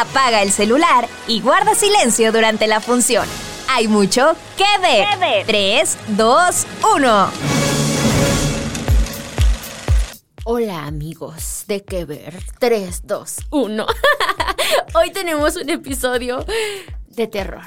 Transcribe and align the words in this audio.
Apaga 0.00 0.42
el 0.42 0.52
celular 0.52 1.08
y 1.26 1.40
guarda 1.40 1.74
silencio 1.74 2.30
durante 2.30 2.68
la 2.68 2.80
función. 2.80 3.26
Hay 3.68 3.88
mucho 3.88 4.36
que 4.56 4.64
ver. 4.80 5.44
3, 5.44 5.98
2, 6.10 6.66
1. 6.94 7.30
Hola 10.44 10.86
amigos 10.86 11.64
de 11.66 11.82
Que 11.82 12.04
Ver 12.04 12.32
3, 12.60 13.08
2, 13.08 13.36
1. 13.50 13.86
Hoy 14.94 15.10
tenemos 15.10 15.56
un 15.56 15.68
episodio 15.68 16.44
de 17.08 17.26
terror 17.26 17.66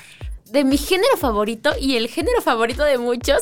de 0.52 0.66
mi 0.66 0.78
género 0.78 1.16
favorito 1.18 1.72
y 1.80 1.96
el 1.96 2.10
género 2.10 2.42
favorito 2.42 2.84
de 2.84 2.98
muchos, 2.98 3.42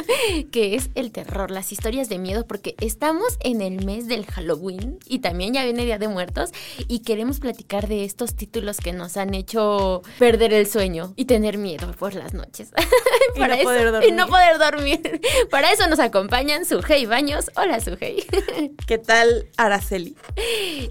que 0.50 0.74
es 0.74 0.90
el 0.94 1.12
terror, 1.12 1.50
las 1.50 1.70
historias 1.70 2.08
de 2.08 2.18
miedo, 2.18 2.46
porque 2.46 2.74
estamos 2.80 3.38
en 3.40 3.60
el 3.60 3.84
mes 3.84 4.08
del 4.08 4.26
Halloween 4.26 4.98
y 5.06 5.20
también 5.20 5.54
ya 5.54 5.64
viene 5.64 5.84
Día 5.84 5.98
de 5.98 6.08
Muertos 6.08 6.50
y 6.88 7.00
queremos 7.00 7.38
platicar 7.38 7.86
de 7.86 8.04
estos 8.04 8.34
títulos 8.34 8.78
que 8.78 8.92
nos 8.92 9.16
han 9.16 9.34
hecho 9.34 10.02
perder 10.18 10.52
el 10.52 10.66
sueño 10.66 11.12
y 11.16 11.26
tener 11.26 11.58
miedo 11.58 11.92
por 11.92 12.14
las 12.14 12.34
noches. 12.34 12.72
y, 13.36 13.40
no 13.40 13.58
poder 13.62 13.92
dormir. 13.92 14.08
y 14.08 14.12
no 14.12 14.26
poder 14.26 14.58
dormir. 14.58 15.20
Para 15.50 15.72
eso 15.72 15.86
nos 15.86 16.00
acompañan 16.00 16.64
Sujei 16.64 17.06
Baños. 17.06 17.50
Hola 17.56 17.80
Sujei. 17.80 18.26
¿Qué 18.86 18.98
tal 18.98 19.46
Araceli? 19.56 20.16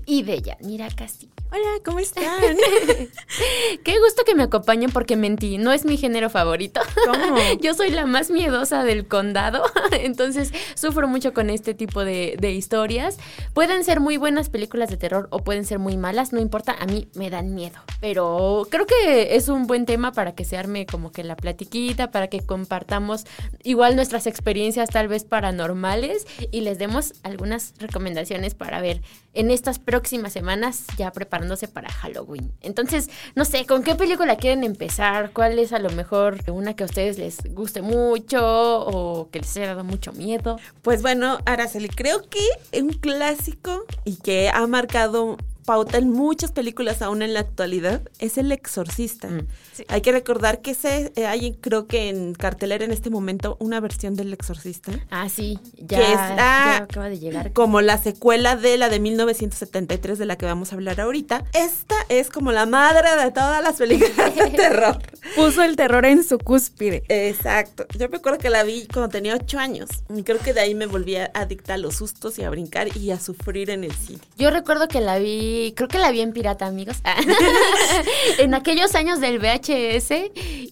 Y 0.05 0.23
Bella, 0.23 0.57
mira 0.61 0.87
casi. 0.95 1.29
Hola, 1.49 1.79
¿cómo 1.85 1.99
están? 1.99 2.25
Qué 3.83 3.99
gusto 3.99 4.23
que 4.25 4.35
me 4.35 4.43
acompañen 4.43 4.91
porque 4.91 5.15
mentí, 5.15 5.57
no 5.57 5.71
es 5.71 5.85
mi 5.85 5.95
género 5.95 6.29
favorito. 6.29 6.81
¿Cómo? 7.05 7.37
Yo 7.61 7.73
soy 7.73 7.89
la 7.89 8.05
más 8.05 8.29
miedosa 8.29 8.83
del 8.83 9.07
condado, 9.07 9.63
entonces 9.93 10.51
sufro 10.75 11.07
mucho 11.07 11.33
con 11.33 11.49
este 11.49 11.73
tipo 11.73 12.03
de, 12.03 12.35
de, 12.37 12.51
historias. 12.51 13.17
Pueden 13.53 13.85
ser 13.85 14.01
muy 14.01 14.17
buenas 14.17 14.49
películas 14.49 14.89
de 14.89 14.97
terror 14.97 15.29
o 15.31 15.39
pueden 15.39 15.63
ser 15.63 15.79
muy 15.79 15.95
malas, 15.95 16.33
no 16.33 16.41
importa, 16.41 16.75
a 16.77 16.85
mí 16.85 17.07
me 17.13 17.29
dan 17.29 17.55
miedo. 17.55 17.77
Pero 18.01 18.67
creo 18.69 18.85
que 18.85 19.37
es 19.37 19.47
un 19.47 19.67
buen 19.67 19.85
tema 19.85 20.11
para 20.11 20.35
que 20.35 20.43
se 20.43 20.57
arme 20.57 20.85
como 20.85 21.13
que 21.13 21.23
la 21.23 21.37
platiquita, 21.37 22.11
para 22.11 22.27
que 22.27 22.45
compartamos 22.45 23.23
igual 23.63 23.95
nuestras 23.95 24.27
experiencias 24.27 24.89
tal 24.89 25.07
vez 25.07 25.23
paranormales 25.23 26.27
y 26.51 26.59
les 26.59 26.77
demos 26.77 27.13
algunas 27.23 27.73
recomendaciones 27.79 28.53
para 28.53 28.81
ver 28.81 29.01
en 29.37 29.51
estas 29.51 29.77
próximas 29.77 30.33
semanas 30.33 30.85
ya 30.97 31.11
preparándose 31.11 31.67
para 31.67 31.91
Halloween. 31.91 32.51
Entonces, 32.61 33.09
no 33.35 33.45
sé, 33.45 33.67
¿con 33.67 33.83
qué 33.83 33.93
película 33.93 34.35
quieren 34.35 34.63
empezar? 34.63 35.31
¿Cuál 35.31 35.59
es 35.59 35.73
a 35.73 35.79
lo 35.79 35.91
mejor 35.91 36.39
una 36.47 36.75
que 36.75 36.81
a 36.83 36.87
ustedes 36.87 37.19
les 37.19 37.37
guste 37.53 37.83
mucho 37.83 38.41
o 38.41 39.29
que 39.29 39.39
les 39.39 39.55
haya 39.57 39.67
dado 39.67 39.83
mucho 39.83 40.11
miedo? 40.11 40.59
Pues 40.81 41.03
bueno, 41.03 41.37
Araceli, 41.45 41.87
creo 41.87 42.23
que 42.27 42.79
un 42.81 42.89
clásico 42.89 43.85
y 44.05 44.15
que 44.15 44.49
ha 44.49 44.65
marcado 44.65 45.37
pauta 45.67 45.97
en 45.97 46.09
muchas 46.09 46.53
películas 46.53 47.01
aún 47.01 47.21
en 47.21 47.33
la 47.33 47.41
actualidad 47.41 48.01
es 48.19 48.37
El 48.37 48.53
Exorcista. 48.53 49.27
Mm, 49.27 49.47
sí. 49.73 49.83
Hay 49.89 49.99
que 49.99 50.13
recordar 50.13 50.61
que 50.61 50.73
se, 50.73 51.11
eh, 51.17 51.27
hay 51.27 51.55
creo 51.59 51.87
que 51.87 52.07
en 52.07 52.33
cartelera 52.33 52.85
en 52.85 52.91
este 52.91 53.09
momento 53.09 53.57
una 53.59 53.81
versión 53.81 54.15
del 54.15 54.31
Exorcista. 54.31 54.93
Ah, 55.11 55.27
sí, 55.27 55.59
ya, 55.75 55.97
que 55.97 56.03
está 56.13 56.37
ya 56.37 56.77
acaba 56.77 57.09
de 57.09 57.19
llegar. 57.19 57.51
Como 57.51 57.81
la 57.81 57.97
secuela 57.97 58.55
de 58.55 58.77
la 58.77 58.87
de 58.87 59.01
1973 59.01 60.17
de 60.17 60.25
la 60.25 60.37
que 60.37 60.45
vamos 60.45 60.71
a 60.71 60.75
hablar 60.75 61.01
ahorita. 61.01 61.43
Esta 61.53 61.95
es 62.07 62.29
como 62.29 62.53
la 62.53 62.65
madre 62.65 63.21
de 63.21 63.31
todas 63.31 63.61
las 63.61 63.75
películas 63.75 64.35
de 64.35 64.49
terror. 64.55 65.01
Puso 65.37 65.61
el 65.61 65.75
terror 65.75 66.03
en 66.05 66.23
su 66.23 66.39
cúspide. 66.39 67.03
Exacto. 67.09 67.85
Yo 67.97 68.09
me 68.09 68.17
acuerdo 68.17 68.39
que 68.39 68.49
la 68.49 68.63
vi 68.63 68.87
cuando 68.91 69.09
tenía 69.09 69.35
ocho 69.35 69.59
años. 69.59 69.87
Y 70.15 70.23
creo 70.23 70.39
que 70.39 70.51
de 70.51 70.61
ahí 70.61 70.73
me 70.73 70.87
volví 70.87 71.15
adicta 71.15 71.75
a 71.75 71.77
los 71.77 71.97
sustos 71.97 72.39
y 72.39 72.43
a 72.43 72.49
brincar 72.49 72.95
y 72.97 73.11
a 73.11 73.19
sufrir 73.19 73.69
en 73.69 73.83
el 73.83 73.91
cine. 73.93 74.19
Yo 74.37 74.49
recuerdo 74.49 74.87
que 74.87 74.99
la 74.99 75.19
vi 75.19 75.73
creo 75.75 75.87
que 75.87 75.99
la 75.99 76.11
vi 76.11 76.21
en 76.21 76.33
pirata, 76.33 76.65
amigos. 76.65 76.97
en 78.39 78.55
aquellos 78.55 78.95
años 78.95 79.21
del 79.21 79.37
VHS 79.37 80.11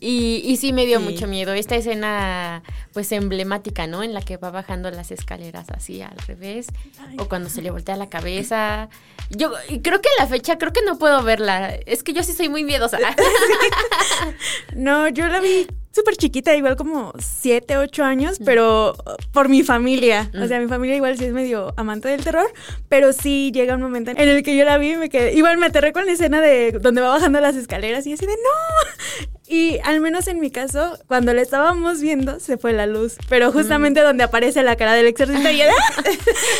y, 0.02 0.42
y 0.44 0.58
sí 0.58 0.74
me 0.74 0.88
dio 0.88 0.98
sí. 0.98 1.06
mucho 1.06 1.28
miedo. 1.28 1.54
Esta 1.54 1.76
escena, 1.76 2.64
pues 2.92 3.12
emblemática, 3.12 3.86
¿no? 3.86 4.02
En 4.02 4.16
la 4.16 4.22
que 4.22 4.38
va 4.38 4.50
bajando 4.50 4.90
las 4.90 5.12
escaleras 5.12 5.70
así 5.70 6.02
al 6.02 6.18
revés 6.28 6.68
Ay, 7.00 7.18
o 7.20 7.30
cuando 7.30 7.50
se 7.50 7.62
le 7.62 7.70
voltea 7.70 7.96
la 7.98 8.10
cabeza. 8.10 8.90
Yo 9.30 9.52
creo 9.82 10.02
que 10.02 10.10
la 10.18 10.28
fecha, 10.28 10.58
creo 10.58 10.74
que 10.74 10.82
no 10.82 10.98
puedo 10.98 11.24
verla. 11.24 11.76
Es 11.86 12.04
que 12.04 12.14
yo 12.14 12.24
sí 12.24 12.34
soy 12.34 12.50
muy 12.50 12.64
miedosa. 12.64 12.98
no, 14.76 15.08
yo 15.10 15.28
la 15.28 15.40
vi 15.40 15.68
súper 15.92 16.18
chiquita, 16.18 16.54
igual 16.54 16.76
como 16.76 17.14
7, 17.18 17.78
8 17.78 18.04
años, 18.04 18.40
pero 18.44 18.96
por 19.32 19.48
mi 19.48 19.64
familia. 19.64 20.30
O 20.42 20.46
sea, 20.46 20.60
mi 20.60 20.68
familia 20.68 20.98
igual 20.98 21.18
sí 21.18 21.26
es 21.26 21.32
medio 21.32 21.74
amante 21.78 22.10
del 22.10 22.24
terror, 22.24 22.52
pero 22.90 23.14
sí 23.14 23.52
llega 23.54 23.76
un 23.76 23.82
momento 23.82 24.12
en 24.12 24.18
el 24.18 24.44
que 24.44 24.58
yo 24.58 24.66
la 24.66 24.78
vi 24.78 24.92
y 24.92 24.96
me 24.98 25.10
quedé. 25.10 25.34
Igual 25.34 25.58
me 25.58 25.68
aterré 25.68 25.94
con 25.94 26.06
la 26.06 26.12
escena 26.12 26.42
de 26.42 26.74
donde 26.74 27.02
va 27.02 27.10
bajando 27.10 27.40
las 27.40 27.56
escaleras 27.56 28.06
y 28.08 28.14
así 28.14 28.26
de 28.26 28.34
¡No! 28.34 29.35
Y 29.48 29.80
al 29.84 30.02
menos 30.02 30.28
en 30.28 30.40
mi 30.40 30.50
caso, 30.50 30.98
cuando 31.08 31.34
la 31.34 31.42
estábamos 31.42 32.02
viendo, 32.02 32.40
se 32.40 32.58
fue 32.58 32.74
la 32.74 32.88
luz. 32.88 33.16
Pero 33.30 33.52
justamente 33.52 34.02
mm. 34.02 34.04
donde 34.04 34.24
aparece 34.24 34.64
la 34.64 34.76
cara 34.76 34.94
del 34.94 35.06
exorcista 35.08 35.52
y 35.52 35.62
era. 35.62 35.74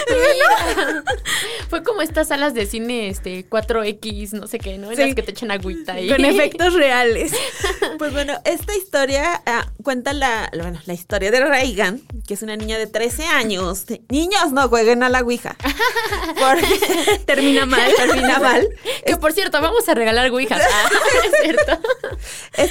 no. 0.10 1.04
Fue 1.70 1.84
como 1.84 2.02
estas 2.02 2.28
salas 2.28 2.54
de 2.54 2.66
cine 2.66 3.10
este 3.10 3.50
4X, 3.50 4.34
no 4.34 4.48
sé 4.48 4.60
qué, 4.60 4.78
¿no? 4.78 4.92
En 4.92 4.98
sí. 4.98 5.04
las 5.04 5.16
que 5.16 5.24
te 5.24 5.32
echan 5.32 5.52
agüita 5.52 5.94
ahí. 5.94 6.10
Con 6.10 6.24
efectos 6.24 6.74
reales. 6.74 7.34
Pues 7.98 8.12
bueno, 8.12 8.34
esta 8.44 8.76
historia 8.76 9.42
uh, 9.48 9.84
cuenta 9.84 10.12
la, 10.12 10.52
bueno, 10.54 10.82
la 10.86 10.94
historia 10.94 11.32
de 11.32 11.40
Reagan, 11.40 12.02
que 12.28 12.34
es 12.34 12.42
una 12.42 12.58
niña 12.58 12.78
de 12.78 12.88
13 12.88 13.24
años. 13.26 13.86
Niños, 14.10 14.52
no 14.52 14.68
jueguen 14.68 15.02
a 15.02 15.08
la 15.08 15.22
Ouija. 15.22 15.56
Porque 16.38 17.20
termina 17.26 17.66
mal. 17.66 17.90
termina 17.96 18.40
mal. 18.40 18.68
Que 19.06 19.16
por 19.16 19.32
cierto, 19.32 19.62
vamos 19.62 19.88
a 19.88 19.94
regalar 19.94 20.30
Ouijas. 20.30 20.62
Ah, 20.62 20.90
es 21.24 21.32
cierto. 21.42 21.80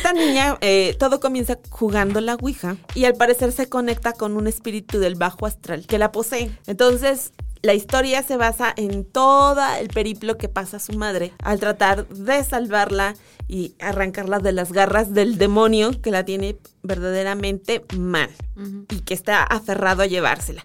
Esta 0.05 0.21
niña, 0.21 0.59
eh, 0.61 0.95
todo 0.99 1.19
comienza 1.19 1.59
jugando 1.71 2.21
la 2.21 2.35
Ouija 2.35 2.77
y 2.95 3.07
al 3.07 3.15
parecer 3.15 3.53
se 3.53 3.71
conecta 3.71 4.13
con 4.13 4.37
un 4.37 4.47
espíritu 4.47 4.99
del 4.99 5.15
bajo 5.15 5.47
astral 5.47 5.87
que 5.87 5.97
la 5.97 6.13
posee. 6.13 6.51
Entonces, 6.67 7.33
la 7.63 7.73
historia 7.73 8.23
se 8.23 8.37
basa 8.37 8.75
en 8.77 9.07
todo 9.07 9.63
el 9.81 9.89
periplo 9.89 10.37
que 10.37 10.51
pasa 10.51 10.79
su 10.79 10.93
madre 10.93 11.33
al 11.43 11.59
tratar 11.59 12.07
de 12.07 12.45
salvarla 12.45 13.15
y 13.49 13.77
arrancarla 13.81 14.41
de 14.41 14.53
las 14.53 14.73
garras 14.73 15.15
del 15.15 15.39
demonio 15.39 15.99
que 16.03 16.11
la 16.11 16.23
tiene 16.27 16.59
verdaderamente 16.83 17.83
mal 17.97 18.29
uh 18.57 18.61
-huh. 18.61 18.85
y 18.91 19.01
que 19.01 19.15
está 19.15 19.43
aferrado 19.43 20.03
a 20.03 20.07
llevársela. 20.07 20.63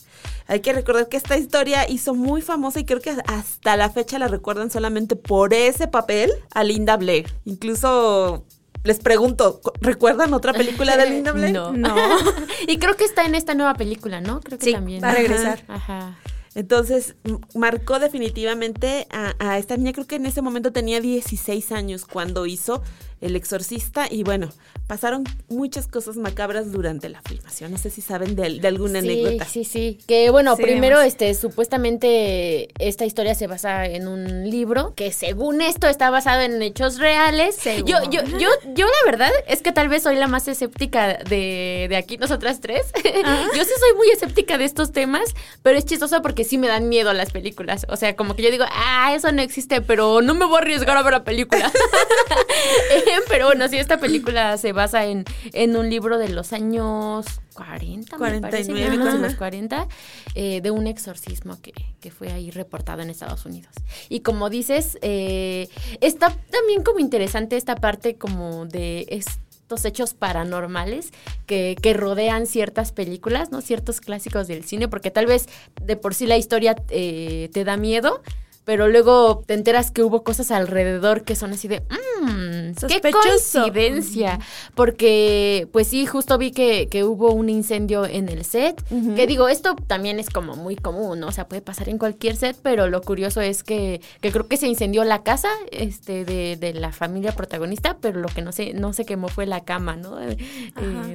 Hay 0.48 0.60
que 0.60 0.74
recordar 0.74 1.08
que 1.08 1.16
esta 1.16 1.38
historia 1.38 1.90
hizo 1.90 2.14
muy 2.14 2.42
famosa 2.42 2.82
y 2.82 2.84
creo 2.84 3.00
que 3.00 3.16
hasta 3.26 3.78
la 3.78 3.90
fecha 3.90 4.20
la 4.20 4.28
recuerdan 4.28 4.70
solamente 4.70 5.16
por 5.16 5.54
ese 5.54 5.88
papel 5.88 6.30
a 6.54 6.66
Linda 6.66 6.98
Blair. 6.98 7.34
Incluso 7.46 8.44
les 8.84 9.00
pregunto, 9.00 9.62
¿recuerdan 9.82 10.34
otra 10.34 10.54
película 10.54 10.96
de 10.98 11.10
Linda 11.10 11.32
Blair? 11.32 11.54
No. 11.54 11.74
no. 11.74 11.96
y 12.68 12.78
creo 12.78 12.96
que 12.96 13.06
está 13.06 13.26
en 13.26 13.36
esta 13.36 13.54
nueva 13.54 13.74
película, 13.74 14.22
¿no? 14.22 14.42
Creo 14.42 14.58
que 14.58 14.66
sí, 14.66 14.72
también. 14.72 15.04
Va 15.04 15.10
a 15.10 15.16
regresar. 15.16 15.64
Ajá. 15.68 16.18
Entonces, 16.56 17.16
marcó 17.54 18.00
definitivamente 18.00 19.08
a, 19.12 19.36
a, 19.40 19.58
esta 19.58 19.78
niña, 19.78 19.94
creo 19.94 20.08
que 20.08 20.16
en 20.16 20.26
ese 20.26 20.42
momento 20.42 20.72
tenía 20.72 21.00
16 21.00 21.72
años 21.72 22.06
cuando 22.06 22.46
hizo 22.46 22.82
El 23.22 23.36
Exorcista 23.36 24.08
y 24.10 24.24
bueno, 24.24 24.50
pasaron 24.88 25.24
muchas 25.50 25.88
cosas 25.88 26.18
macabras 26.18 26.72
durante 26.72 27.10
la 27.10 27.22
filmación. 27.22 27.72
No 27.72 27.78
sé 27.78 27.90
si 27.90 28.02
saben 28.02 28.36
de, 28.36 28.60
de 28.60 28.68
alguna 28.68 29.02
sí, 29.02 29.08
anécdota. 29.08 29.46
Sí, 29.46 29.64
sí, 29.64 30.00
que 30.08 30.30
bueno, 30.30 30.56
sí, 30.56 30.64
primero 30.64 31.02
este 31.02 31.34
supuestamente 31.34 32.70
esta 32.80 33.06
historia 33.06 33.36
se 33.36 33.48
basa 33.48 33.86
en 33.86 34.08
un 34.08 34.50
libro 34.50 34.94
que 34.96 35.12
según 35.12 35.62
esto 35.62 35.88
está 35.88 36.10
basado 36.10 36.42
en 36.42 36.62
hechos 36.62 36.98
reales. 36.98 37.58
Yo, 37.86 37.98
yo, 38.10 38.24
yo, 38.38 38.50
yo 38.74 38.86
la 38.86 39.12
verdad 39.12 39.32
es 39.48 39.62
que 39.62 39.72
tal 39.72 39.90
vez 39.90 40.04
soy 40.04 40.16
la 40.16 40.28
más 40.28 40.48
escéptica 40.48 41.18
de, 41.18 41.88
de 41.90 41.96
aquí, 41.96 42.18
nosotras 42.18 42.62
tres. 42.62 42.88
Ah. 43.26 43.48
yo 43.56 43.64
sí 43.64 43.72
soy 43.80 43.98
muy 43.98 44.10
escéptica 44.10 44.58
de 44.58 44.66
estos 44.66 44.92
temas, 44.92 45.34
pero 45.62 45.78
es 45.78 45.86
chistoso 45.86 46.22
porque 46.22 46.44
sí 46.44 46.58
me 46.58 46.68
dan 46.68 46.90
miedo 46.90 47.14
las 47.14 47.32
películas. 47.32 47.86
O 47.90 47.96
sea, 47.96 48.16
como 48.16 48.36
que 48.36 48.44
yo 48.44 48.52
digo, 48.52 48.66
ah, 48.72 49.14
eso 49.16 49.32
no 49.32 49.42
existe, 49.42 49.82
pero 49.82 50.22
no 50.22 50.34
me 50.34 50.46
voy 50.46 50.56
a 50.56 50.60
arriesgar 50.60 50.98
a 50.98 51.04
ver 51.04 51.14
la 51.14 51.24
película. 51.24 51.72
Pero 53.28 53.48
bueno, 53.48 53.68
sí, 53.68 53.78
esta 53.78 54.00
película 54.00 54.58
se 54.58 54.74
basa 54.74 55.06
en, 55.06 55.26
en 55.54 55.76
un 55.76 55.90
libro 55.90 56.18
de 56.18 56.30
los 56.30 56.54
años 56.54 57.26
40, 57.54 58.18
me 58.18 58.40
parece, 58.40 58.68
49, 58.72 58.82
más 58.82 58.88
o 58.88 58.92
menos 58.92 59.06
de 59.06 59.20
ajá. 59.20 59.28
los 59.28 59.36
40, 59.36 59.88
eh, 60.36 60.62
de 60.62 60.72
un 60.72 60.88
exorcismo 60.88 61.60
que, 61.62 61.74
que 62.00 62.12
fue 62.12 62.32
ahí 62.32 62.52
reportado 62.52 63.02
en 63.02 63.10
Estados 63.10 63.46
Unidos. 63.46 63.74
Y 64.08 64.22
como 64.22 64.50
dices, 64.50 64.98
eh, 65.02 65.70
está 66.02 66.36
también 66.52 66.84
como 66.84 67.00
interesante 67.00 67.58
esta 67.58 67.76
parte 67.76 68.16
como 68.16 68.66
de 68.66 69.06
estos 69.10 69.86
hechos 69.86 70.14
paranormales 70.14 71.12
que, 71.46 71.76
que 71.82 71.94
rodean 71.94 72.48
ciertas 72.48 72.92
películas, 72.92 73.52
¿no? 73.52 73.62
Ciertos 73.62 74.02
clásicos 74.02 74.48
del 74.48 74.64
cine, 74.64 74.88
porque 74.88 75.12
tal 75.12 75.26
vez 75.26 75.48
de 75.82 75.96
por 75.96 76.16
sí 76.16 76.26
la 76.26 76.38
historia 76.38 76.76
eh, 76.90 77.50
te 77.54 77.64
da 77.64 77.78
miedo. 77.78 78.22
Pero 78.66 78.88
luego 78.88 79.44
te 79.48 79.56
enteras 79.56 79.90
que 79.90 80.04
hubo 80.04 80.24
cosas 80.24 80.52
alrededor 80.52 81.24
que 81.24 81.36
son 81.36 81.54
así 81.54 81.68
de, 81.68 81.80
mmm, 81.80 82.74
qué 82.88 83.02
coincidencia. 83.12 84.40
Porque, 84.76 85.68
pues 85.72 85.88
sí, 85.88 86.06
justo 86.06 86.38
vi 86.38 86.52
que, 86.52 86.88
que 86.88 87.04
hubo 87.04 87.32
un 87.32 87.50
incendio 87.50 88.06
en 88.06 88.30
el 88.30 88.46
set. 88.46 88.84
Que 89.16 89.26
digo, 89.26 89.50
esto 89.50 89.76
también 89.88 90.20
es 90.20 90.30
como 90.30 90.56
muy 90.56 90.76
común, 90.76 91.20
¿no? 91.20 91.28
O 91.28 91.32
sea, 91.32 91.48
puede 91.48 91.64
pasar 91.64 91.90
en 91.90 91.98
cualquier 91.98 92.36
set, 92.36 92.58
pero 92.62 92.88
lo 92.88 93.02
curioso 93.02 93.42
es 93.42 93.64
que, 93.64 94.02
que 94.22 94.32
creo 94.32 94.48
que 94.48 94.58
se 94.58 94.68
incendió 94.68 95.04
la 95.04 95.24
casa 95.24 95.50
este, 95.72 96.24
de, 96.24 96.56
de 96.56 96.74
la 96.74 96.92
familia 96.92 97.32
protagonista, 97.32 97.98
pero 98.00 98.20
lo 98.20 98.28
que 98.30 98.44
no 98.44 98.52
se, 98.52 98.74
no 98.74 98.94
se 98.94 99.06
quemó 99.06 99.30
fue 99.30 99.48
la 99.48 99.64
cama, 99.64 99.96
¿no? 99.96 100.22
Eh, 100.22 100.38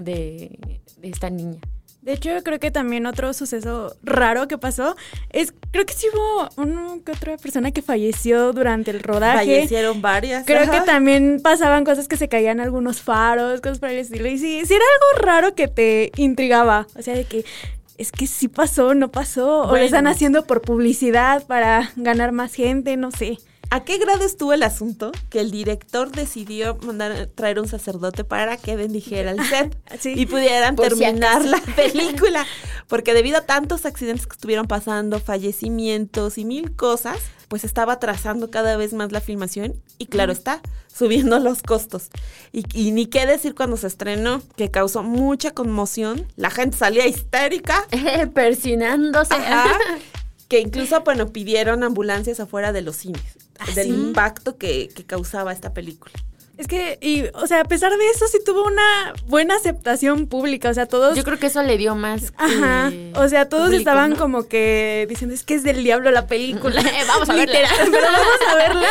de, 0.02 0.58
de 0.98 1.08
esta 1.08 1.30
niña. 1.30 1.60
De 2.04 2.12
hecho, 2.12 2.28
creo 2.42 2.60
que 2.60 2.70
también 2.70 3.06
otro 3.06 3.32
suceso 3.32 3.96
raro 4.02 4.46
que 4.46 4.58
pasó 4.58 4.94
es, 5.30 5.54
creo 5.70 5.86
que 5.86 5.94
sí 5.94 6.06
hubo 6.12 6.50
una 6.62 7.02
que 7.02 7.12
otra 7.12 7.38
persona 7.38 7.70
que 7.70 7.80
falleció 7.80 8.52
durante 8.52 8.90
el 8.90 9.00
rodaje. 9.00 9.38
Fallecieron 9.38 10.02
varias. 10.02 10.44
Creo 10.44 10.64
ajá. 10.64 10.70
que 10.70 10.80
también 10.82 11.40
pasaban 11.42 11.82
cosas 11.86 12.06
que 12.06 12.18
se 12.18 12.28
caían 12.28 12.60
algunos 12.60 13.00
faros, 13.00 13.62
cosas 13.62 13.78
por 13.78 13.88
el 13.88 14.00
estilo. 14.00 14.28
Y 14.28 14.36
sí, 14.36 14.66
sí 14.66 14.74
era 14.74 14.84
algo 14.84 15.26
raro 15.26 15.54
que 15.54 15.66
te 15.66 16.12
intrigaba. 16.16 16.86
O 16.94 17.00
sea, 17.00 17.14
de 17.14 17.24
que 17.24 17.46
es 17.96 18.12
que 18.12 18.26
sí 18.26 18.48
pasó, 18.48 18.92
no 18.92 19.10
pasó. 19.10 19.62
O 19.62 19.70
lo 19.70 19.76
están 19.76 20.06
haciendo 20.06 20.44
por 20.44 20.60
publicidad 20.60 21.46
para 21.46 21.90
ganar 21.96 22.32
más 22.32 22.52
gente, 22.52 22.98
no 22.98 23.12
sé. 23.12 23.38
¿A 23.74 23.82
qué 23.82 23.98
grado 23.98 24.22
estuvo 24.24 24.52
el 24.52 24.62
asunto 24.62 25.10
que 25.30 25.40
el 25.40 25.50
director 25.50 26.12
decidió 26.12 26.76
mandar 26.76 27.26
traer 27.34 27.58
un 27.58 27.66
sacerdote 27.66 28.22
para 28.22 28.56
que 28.56 28.76
bendijera 28.76 29.32
el 29.32 29.44
set 29.44 29.76
Sí. 29.98 30.14
y 30.16 30.26
pudieran 30.26 30.76
Por 30.76 30.90
terminar 30.90 31.44
la 31.44 31.60
película? 31.74 32.46
Porque 32.86 33.14
debido 33.14 33.38
a 33.38 33.40
tantos 33.40 33.84
accidentes 33.84 34.28
que 34.28 34.34
estuvieron 34.34 34.68
pasando, 34.68 35.18
fallecimientos 35.18 36.38
y 36.38 36.44
mil 36.44 36.76
cosas, 36.76 37.18
pues 37.48 37.64
estaba 37.64 37.94
atrasando 37.94 38.48
cada 38.48 38.76
vez 38.76 38.92
más 38.92 39.10
la 39.10 39.20
filmación 39.20 39.74
y 39.98 40.06
claro 40.06 40.30
está, 40.30 40.60
subiendo 40.86 41.40
los 41.40 41.64
costos. 41.64 42.10
Y, 42.52 42.62
y 42.80 42.92
ni 42.92 43.06
qué 43.06 43.26
decir 43.26 43.56
cuando 43.56 43.76
se 43.76 43.88
estrenó, 43.88 44.40
que 44.54 44.70
causó 44.70 45.02
mucha 45.02 45.50
conmoción, 45.50 46.28
la 46.36 46.50
gente 46.50 46.76
salía 46.76 47.08
histérica. 47.08 47.88
Persinándose. 48.34 49.34
Ajá. 49.34 49.76
Que 50.46 50.60
incluso, 50.60 51.00
bueno, 51.00 51.32
pidieron 51.32 51.82
ambulancias 51.82 52.38
afuera 52.38 52.72
de 52.72 52.82
los 52.82 52.94
cines. 52.94 53.43
Del 53.74 53.88
impacto 53.88 54.56
que, 54.56 54.88
que 54.88 55.04
causaba 55.04 55.52
esta 55.52 55.72
película. 55.72 56.12
Es 56.56 56.68
que, 56.68 56.98
y, 57.00 57.24
o 57.34 57.46
sea, 57.48 57.62
a 57.62 57.64
pesar 57.64 57.90
de 57.90 58.06
eso, 58.14 58.26
sí 58.28 58.38
tuvo 58.44 58.64
una 58.64 59.12
buena 59.26 59.56
aceptación 59.56 60.28
pública. 60.28 60.70
O 60.70 60.74
sea, 60.74 60.86
todos. 60.86 61.16
Yo 61.16 61.24
creo 61.24 61.38
que 61.38 61.46
eso 61.48 61.62
le 61.64 61.76
dio 61.78 61.96
más. 61.96 62.32
Ajá. 62.36 62.90
eh, 62.92 63.12
O 63.16 63.28
sea, 63.28 63.48
todos 63.48 63.64
público, 63.64 63.78
estaban 63.80 64.10
¿no? 64.10 64.16
como 64.16 64.46
que 64.46 65.06
diciendo, 65.08 65.34
es 65.34 65.42
que 65.42 65.54
es 65.54 65.64
del 65.64 65.82
diablo 65.82 66.12
la 66.12 66.26
película. 66.28 66.80
Vamos 67.08 67.28
a 67.28 67.34
verla. 67.34 67.60
Literal, 67.60 67.88
pero 67.90 68.06
vamos 68.06 68.38
a 68.50 68.54
verla. 68.54 68.88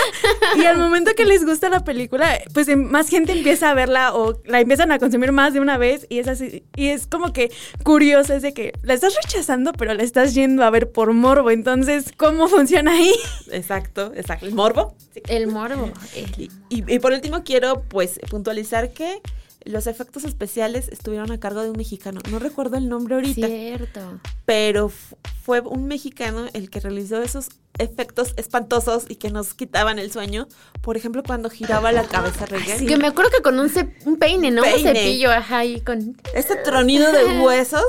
Y 0.57 0.65
al 0.65 0.77
momento 0.77 1.11
que 1.15 1.23
les 1.25 1.45
gusta 1.45 1.69
la 1.69 1.83
película, 1.85 2.37
pues 2.53 2.67
em, 2.67 2.83
más 2.83 3.07
gente 3.09 3.31
empieza 3.31 3.69
a 3.69 3.73
verla 3.73 4.13
o 4.13 4.41
la 4.45 4.59
empiezan 4.59 4.91
a 4.91 4.99
consumir 4.99 5.31
más 5.31 5.53
de 5.53 5.59
una 5.61 5.77
vez. 5.77 6.05
Y 6.09 6.19
es 6.19 6.27
así. 6.27 6.63
Y 6.75 6.87
es 6.89 7.07
como 7.07 7.31
que 7.31 7.49
curioso, 7.83 8.33
es 8.33 8.41
de 8.41 8.53
que 8.53 8.73
la 8.83 8.93
estás 8.93 9.15
rechazando, 9.23 9.71
pero 9.73 9.93
la 9.93 10.03
estás 10.03 10.33
yendo 10.33 10.63
a 10.65 10.69
ver 10.69 10.91
por 10.91 11.13
morbo. 11.13 11.49
Entonces, 11.49 12.11
¿cómo 12.17 12.47
funciona 12.49 12.91
ahí? 12.91 13.13
Exacto, 13.51 14.11
exacto. 14.15 14.45
El 14.45 14.53
morbo. 14.53 14.95
El 15.27 15.47
morbo. 15.47 15.91
eh. 16.15 16.25
Y, 16.37 16.49
y- 16.69 16.83
y 16.95 16.99
por 16.99 17.13
último 17.13 17.43
quiero 17.53 17.83
pues 17.83 18.19
puntualizar 18.31 18.93
que 18.93 19.21
los 19.63 19.85
efectos 19.85 20.23
especiales 20.23 20.87
estuvieron 20.89 21.31
a 21.31 21.39
cargo 21.39 21.61
de 21.61 21.69
un 21.69 21.77
mexicano. 21.77 22.19
No 22.31 22.39
recuerdo 22.39 22.77
el 22.77 22.89
nombre 22.89 23.13
ahorita, 23.15 23.45
Cierto. 23.47 24.19
pero 24.45 24.89
fu- 24.89 25.15
fue 25.43 25.59
un 25.61 25.85
mexicano 25.87 26.47
el 26.53 26.71
que 26.71 26.79
realizó 26.79 27.21
esos 27.21 27.49
efectos 27.77 28.33
espantosos 28.37 29.05
y 29.07 29.15
que 29.17 29.29
nos 29.29 29.53
quitaban 29.53 29.99
el 29.99 30.11
sueño. 30.11 30.47
Por 30.81 30.97
ejemplo, 30.97 31.21
cuando 31.23 31.49
giraba 31.51 31.91
la 31.91 32.03
cabeza 32.05 32.45
Regan. 32.47 32.85
Que 32.87 32.97
me 32.97 33.07
acuerdo 33.07 33.29
que 33.29 33.43
con 33.43 33.59
un, 33.59 33.71
un 34.05 34.17
peine, 34.17 34.49
¿no? 34.51 34.63
Peine. 34.63 34.89
Un 34.89 34.95
cepillo, 34.95 35.31
ajá, 35.31 35.59
ahí 35.59 35.79
con... 35.81 36.17
Este 36.33 36.55
tronido 36.55 37.11
de 37.11 37.39
huesos 37.39 37.83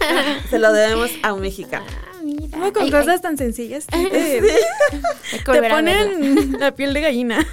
se 0.50 0.58
lo 0.58 0.72
debemos 0.74 1.10
a 1.22 1.32
un 1.32 1.40
mexicano. 1.40 1.86
Ah. 2.52 2.56
Como 2.58 2.72
con 2.72 2.82
Ay, 2.84 2.90
cosas 2.90 3.16
ay, 3.16 3.20
tan 3.20 3.38
sencillas. 3.38 3.86
Te, 5.44 5.70
ponen 5.70 6.58
la 6.58 6.72
piel 6.72 6.94
de 6.94 7.00
gallina. 7.00 7.46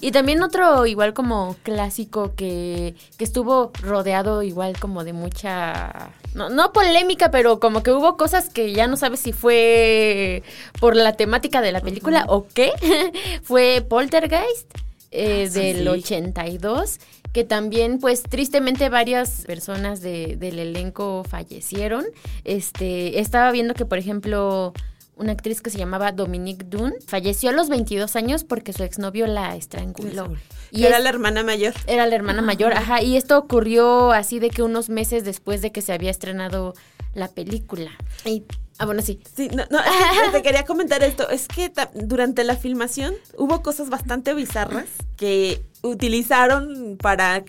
Y 0.00 0.10
también 0.10 0.42
otro 0.42 0.86
igual 0.86 1.14
como 1.14 1.56
clásico 1.62 2.34
que, 2.34 2.94
que 3.16 3.24
estuvo 3.24 3.70
rodeado 3.80 4.42
igual 4.42 4.78
como 4.78 5.04
de 5.04 5.12
mucha... 5.12 6.10
No, 6.34 6.48
no 6.48 6.72
polémica, 6.72 7.30
pero 7.30 7.60
como 7.60 7.82
que 7.82 7.92
hubo 7.92 8.16
cosas 8.16 8.48
que 8.48 8.72
ya 8.72 8.86
no 8.86 8.96
sabes 8.96 9.20
si 9.20 9.32
fue 9.32 10.42
por 10.80 10.96
la 10.96 11.12
temática 11.12 11.60
de 11.60 11.72
la 11.72 11.80
película 11.80 12.24
o 12.28 12.46
qué. 12.52 12.72
fue 13.42 13.84
Poltergeist 13.86 14.68
eh, 15.10 15.48
sí, 15.50 15.58
del 15.58 15.82
sí. 15.82 15.88
82 15.88 16.98
que 17.32 17.44
también 17.44 17.98
pues 17.98 18.22
tristemente 18.22 18.88
varias 18.88 19.44
personas 19.46 20.00
de- 20.00 20.36
del 20.36 20.58
elenco 20.58 21.24
fallecieron. 21.28 22.04
Este, 22.44 23.20
estaba 23.20 23.50
viendo 23.52 23.74
que 23.74 23.86
por 23.86 23.98
ejemplo 23.98 24.72
una 25.16 25.32
actriz 25.32 25.60
que 25.60 25.70
se 25.70 25.78
llamaba 25.78 26.10
Dominique 26.12 26.64
Dunn 26.68 26.94
falleció 27.06 27.50
a 27.50 27.52
los 27.52 27.68
22 27.68 28.16
años 28.16 28.44
porque 28.44 28.72
su 28.72 28.82
exnovio 28.82 29.26
la 29.26 29.54
estranguló. 29.56 30.34
Y 30.70 30.84
era 30.84 30.96
es- 30.98 31.02
la 31.04 31.10
hermana 31.10 31.42
mayor. 31.42 31.74
era 31.86 32.06
la 32.06 32.14
hermana 32.14 32.42
mayor, 32.42 32.72
ajá, 32.72 33.02
y 33.02 33.16
esto 33.16 33.38
ocurrió 33.38 34.10
así 34.12 34.38
de 34.38 34.50
que 34.50 34.62
unos 34.62 34.88
meses 34.88 35.24
después 35.24 35.60
de 35.62 35.70
que 35.70 35.82
se 35.82 35.92
había 35.92 36.10
estrenado 36.10 36.74
la 37.14 37.28
película. 37.28 37.90
Y, 38.24 38.42
ah, 38.82 38.86
bueno, 38.86 39.02
sí. 39.02 39.20
Sí, 39.34 39.48
no, 39.48 39.64
no, 39.70 39.78
te 40.32 40.42
quería 40.42 40.64
comentar 40.64 41.02
esto. 41.02 41.28
Es 41.28 41.48
que 41.48 41.72
durante 41.94 42.44
la 42.44 42.56
filmación 42.56 43.14
hubo 43.36 43.62
cosas 43.62 43.88
bastante 43.90 44.34
bizarras 44.34 44.86
que 45.16 45.62
utilizaron 45.82 46.98
para 47.00 47.44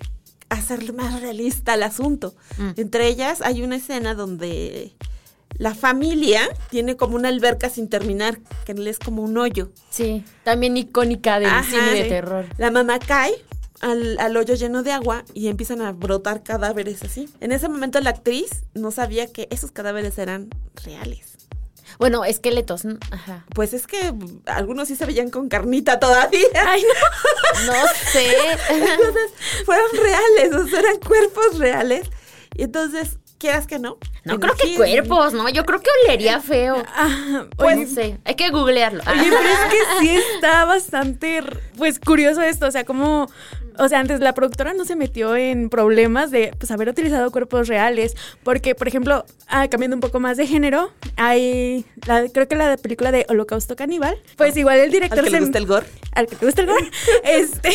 hacer 0.50 0.94
más 0.94 1.22
realista 1.22 1.74
el 1.74 1.84
asunto. 1.84 2.36
Mm. 2.58 2.70
Entre 2.78 3.08
ellas 3.08 3.42
hay 3.42 3.64
una 3.64 3.78
escena 3.78 4.14
donde 4.14 4.94
la 5.58 5.76
familia 5.76 6.42
tiene 6.70 6.96
como 6.96 7.16
una 7.16 7.30
alberca 7.30 7.70
sin 7.70 7.90
terminar, 7.90 8.40
que 8.66 8.74
es 8.90 9.00
como 9.00 9.22
un 9.22 9.38
hoyo. 9.38 9.70
Sí, 9.90 10.24
también 10.44 10.78
icónica 10.78 11.40
del 11.40 11.50
Ajá, 11.50 11.64
cine 11.64 11.92
de 11.92 12.04
sí. 12.04 12.10
terror. 12.10 12.46
La 12.58 12.72
mamá 12.72 13.00
cae 13.00 13.34
al, 13.84 14.18
al 14.20 14.36
hoyo 14.38 14.56
lleno 14.56 14.82
de 14.84 14.92
agua 14.92 15.24
y 15.34 15.48
empiezan 15.50 15.82
a 15.82 15.92
brotar 15.92 16.42
cadáveres 16.44 17.04
así. 17.04 17.30
En 17.40 17.52
ese 17.52 17.70
momento 17.70 18.00
la 18.00 18.12
actriz 18.12 18.64
no 18.74 18.92
sabía 18.92 19.32
que 19.32 19.48
esos 19.52 19.72
cadáveres 19.72 20.18
eran 20.18 20.50
reales. 20.84 21.34
Bueno, 22.00 22.26
esqueletos, 22.26 22.86
¿no? 22.86 22.98
ajá. 23.12 23.46
Pues 23.54 23.74
es 23.74 23.86
que 23.86 24.14
algunos 24.46 24.88
sí 24.88 24.96
se 24.96 25.06
veían 25.06 25.30
con 25.30 25.48
carnita 25.48 26.00
todavía. 26.00 26.48
Ay, 26.68 26.84
no. 26.84 27.74
No 27.74 27.74
sé. 28.12 28.36
Entonces, 28.70 29.32
fueron 29.66 29.88
reales, 30.02 30.56
o 30.56 30.68
sea, 30.68 30.80
eran 30.80 30.98
cuerpos 31.00 31.60
reales. 31.60 32.10
Y 32.56 32.64
entonces, 32.64 33.20
quieras 33.38 33.68
que 33.68 33.78
no. 33.78 33.98
No 34.24 34.40
creo 34.40 34.56
que 34.56 34.76
cuerpos, 34.76 35.34
¿no? 35.34 35.48
Yo 35.50 35.66
creo 35.66 35.82
que 35.82 35.90
olería 36.06 36.40
feo. 36.40 36.82
Ah, 36.96 37.46
Pues 37.58 37.76
oye, 37.76 37.86
no 37.86 37.92
sé, 37.94 38.18
hay 38.24 38.36
que 38.36 38.50
googlearlo. 38.50 39.04
Oye, 39.06 39.30
pero 39.30 39.50
es 39.50 39.60
que 39.72 40.00
sí 40.00 40.10
está 40.36 40.66
bastante, 40.66 41.44
pues, 41.78 42.00
curioso 42.00 42.42
esto, 42.42 42.68
o 42.68 42.72
sea, 42.72 42.86
como, 42.86 43.30
o 43.80 43.88
sea, 43.90 44.00
antes 44.00 44.20
la 44.20 44.34
productora 44.34 44.74
no 44.74 44.86
se 44.86 44.96
metió 44.96 45.36
en 45.36 45.70
problemas 45.70 46.32
de, 46.32 46.54
pues, 46.58 46.72
haber 46.72 46.90
utilizado 46.90 47.32
cuerpos 47.32 47.68
reales, 47.68 48.16
porque, 48.44 48.76
por 48.76 48.88
ejemplo, 48.88 49.26
ah, 49.48 49.68
cambiando 49.68 49.96
un 49.98 50.02
poco 50.02 50.20
más 50.20 50.38
de 50.38 50.48
género, 50.48 50.92
hay, 51.18 51.86
la, 52.08 52.28
creo 52.30 52.48
que 52.48 52.56
la 52.56 52.78
película 52.78 53.12
de 53.12 53.26
Holocausto 53.30 53.76
Caníbal, 53.76 54.18
pues 54.38 54.56
igual 54.58 54.80
el 54.80 54.92
director 54.92 55.20
Al 55.20 55.26
que 55.26 55.32
le 55.32 55.38
se- 55.38 55.44
gusta 55.44 55.58
el 55.60 55.66
gore. 55.68 55.86
al 56.14 56.28
que 56.28 56.36
te 56.36 56.46
gusta 56.46 56.62
el 56.62 56.68
gore, 56.68 56.90
este, 57.24 57.70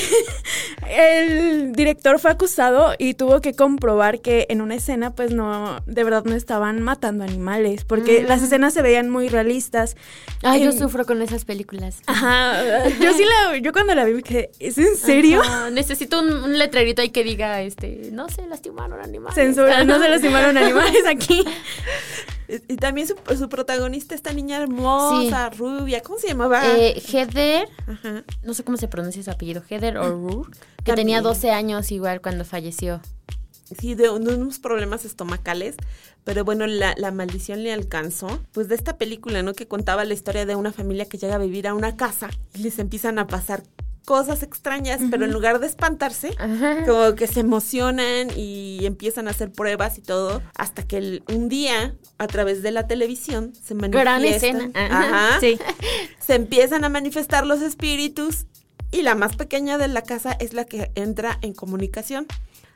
el 0.86 1.72
director 1.72 2.18
fue 2.18 2.30
acusado 2.30 2.94
y 2.98 3.14
tuvo 3.14 3.40
que 3.40 3.54
comprobar 3.54 4.20
que 4.20 4.46
en 4.48 4.60
una 4.60 4.74
escena, 4.76 5.14
pues 5.14 5.32
no, 5.32 5.80
de 5.86 6.04
verdad 6.04 6.24
no 6.24 6.34
estaban 6.34 6.80
matando 6.82 7.24
animales, 7.24 7.84
porque 7.84 8.22
las 8.22 8.42
escenas 8.42 8.74
se 8.74 8.82
veían 8.82 9.10
muy 9.10 9.28
realistas. 9.28 9.96
Ay, 10.42 10.62
yo 10.64 10.70
En- 10.70 10.78
sufro 10.78 11.04
con 11.06 11.22
esas 11.22 11.44
películas. 11.44 11.96
Ajá, 12.06 12.88
yo 13.00 13.12
sí 13.12 13.24
la, 13.24 13.56
yo 13.58 13.72
cuando 13.72 13.94
la 13.94 14.04
vi 14.04 14.14
me 14.14 14.22
quedé, 14.22 14.50
¿es 14.58 14.78
en 14.78 14.96
serio? 14.96 15.40
Ajá, 15.42 15.70
necesito 15.88 16.20
un, 16.20 16.32
un 16.32 16.58
letrerito 16.58 17.02
ahí 17.02 17.10
que 17.10 17.24
diga, 17.24 17.62
este, 17.62 18.10
no 18.12 18.28
se 18.28 18.46
lastimaron 18.46 19.00
animales. 19.00 19.34
Censura, 19.34 19.84
no 19.84 19.98
se 20.00 20.08
lastimaron 20.10 20.56
animales 20.56 21.04
aquí. 21.06 21.42
Y 22.66 22.76
también 22.76 23.06
su, 23.06 23.14
su 23.36 23.48
protagonista, 23.50 24.14
esta 24.14 24.32
niña 24.32 24.56
hermosa, 24.56 25.50
rubia, 25.50 26.00
¿cómo 26.02 26.18
se 26.18 26.28
llamaba? 26.28 26.62
Eh, 26.78 26.98
Heather, 27.12 27.68
Ajá. 27.86 28.24
no 28.42 28.54
sé 28.54 28.64
cómo 28.64 28.78
se 28.78 28.88
pronuncia 28.88 29.22
su 29.22 29.30
apellido, 29.30 29.62
Heather 29.68 29.98
O'Rourke, 29.98 30.52
que 30.78 30.84
También. 30.84 30.96
tenía 30.96 31.20
12 31.20 31.50
años 31.50 31.92
igual 31.92 32.22
cuando 32.22 32.46
falleció. 32.46 33.02
Sí, 33.78 33.94
de, 33.94 34.08
un- 34.08 34.24
de 34.24 34.34
unos 34.36 34.58
problemas 34.60 35.04
estomacales, 35.04 35.76
pero 36.24 36.42
bueno, 36.42 36.66
la, 36.66 36.94
la 36.96 37.10
maldición 37.10 37.62
le 37.62 37.70
alcanzó. 37.70 38.40
Pues 38.52 38.66
de 38.68 38.76
esta 38.76 38.96
película, 38.96 39.42
¿no? 39.42 39.52
Que 39.52 39.68
contaba 39.68 40.06
la 40.06 40.14
historia 40.14 40.46
de 40.46 40.56
una 40.56 40.72
familia 40.72 41.04
que 41.04 41.18
llega 41.18 41.34
a 41.34 41.38
vivir 41.38 41.68
a 41.68 41.74
una 41.74 41.96
casa 41.98 42.30
y 42.54 42.60
les 42.62 42.78
empiezan 42.78 43.18
a 43.18 43.26
pasar 43.26 43.62
cosas 44.08 44.42
extrañas, 44.42 45.00
pero 45.10 45.26
en 45.26 45.32
lugar 45.34 45.60
de 45.60 45.66
espantarse, 45.66 46.30
Ajá. 46.38 46.86
como 46.86 47.14
que 47.14 47.26
se 47.26 47.40
emocionan 47.40 48.28
y 48.34 48.86
empiezan 48.86 49.28
a 49.28 49.32
hacer 49.32 49.52
pruebas 49.52 49.98
y 49.98 50.00
todo, 50.00 50.40
hasta 50.56 50.82
que 50.82 50.96
el- 50.96 51.22
un 51.28 51.50
día, 51.50 51.94
a 52.16 52.26
través 52.26 52.62
de 52.62 52.70
la 52.70 52.86
televisión, 52.86 53.52
se 53.54 53.74
manifiestan. 53.74 53.92
Gran 53.92 54.24
escena. 54.24 54.70
Ajá. 54.74 55.40
Sí. 55.40 55.58
Se 56.26 56.34
empiezan 56.36 56.84
a 56.84 56.88
manifestar 56.88 57.44
los 57.46 57.60
espíritus 57.60 58.46
y 58.90 59.02
la 59.02 59.14
más 59.14 59.36
pequeña 59.36 59.76
de 59.76 59.88
la 59.88 60.00
casa 60.00 60.32
es 60.40 60.54
la 60.54 60.64
que 60.64 60.90
entra 60.94 61.38
en 61.42 61.52
comunicación 61.52 62.26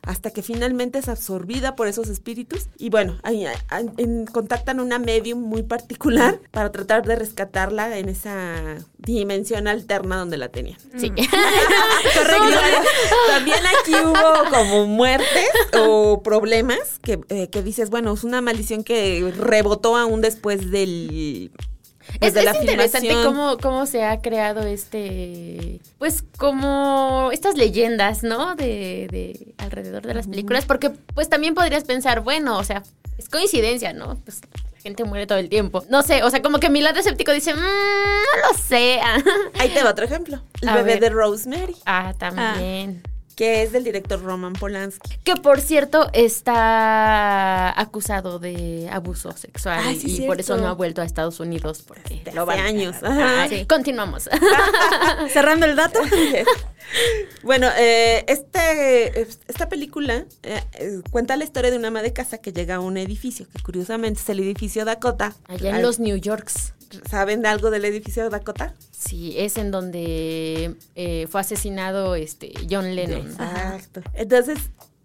hasta 0.03 0.31
que 0.31 0.43
finalmente 0.43 0.99
es 0.99 1.09
absorbida 1.09 1.77
por 1.77 1.87
esos 1.87 2.09
espíritus 2.09 2.67
y 2.79 2.91
bueno, 2.91 3.19
ahí, 3.23 3.47
ahí, 3.69 3.87
en- 3.99 4.27
contactan 4.27 4.81
una 4.81 4.99
medium 4.99 5.41
muy 5.41 5.63
particular 5.63 6.41
para 6.51 6.73
tratar 6.73 7.07
de 7.07 7.15
rescatarla 7.17 7.99
en 7.99 8.09
esa 8.09 8.77
dimensión 8.99 9.69
alterna 9.69 10.17
donde 10.17 10.37
la 10.39 10.49
tenían. 10.49 10.79
Sí. 10.99 11.11
Correcto. 12.15 12.59
También 13.29 13.59
aquí 13.81 13.93
hubo 13.95 14.51
como 14.51 14.87
muertes 14.87 15.49
o 15.79 16.23
problemas 16.23 16.99
que, 17.03 17.21
eh, 17.29 17.49
que 17.49 17.63
dices, 17.63 17.91
bueno, 17.91 18.13
es 18.13 18.25
una 18.25 18.41
maldición 18.41 18.85
que 18.85 19.33
rebotó 19.37 19.97
aún 19.97 20.21
después 20.21 20.71
del... 20.71 21.51
pues, 22.19 22.19
Es, 22.29 22.35
de 22.35 22.41
es 22.41 22.47
la 22.47 22.61
interesante 22.61 23.15
cómo, 23.25 23.57
cómo 23.59 23.87
se 23.87 24.05
ha 24.05 24.21
creado 24.21 24.63
este, 24.67 25.81
pues 25.99 26.25
como 26.37 27.31
estas 27.33 27.57
leyendas, 27.57 28.23
¿no? 28.23 28.55
De, 28.55 29.09
de 29.11 29.55
alrededor 29.59 30.03
de 30.07 30.15
las 30.15 30.27
películas, 30.29 30.65
porque 30.67 30.91
pues 31.15 31.29
también 31.29 31.55
podrías 31.55 31.85
pensar, 31.85 32.21
bueno, 32.21 32.59
o 32.59 32.65
sea, 32.65 32.83
es 33.19 33.29
coincidencia, 33.29 33.93
¿no? 33.93 34.17
Pues 34.25 34.41
la 34.75 34.81
gente 34.81 35.05
muere 35.05 35.27
todo 35.27 35.39
el 35.39 35.49
tiempo. 35.49 35.85
No 35.89 36.03
sé, 36.03 36.23
o 36.25 36.31
sea, 36.31 36.43
como 36.43 36.59
que 36.59 36.71
mi 36.71 36.81
lado 36.81 36.99
escéptico 36.99 37.33
dice, 37.33 37.55
"Mm, 37.55 37.59
no 37.59 38.49
lo 38.51 38.59
sé. 38.59 39.01
Ahí 39.59 39.69
te 39.69 39.83
va 39.83 39.91
otro 39.93 40.05
ejemplo. 40.05 40.43
El 40.61 40.69
A 40.69 40.77
bebé 40.77 40.93
ver. 40.95 41.01
de 41.01 41.09
Rosemary, 41.11 41.77
ah, 41.87 42.15
también. 42.19 43.03
Que 43.37 43.63
es 43.63 43.73
del 43.73 43.85
director 43.85 44.23
Roman 44.23 44.53
Polanski. 44.53 45.17
Que 45.25 45.37
por 45.37 45.61
cierto 45.61 46.09
está 46.13 47.79
acusado 47.81 48.39
de 48.39 48.89
abuso 48.91 49.33
sexual 49.33 49.81
Ah, 49.83 49.93
sí, 49.93 50.07
y 50.07 50.11
cierto. 50.11 50.27
por 50.27 50.41
eso 50.41 50.57
no 50.57 50.69
ha 50.69 50.73
vuelto 50.75 51.03
a 51.03 51.05
Estados 51.05 51.41
Unidos 51.41 51.83
porque 51.87 52.23
Desde 52.25 52.33
lo 52.35 52.49
hace 52.49 52.61
años. 52.61 52.97
Ah, 53.03 53.47
sí. 53.49 53.65
Continuamos. 53.67 54.29
Cerrando 55.33 55.67
el 55.67 55.77
dato. 55.77 56.01
bueno, 57.43 57.69
eh, 57.79 58.25
este, 58.29 59.23
esta 59.49 59.69
película 59.69 60.25
eh, 60.43 60.63
eh, 60.75 61.01
cuenta 61.11 61.37
la 61.37 61.45
historia 61.45 61.71
de 61.71 61.79
una 61.79 61.89
ama 61.89 62.03
de 62.03 62.13
casa 62.13 62.39
que 62.39 62.53
llega 62.53 62.77
a 62.77 62.81
un 62.81 62.97
edificio, 62.97 63.47
que 63.55 63.63
curiosamente 63.63 64.21
es 64.21 64.29
el 64.29 64.41
edificio 64.41 64.85
Dakota. 64.85 65.35
Allá 65.47 65.77
en 65.77 65.83
los 65.83 65.99
New 65.99 66.17
Yorks. 66.17 66.75
¿Saben 67.09 67.43
de 67.43 67.49
algo 67.49 67.71
del 67.71 67.85
edificio 67.85 68.29
Dakota? 68.31 68.75
Sí, 68.91 69.35
es 69.39 69.57
en 69.57 69.71
donde 69.71 70.77
eh, 70.95 71.27
fue 71.31 71.41
asesinado 71.41 72.15
este 72.15 72.53
John 72.71 72.95
Lennon. 72.95 73.27
Exacto. 73.27 74.03
Entonces, 74.15 74.59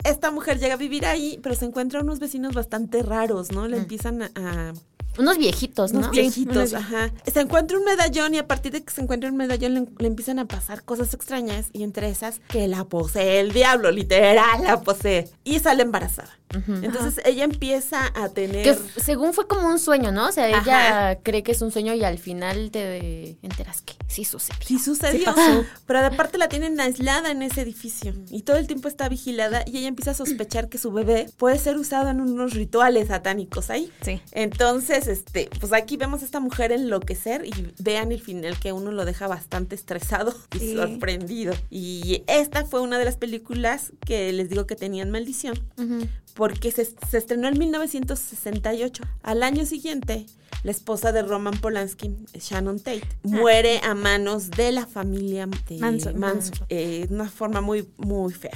esta 0.03 0.31
mujer 0.31 0.59
llega 0.59 0.75
a 0.75 0.77
vivir 0.77 1.05
ahí, 1.05 1.39
pero 1.41 1.55
se 1.55 1.65
encuentra 1.65 2.01
unos 2.01 2.19
vecinos 2.19 2.53
bastante 2.53 3.01
raros, 3.03 3.51
¿no? 3.51 3.67
Le 3.67 3.77
empiezan 3.77 4.21
a- 4.23 4.31
a 4.35 4.73
Unos 5.17 5.37
viejitos, 5.37 5.91
Unos 5.91 6.05
¿no? 6.07 6.11
viejitos, 6.11 6.55
unos 6.55 6.73
ajá. 6.73 7.11
Se 7.31 7.39
encuentra 7.41 7.77
un 7.77 7.85
medallón 7.85 8.33
y 8.33 8.37
a 8.37 8.47
partir 8.47 8.71
de 8.71 8.83
que 8.83 8.91
se 8.93 9.01
encuentra 9.01 9.29
un 9.29 9.37
medallón 9.37 9.73
le, 9.73 9.85
le 9.99 10.07
empiezan 10.07 10.39
a 10.39 10.45
pasar 10.45 10.83
cosas 10.83 11.13
extrañas 11.13 11.67
y 11.73 11.83
entre 11.83 12.09
esas 12.09 12.39
que 12.47 12.67
la 12.67 12.83
posee 12.85 13.39
el 13.39 13.51
diablo, 13.53 13.91
literal, 13.91 14.63
la 14.63 14.81
posee. 14.81 15.29
Y 15.43 15.59
sale 15.59 15.83
embarazada. 15.83 16.29
Entonces 16.67 17.21
ella 17.25 17.43
empieza 17.43 18.11
a 18.15 18.29
tener... 18.29 18.63
Que 18.63 18.77
según 19.01 19.33
fue 19.33 19.47
como 19.47 19.67
un 19.67 19.79
sueño, 19.79 20.11
¿no? 20.13 20.29
O 20.29 20.31
sea, 20.31 20.47
ella 20.47 21.09
Ajá. 21.09 21.15
cree 21.21 21.43
que 21.43 21.51
es 21.51 21.61
un 21.61 21.71
sueño 21.71 21.93
y 21.93 22.03
al 22.05 22.19
final 22.19 22.71
te 22.71 23.37
enteras 23.41 23.81
que 23.81 23.93
sí 24.07 24.23
sucedió. 24.23 24.65
Sí 24.65 24.79
sucedió, 24.79 25.25
pasó. 25.25 25.65
pero 25.85 25.99
aparte 26.05 26.37
la 26.37 26.47
tienen 26.47 26.79
aislada 26.79 27.31
en 27.31 27.41
ese 27.41 27.61
edificio 27.61 28.13
y 28.31 28.43
todo 28.43 28.55
el 28.57 28.65
tiempo 28.65 28.87
está 28.87 29.09
vigilada 29.09 29.63
y 29.67 29.77
ella 29.77 29.89
empieza 29.89 30.11
a 30.11 30.13
sospechar 30.13 30.69
que 30.69 30.77
su 30.77 30.91
bebé 30.91 31.29
puede 31.37 31.59
ser 31.59 31.77
usado 31.77 32.09
en 32.09 32.21
unos 32.21 32.53
rituales 32.53 33.09
satánicos 33.09 33.69
ahí. 33.69 33.91
Sí. 34.01 34.21
Entonces, 34.31 35.06
este, 35.07 35.49
pues 35.59 35.73
aquí 35.73 35.97
vemos 35.97 36.21
a 36.21 36.25
esta 36.25 36.39
mujer 36.39 36.71
enloquecer 36.71 37.45
y 37.45 37.51
vean 37.79 38.11
el 38.11 38.21
final 38.21 38.59
que 38.59 38.71
uno 38.71 38.91
lo 38.91 39.05
deja 39.05 39.27
bastante 39.27 39.75
estresado 39.75 40.33
y 40.55 40.59
Sí. 40.59 40.75
sorprendido. 40.75 41.53
Y 41.69 42.23
esta 42.27 42.65
fue 42.65 42.81
una 42.81 42.97
de 42.99 43.05
las 43.05 43.17
películas 43.17 43.91
que 44.05 44.31
les 44.33 44.49
digo 44.49 44.65
que 44.67 44.75
tenían 44.75 45.09
maldición 45.11 45.57
Ujú. 45.77 46.07
porque 46.33 46.71
se, 46.71 46.85
se 46.85 47.17
estrenó 47.17 47.47
en 47.47 47.57
1968. 47.57 49.03
Al 49.23 49.43
año 49.43 49.65
siguiente, 49.65 50.25
la 50.63 50.71
esposa 50.71 51.11
de 51.11 51.21
Roman 51.21 51.57
Polanski, 51.59 52.15
Shannon 52.33 52.79
Tate, 52.79 53.07
muere 53.23 53.79
a 53.83 53.93
manos 53.93 54.49
de 54.51 54.71
la 54.71 54.85
familia 54.85 55.47
de 55.67 55.77
Manson. 55.77 56.19
Manson, 56.19 56.65
eh, 56.69 57.05
de 57.07 57.13
una 57.15 57.29
forma 57.29 57.61
muy, 57.61 57.87
muy 57.97 58.33
fea. 58.33 58.51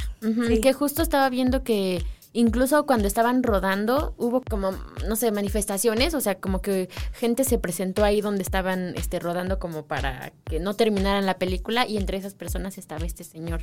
Sí. 0.47 0.59
Que 0.61 0.73
justo 0.73 1.01
estaba 1.01 1.29
viendo 1.29 1.63
que 1.63 2.03
incluso 2.33 2.85
cuando 2.85 3.07
estaban 3.07 3.43
rodando 3.43 4.13
hubo 4.17 4.41
como, 4.41 4.71
no 5.07 5.15
sé, 5.15 5.31
manifestaciones, 5.31 6.13
o 6.13 6.21
sea, 6.21 6.35
como 6.35 6.61
que 6.61 6.89
gente 7.13 7.43
se 7.43 7.57
presentó 7.57 8.03
ahí 8.03 8.21
donde 8.21 8.43
estaban 8.43 8.93
este, 8.95 9.19
rodando 9.19 9.59
como 9.59 9.85
para 9.85 10.31
que 10.45 10.59
no 10.59 10.75
terminaran 10.75 11.25
la 11.25 11.37
película 11.37 11.87
y 11.87 11.97
entre 11.97 12.17
esas 12.17 12.33
personas 12.33 12.77
estaba 12.77 13.05
este 13.05 13.23
señor 13.23 13.61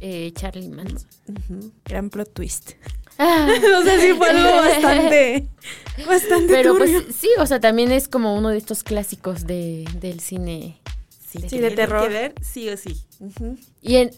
eh, 0.00 0.32
Charlie 0.34 0.68
Manson. 0.68 1.08
Gran 1.84 2.10
plot 2.10 2.32
twist. 2.32 2.72
Ah. 3.18 3.48
o 3.80 3.82
sea, 3.82 4.00
sí 4.00 4.12
fue 4.14 4.30
algo 4.30 4.56
bastante, 4.56 5.48
bastante 6.06 6.52
Pero 6.52 6.76
pues 6.76 6.90
sí, 7.14 7.28
o 7.38 7.46
sea, 7.46 7.60
también 7.60 7.92
es 7.92 8.08
como 8.08 8.34
uno 8.34 8.48
de 8.48 8.58
estos 8.58 8.82
clásicos 8.82 9.46
de, 9.46 9.86
del 10.00 10.20
cine. 10.20 10.80
Sí, 11.08 11.40
Sí, 11.42 11.46
tiene 11.46 11.70
de 11.70 11.76
terror. 11.76 12.02
que 12.02 12.08
ver, 12.08 12.34
sí 12.42 12.68
o 12.70 12.76
sí. 12.76 13.04
Y 13.80 13.96
en, 13.96 14.10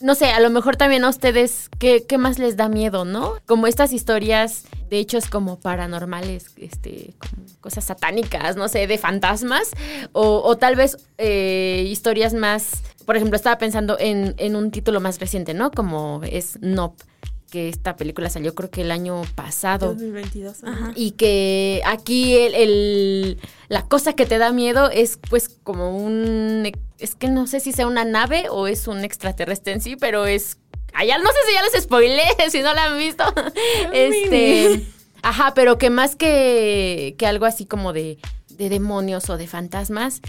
no 0.00 0.14
sé, 0.14 0.26
a 0.26 0.40
lo 0.40 0.50
mejor 0.50 0.76
también 0.76 1.04
a 1.04 1.08
ustedes, 1.08 1.70
¿qué, 1.78 2.04
qué 2.06 2.18
más 2.18 2.38
les 2.38 2.56
da 2.56 2.68
miedo, 2.68 3.04
no? 3.04 3.34
Como 3.46 3.66
estas 3.66 3.92
historias 3.92 4.64
de 4.90 4.98
hechos 4.98 5.28
como 5.28 5.58
paranormales, 5.58 6.50
este, 6.56 7.14
cosas 7.60 7.84
satánicas, 7.84 8.56
no 8.56 8.68
sé, 8.68 8.86
de 8.86 8.98
fantasmas, 8.98 9.70
o, 10.12 10.42
o 10.44 10.56
tal 10.56 10.76
vez 10.76 10.98
eh, 11.18 11.84
historias 11.88 12.34
más, 12.34 12.82
por 13.04 13.16
ejemplo, 13.16 13.36
estaba 13.36 13.58
pensando 13.58 13.96
en, 13.98 14.34
en 14.38 14.56
un 14.56 14.70
título 14.70 15.00
más 15.00 15.18
reciente, 15.18 15.54
¿no? 15.54 15.70
Como 15.70 16.20
es 16.24 16.58
Nope, 16.60 17.02
que 17.50 17.68
esta 17.68 17.96
película 17.96 18.28
salió 18.28 18.54
creo 18.54 18.70
que 18.70 18.82
el 18.82 18.90
año 18.90 19.22
pasado. 19.34 19.88
2022. 19.94 20.64
ajá. 20.64 20.92
Y 20.96 21.12
que 21.12 21.80
aquí 21.86 22.36
el, 22.36 22.54
el- 22.54 23.38
la 23.68 23.86
cosa 23.86 24.14
que 24.14 24.26
te 24.26 24.38
da 24.38 24.52
miedo 24.52 24.90
es 24.90 25.18
pues 25.30 25.48
como 25.62 25.96
un... 25.96 26.70
Es 26.98 27.14
que 27.14 27.28
no 27.28 27.46
sé 27.46 27.60
si 27.60 27.72
sea 27.72 27.86
una 27.86 28.04
nave 28.04 28.46
o 28.50 28.66
es 28.66 28.88
un 28.88 29.04
extraterrestre 29.04 29.72
en 29.74 29.80
sí, 29.80 29.96
pero 29.96 30.26
es... 30.26 30.58
Allá 30.94 31.18
no 31.18 31.28
sé 31.28 31.36
si 31.46 31.54
ya 31.54 31.62
les 31.62 31.82
spoilé, 31.84 32.22
si 32.50 32.60
no 32.62 32.72
la 32.74 32.84
han 32.84 32.98
visto. 32.98 33.24
este... 33.92 34.86
Ajá, 35.22 35.54
pero 35.54 35.76
que 35.78 35.90
más 35.90 36.14
que, 36.14 37.16
que 37.18 37.26
algo 37.26 37.46
así 37.46 37.66
como 37.66 37.92
de, 37.92 38.18
de 38.50 38.68
demonios 38.68 39.28
o 39.28 39.36
de 39.36 39.46
fantasmas, 39.48 40.20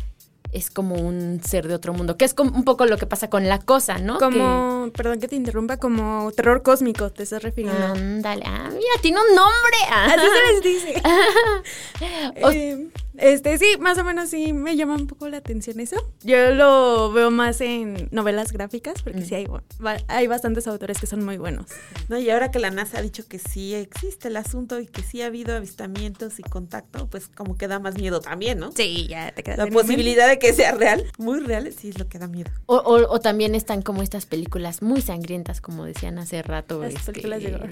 es 0.51 0.69
como 0.71 0.95
un 0.95 1.41
ser 1.43 1.67
de 1.67 1.73
otro 1.75 1.93
mundo, 1.93 2.17
que 2.17 2.25
es 2.25 2.33
como 2.33 2.51
un 2.51 2.63
poco 2.63 2.85
lo 2.85 2.97
que 2.97 3.05
pasa 3.05 3.29
con 3.29 3.47
la 3.47 3.59
cosa, 3.59 3.97
¿no? 3.99 4.17
Como, 4.17 4.89
perdón 4.95 5.19
que 5.19 5.27
te 5.27 5.35
interrumpa, 5.35 5.77
como 5.77 6.31
terror 6.31 6.63
cósmico, 6.63 7.09
te 7.11 7.23
estás 7.23 7.43
refiriendo. 7.43 7.85
Ándale, 7.85 8.43
ah, 8.45 8.69
mira, 8.69 9.01
tiene 9.01 9.17
un 9.19 9.35
nombre. 9.35 9.77
Ah. 9.91 10.07
Así 10.15 10.27
se 10.27 10.53
les 10.53 10.61
dice. 10.63 11.01
O- 12.43 12.51
Eh, 12.51 12.87
este, 13.17 13.57
sí, 13.57 13.65
más 13.79 13.97
o 13.97 14.03
menos 14.03 14.29
sí 14.29 14.53
me 14.53 14.75
llama 14.75 14.95
un 14.95 15.07
poco 15.07 15.27
la 15.29 15.37
atención 15.37 15.79
eso. 15.79 15.95
Yo 16.23 16.51
lo 16.53 17.11
veo 17.11 17.31
más 17.31 17.61
en 17.61 18.07
novelas 18.11 18.51
gráficas, 18.51 19.01
porque 19.01 19.23
sí 19.23 19.35
hay, 19.35 19.47
ba- 19.79 19.97
hay 20.07 20.27
bastantes 20.27 20.67
autores 20.67 20.99
que 20.99 21.07
son 21.07 21.23
muy 21.25 21.37
buenos. 21.37 21.65
No, 22.09 22.17
y 22.17 22.29
ahora 22.29 22.51
que 22.51 22.59
la 22.59 22.71
NASA 22.71 22.99
ha 22.99 23.01
dicho 23.01 23.27
que 23.27 23.39
sí 23.39 23.73
existe 23.75 24.27
el 24.29 24.37
asunto 24.37 24.79
y 24.79 24.87
que 24.87 25.01
sí 25.03 25.21
ha 25.21 25.27
habido 25.27 25.55
avistamientos 25.55 26.39
y 26.39 26.43
contacto, 26.43 27.07
pues 27.09 27.27
como 27.27 27.57
que 27.57 27.67
da 27.67 27.79
más 27.79 27.95
miedo 27.95 28.19
también, 28.21 28.59
¿no? 28.59 28.71
Sí, 28.71 29.07
ya 29.09 29.31
te 29.31 29.43
quedas 29.43 29.57
La 29.57 29.67
posibilidad 29.67 30.27
de 30.27 30.39
que 30.39 30.53
sea 30.53 30.73
real, 30.73 31.03
muy 31.17 31.39
real, 31.39 31.71
sí 31.73 31.89
es 31.89 31.99
lo 31.99 32.07
que 32.07 32.19
da 32.19 32.27
miedo. 32.27 32.51
O, 32.65 32.77
o- 32.77 33.11
o 33.13 33.19
también 33.19 33.55
están 33.55 33.81
como 33.81 34.03
estas 34.03 34.25
películas 34.25 34.81
muy 34.81 35.01
sangrientas, 35.01 35.61
como 35.61 35.85
decían 35.85 36.17
hace 36.19 36.41
rato. 36.43 36.81
Las 36.81 36.93
este, 36.93 37.11
películas 37.13 37.41
de 37.43 37.55
horror. 37.55 37.69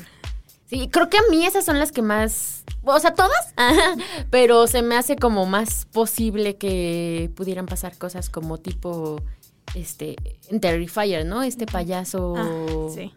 Sí, 0.67 0.89
creo 0.91 1.10
que 1.10 1.17
a 1.17 1.22
mí 1.29 1.45
esas 1.45 1.63
son 1.63 1.77
las 1.79 1.91
que 1.91 2.01
más, 2.01 2.63
o 2.84 3.00
sea, 3.00 3.13
todas, 3.13 3.53
ajá, 3.55 3.95
pero 4.31 4.65
se 4.67 4.81
me 4.81 4.95
hace 4.98 5.15
como 5.15 5.45
más 5.45 5.86
posible 5.91 6.57
que 6.57 7.29
pudieran 7.36 7.65
pasar 7.67 7.98
cosas 7.98 8.29
como 8.29 8.57
tipo, 8.57 9.22
este, 9.75 10.15
en 10.50 10.60
Terrifier, 10.60 11.25
¿no? 11.25 11.43
Este 11.43 11.65
payaso 11.65 12.34
Ah, 12.38 12.89
sí. 12.93 13.13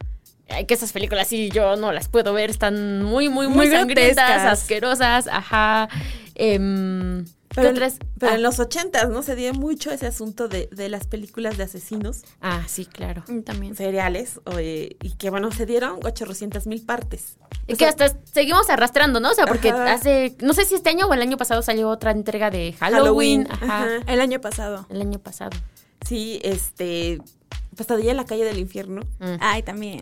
Ay, 0.50 0.64
que 0.64 0.74
esas 0.74 0.92
películas 0.92 1.28
sí 1.28 1.50
yo 1.50 1.76
no 1.76 1.92
las 1.92 2.08
puedo 2.08 2.32
ver, 2.32 2.48
están 2.50 3.02
muy, 3.02 3.28
muy, 3.28 3.48
muy, 3.48 3.66
Muy 3.66 3.70
sangrientas, 3.70 4.16
grotescas. 4.26 4.60
asquerosas, 4.62 5.26
ajá. 5.28 5.88
¿qué 6.34 7.24
Pero, 7.62 7.70
otras? 7.70 7.98
pero 8.18 8.32
Ah, 8.32 8.34
en 8.36 8.42
los 8.42 8.58
ochentas, 8.60 9.08
¿no? 9.08 9.22
Se 9.22 9.34
dio 9.36 9.52
mucho 9.54 9.90
ese 9.90 10.06
asunto 10.06 10.48
de, 10.48 10.68
de 10.72 10.88
las 10.88 11.06
películas 11.06 11.56
de 11.56 11.64
asesinos 11.64 12.22
ah, 12.40 12.62
sí, 12.66 12.86
claro. 12.86 13.24
Mm, 13.28 13.40
También. 13.40 13.76
seriales 13.76 14.40
eh, 14.58 14.96
y 15.02 15.12
que, 15.16 15.30
bueno, 15.30 15.50
se 15.52 15.66
dieron 15.66 16.00
800 16.04 16.66
mil 16.66 16.82
partes. 16.84 17.36
Y 17.66 17.76
que 17.76 17.86
hasta 17.86 18.14
seguimos 18.24 18.68
arrastrando, 18.70 19.20
¿no? 19.20 19.30
O 19.30 19.34
sea, 19.34 19.46
porque 19.46 19.70
Ajá. 19.70 19.92
hace, 19.92 20.36
no 20.40 20.52
sé 20.54 20.64
si 20.64 20.74
este 20.74 20.90
año 20.90 21.06
o 21.06 21.14
el 21.14 21.20
año 21.22 21.36
pasado 21.36 21.62
salió 21.62 21.88
otra 21.88 22.10
entrega 22.12 22.50
de 22.50 22.72
Halloween. 22.78 23.46
Halloween, 23.46 23.48
Ajá. 23.50 23.84
ajá. 23.84 24.12
El 24.12 24.20
año 24.20 24.40
pasado. 24.40 24.86
El 24.90 25.00
año 25.00 25.18
pasado. 25.18 25.56
Sí, 26.06 26.40
este... 26.42 27.20
Pesadilla 27.78 28.10
en 28.10 28.16
la 28.16 28.24
calle 28.24 28.44
del 28.44 28.58
infierno. 28.58 29.02
Mm. 29.20 29.36
Ay, 29.40 29.62
también. 29.62 30.00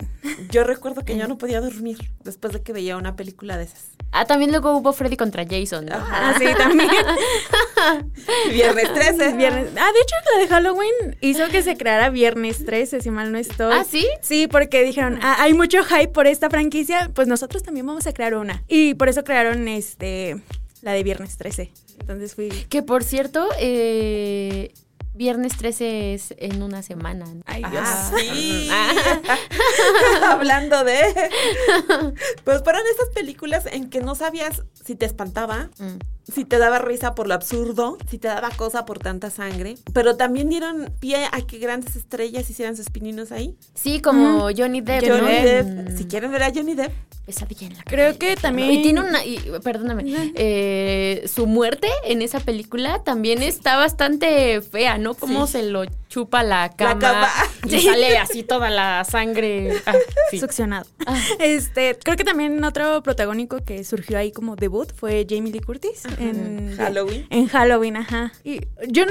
Yo 0.51 0.65
recuerdo 0.65 1.05
que 1.05 1.17
yo 1.17 1.29
no 1.29 1.37
podía 1.37 1.61
dormir 1.61 1.99
después 2.25 2.55
de 2.55 2.63
que 2.63 2.73
veía 2.73 2.97
una 2.97 3.17
película 3.17 3.59
de 3.59 3.65
esas. 3.65 3.91
Ah, 4.13 4.25
también 4.25 4.51
luego 4.51 4.75
hubo 4.79 4.95
Freddy 4.95 5.19
contra 5.19 5.45
Jason. 5.45 5.85
¿no? 5.85 5.95
Ah, 5.95 6.35
sí, 6.39 6.47
también. 6.57 6.91
Viernes 8.51 8.95
13. 8.95 9.35
Viernes. 9.35 9.69
Ah, 9.77 9.91
de 9.93 10.01
hecho, 10.01 10.15
la 10.35 10.41
de 10.41 10.49
Halloween 10.49 11.19
hizo 11.21 11.49
que 11.49 11.63
se 11.63 11.77
creara 11.77 12.09
Viernes 12.09 12.65
13, 12.65 13.03
si 13.03 13.11
mal 13.11 13.31
no 13.31 13.37
estoy. 13.37 13.75
¿Ah, 13.75 13.85
sí? 13.85 14.07
Sí, 14.23 14.49
porque 14.49 14.83
dijeron, 14.83 15.19
ah, 15.21 15.37
hay 15.41 15.53
mucho 15.53 15.85
hype 15.85 16.09
por 16.09 16.27
esta 16.27 16.49
franquicia, 16.49 17.11
pues 17.15 17.29
nosotros 17.29 17.63
también 17.63 17.85
vamos 17.85 18.07
a 18.07 18.13
crear 18.15 18.35
una. 18.37 18.65
Y 18.69 18.95
por 18.95 19.11
eso 19.11 19.23
crearon 19.23 19.69
este 19.69 20.41
la 20.81 20.93
de 20.93 21.03
Viernes 21.03 21.37
13. 21.37 21.73
Entonces 22.01 22.35
fui. 22.35 22.49
Que 22.49 22.83
por 22.83 23.05
cierto, 23.05 23.47
eh, 23.59 24.73
Viernes 25.17 25.57
13 25.57 26.15
es 26.15 26.35
en 26.39 26.63
una 26.63 26.83
semana. 26.83 27.25
¿no? 27.27 27.43
Ay, 27.47 27.63
Dios. 27.71 27.83
Ah. 27.85 28.13
Sí. 28.19 28.71
Hablando 30.25 30.85
de. 30.85 31.01
Pues 32.45 32.63
fueron 32.63 32.83
esas 32.95 33.09
películas 33.15 33.65
en 33.71 33.91
que 33.91 34.01
no 34.01 34.15
sabías 34.15 34.63
si 34.85 34.95
te 34.95 35.07
espantaba, 35.07 35.71
Mm. 35.79 35.99
Si 36.33 36.45
te 36.45 36.59
daba 36.59 36.79
risa 36.79 37.15
por 37.15 37.29
lo 37.29 37.35
absurdo, 37.35 37.99
si 38.11 38.19
te 38.19 38.29
daba 38.29 38.51
cosa 38.51 38.85
por 38.85 38.99
tanta 38.99 39.31
sangre. 39.31 39.77
Pero 39.93 40.17
también 40.17 40.49
dieron 40.49 40.93
pie 41.01 41.27
a 41.31 41.41
que 41.47 41.59
grandes 41.59 41.97
estrellas 41.97 42.49
hicieran 42.51 42.77
sus 42.77 42.91
pininos 42.91 43.31
ahí. 43.33 43.57
Sí, 43.75 44.01
como 44.01 44.49
Johnny 44.57 44.81
Depp. 44.81 45.05
Johnny 45.07 45.21
¿no? 45.21 45.27
Depp. 45.29 45.67
En 45.89 45.99
Si 45.99 46.05
quieren 46.07 46.33
ver 46.33 46.43
a 46.43 46.53
Johnny 46.53 46.75
Depp, 46.75 46.93
Pesadilla 47.27 47.67
en 47.69 47.77
la 47.77 47.83
Creo 47.85 48.19
que 48.19 48.37
también-. 48.37 48.71
Y 48.71 48.83
tiene 48.83 49.01
una. 49.01 49.25
y, 49.25 49.39
perdóname. 49.63 50.05
eh, 50.35 51.25
su 51.33 51.47
muerte 51.47 51.89
en 52.05 52.23
esa 52.23 52.41
película 52.41 53.03
también 53.05 53.43
está 53.43 53.77
bastante 53.77 54.61
fea, 54.63 54.99
¿no? 54.99 55.15
Cómo 55.15 55.47
Sí. 55.47 55.53
se 55.53 55.63
lo 55.65 55.85
chupa 56.09 56.43
la 56.43 56.71
cama. 56.77 56.99
cama. 56.99 57.29
Y 57.67 57.71
Sí. 57.71 57.81
sale 57.83 58.17
así 58.19 58.43
toda 58.43 58.71
la 58.71 59.05
sangre. 59.05 59.73
Ah, 59.87 59.95
sí. 60.31 60.39
Succionado. 60.39 60.87
Ah. 61.07 61.21
Este, 61.41 61.99
creo 62.03 62.17
que 62.17 62.25
también 62.25 62.63
otro 62.65 63.03
protagónico 63.03 63.65
que 63.65 63.83
surgió 63.85 64.19
ahí 64.19 64.33
como 64.33 64.57
debut 64.57 64.93
fue 64.95 65.27
Jamie 65.29 65.53
Lee 65.53 65.61
Curtis 65.61 66.03
en 66.19 66.77
Halloween. 66.77 67.27
En 67.31 67.47
Halloween, 67.49 67.97
ajá. 67.97 68.33
Y 68.45 68.61
yo 68.89 69.05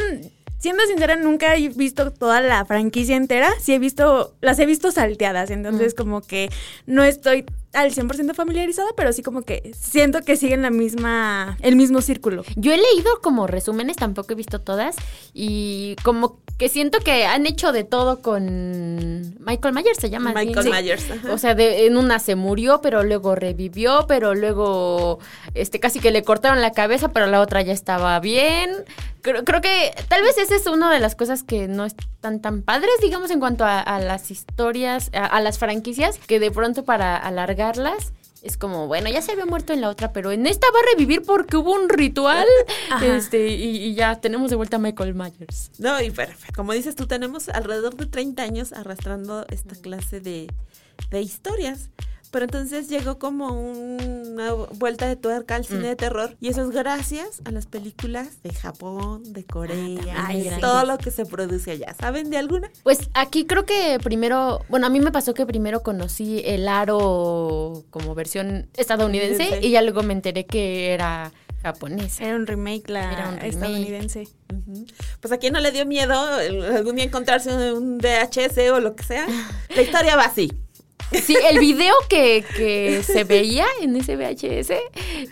siendo 0.57 0.83
sincera 0.85 1.15
nunca 1.15 1.55
he 1.55 1.69
visto 1.69 2.11
toda 2.11 2.41
la 2.41 2.65
franquicia 2.65 3.15
entera, 3.15 3.51
sí 3.59 3.73
he 3.73 3.79
visto 3.79 4.35
las 4.41 4.57
he 4.59 4.65
visto 4.65 4.91
salteadas, 4.91 5.51
entonces 5.51 5.93
como 5.93 6.21
que 6.21 6.49
no 6.87 7.03
estoy 7.03 7.45
al 7.73 7.91
100% 7.93 8.33
familiarizada, 8.33 8.87
pero 8.95 9.11
sí 9.13 9.21
como 9.21 9.41
que 9.43 9.73
siento 9.77 10.21
que 10.21 10.37
siguen 10.37 10.61
la 10.61 10.69
misma 10.71 11.57
el 11.61 11.75
mismo 11.75 12.01
círculo. 12.01 12.43
Yo 12.55 12.71
he 12.73 12.77
leído 12.77 13.21
como 13.21 13.45
resúmenes, 13.47 13.97
tampoco 13.97 14.31
he 14.31 14.35
visto 14.35 14.59
todas, 14.61 14.95
y 15.33 15.97
como 16.03 16.39
que 16.57 16.69
siento 16.69 16.99
que 16.99 17.25
han 17.25 17.45
hecho 17.45 17.71
de 17.73 17.83
todo 17.83 18.21
con 18.21 19.35
Michael 19.43 19.73
Myers, 19.73 19.97
se 19.99 20.09
llama. 20.09 20.31
Michael 20.33 20.63
Sí. 20.65 20.71
Myers. 20.71 21.11
ajá. 21.11 21.33
O 21.33 21.37
sea, 21.37 21.53
de, 21.53 21.85
en 21.85 21.97
una 21.97 22.19
se 22.19 22.35
murió, 22.35 22.79
pero 22.81 23.03
luego 23.03 23.35
revivió, 23.35 24.05
pero 24.07 24.33
luego 24.35 25.19
este 25.53 25.79
casi 25.81 25.99
que 25.99 26.11
le 26.11 26.23
cortaron 26.23 26.61
la 26.61 26.71
cabeza, 26.71 27.09
pero 27.09 27.27
la 27.27 27.41
otra 27.41 27.61
ya 27.61 27.73
estaba 27.73 28.17
bien. 28.21 28.71
Creo, 29.21 29.43
creo 29.43 29.59
que 29.59 29.93
tal 30.07 30.21
vez 30.21 30.37
esa 30.37 30.55
es 30.55 30.65
una 30.67 30.91
de 30.93 30.99
las 30.99 31.15
cosas 31.15 31.43
que 31.43 31.67
no 31.67 31.83
están 31.83 32.39
tan 32.41 32.61
padres, 32.61 32.91
digamos, 33.01 33.31
en 33.31 33.39
cuanto 33.39 33.65
a, 33.65 33.79
a 33.81 33.99
las 33.99 34.31
historias, 34.31 35.09
a, 35.13 35.25
a 35.25 35.41
las 35.41 35.57
franquicias, 35.59 36.19
que 36.19 36.39
de 36.39 36.51
pronto 36.51 36.85
para 36.85 37.17
alargarlas 37.17 38.13
es 38.45 38.57
como, 38.57 38.87
bueno, 38.87 39.09
ya 39.09 39.21
se 39.21 39.31
había 39.31 39.45
muerto 39.45 39.73
en 39.73 39.81
la 39.81 39.89
otra, 39.89 40.13
pero 40.13 40.31
en 40.31 40.45
esta 40.45 40.67
va 40.71 40.79
a 40.79 40.93
revivir 40.93 41.23
porque 41.23 41.57
hubo 41.57 41.73
un 41.73 41.89
ritual. 41.89 42.45
Ajá. 42.91 43.05
Este, 43.17 43.47
y, 43.47 43.77
y 43.77 43.95
ya 43.95 44.21
tenemos 44.21 44.51
de 44.51 44.55
vuelta 44.55 44.77
a 44.77 44.79
Michael 44.79 45.15
Myers. 45.15 45.71
No, 45.79 45.99
y 45.99 46.11
perfecto. 46.11 46.53
Como 46.55 46.73
dices 46.73 46.95
tú, 46.95 47.07
tenemos 47.07 47.49
alrededor 47.49 47.95
de 47.95 48.05
30 48.05 48.43
años 48.43 48.71
arrastrando 48.71 49.45
esta 49.49 49.75
clase 49.75 50.19
de, 50.19 50.47
de 51.09 51.21
historias. 51.21 51.89
Pero 52.35 52.43
entonces 52.47 52.89
llegó 52.89 53.17
como 53.17 53.47
una 53.61 54.51
vuelta 54.51 55.07
de 55.07 55.15
tuerca 55.15 55.55
al 55.55 55.63
cine 55.63 55.79
Mm. 55.79 55.83
de 55.83 55.95
terror. 55.95 56.35
Y 56.41 56.49
eso 56.49 56.63
es 56.63 56.71
gracias 56.71 57.41
a 57.45 57.51
las 57.51 57.65
películas 57.65 58.43
de 58.43 58.53
Japón, 58.53 59.23
de 59.31 59.45
Corea, 59.45 60.25
Ay, 60.27 60.43
sí. 60.43 60.59
todo 60.59 60.83
lo 60.83 60.97
que 60.97 61.11
se 61.11 61.25
produce 61.25 61.71
allá. 61.71 61.95
¿Saben 61.97 62.29
de 62.29 62.35
alguna? 62.37 62.69
Pues 62.83 62.99
aquí 63.13 63.45
creo 63.45 63.65
que 63.65 63.99
primero, 64.03 64.59
bueno, 64.67 64.85
a 64.85 64.89
mí 64.89 64.99
me 64.99 65.13
pasó 65.13 65.33
que 65.33 65.45
primero 65.45 65.81
conocí 65.81 66.41
el 66.43 66.67
aro 66.67 67.85
como 67.89 68.13
versión 68.15 68.67
estadounidense 68.75 69.59
y 69.61 69.71
ya 69.71 69.81
luego 69.81 70.03
me 70.03 70.11
enteré 70.11 70.45
que 70.45 70.91
era 70.93 71.31
japonesa. 71.63 72.25
Era 72.25 72.35
un 72.35 72.47
remake 72.47 72.89
la 72.89 73.13
Era 73.13 73.29
un 73.29 73.35
remake. 73.35 73.47
estadounidense. 73.47 74.27
Ujú. 74.53 74.85
Pues 75.21 75.31
a 75.31 75.37
quién 75.37 75.53
no 75.53 75.61
le 75.61 75.71
dio 75.71 75.85
miedo 75.85 76.13
algún 76.75 76.97
día 76.97 77.05
encontrarse 77.05 77.71
un 77.71 77.97
VHS 77.97 78.71
o 78.71 78.81
lo 78.81 78.93
que 78.97 79.05
sea. 79.05 79.25
La 79.73 79.81
historia 79.81 80.17
va 80.17 80.23
así. 80.23 80.51
Sí, 81.11 81.35
el 81.49 81.59
video 81.59 81.93
que, 82.09 82.43
que 82.55 83.01
se 83.03 83.23
veía 83.23 83.65
en 83.81 83.95
ese 83.95 84.15
VHS, 84.17 84.73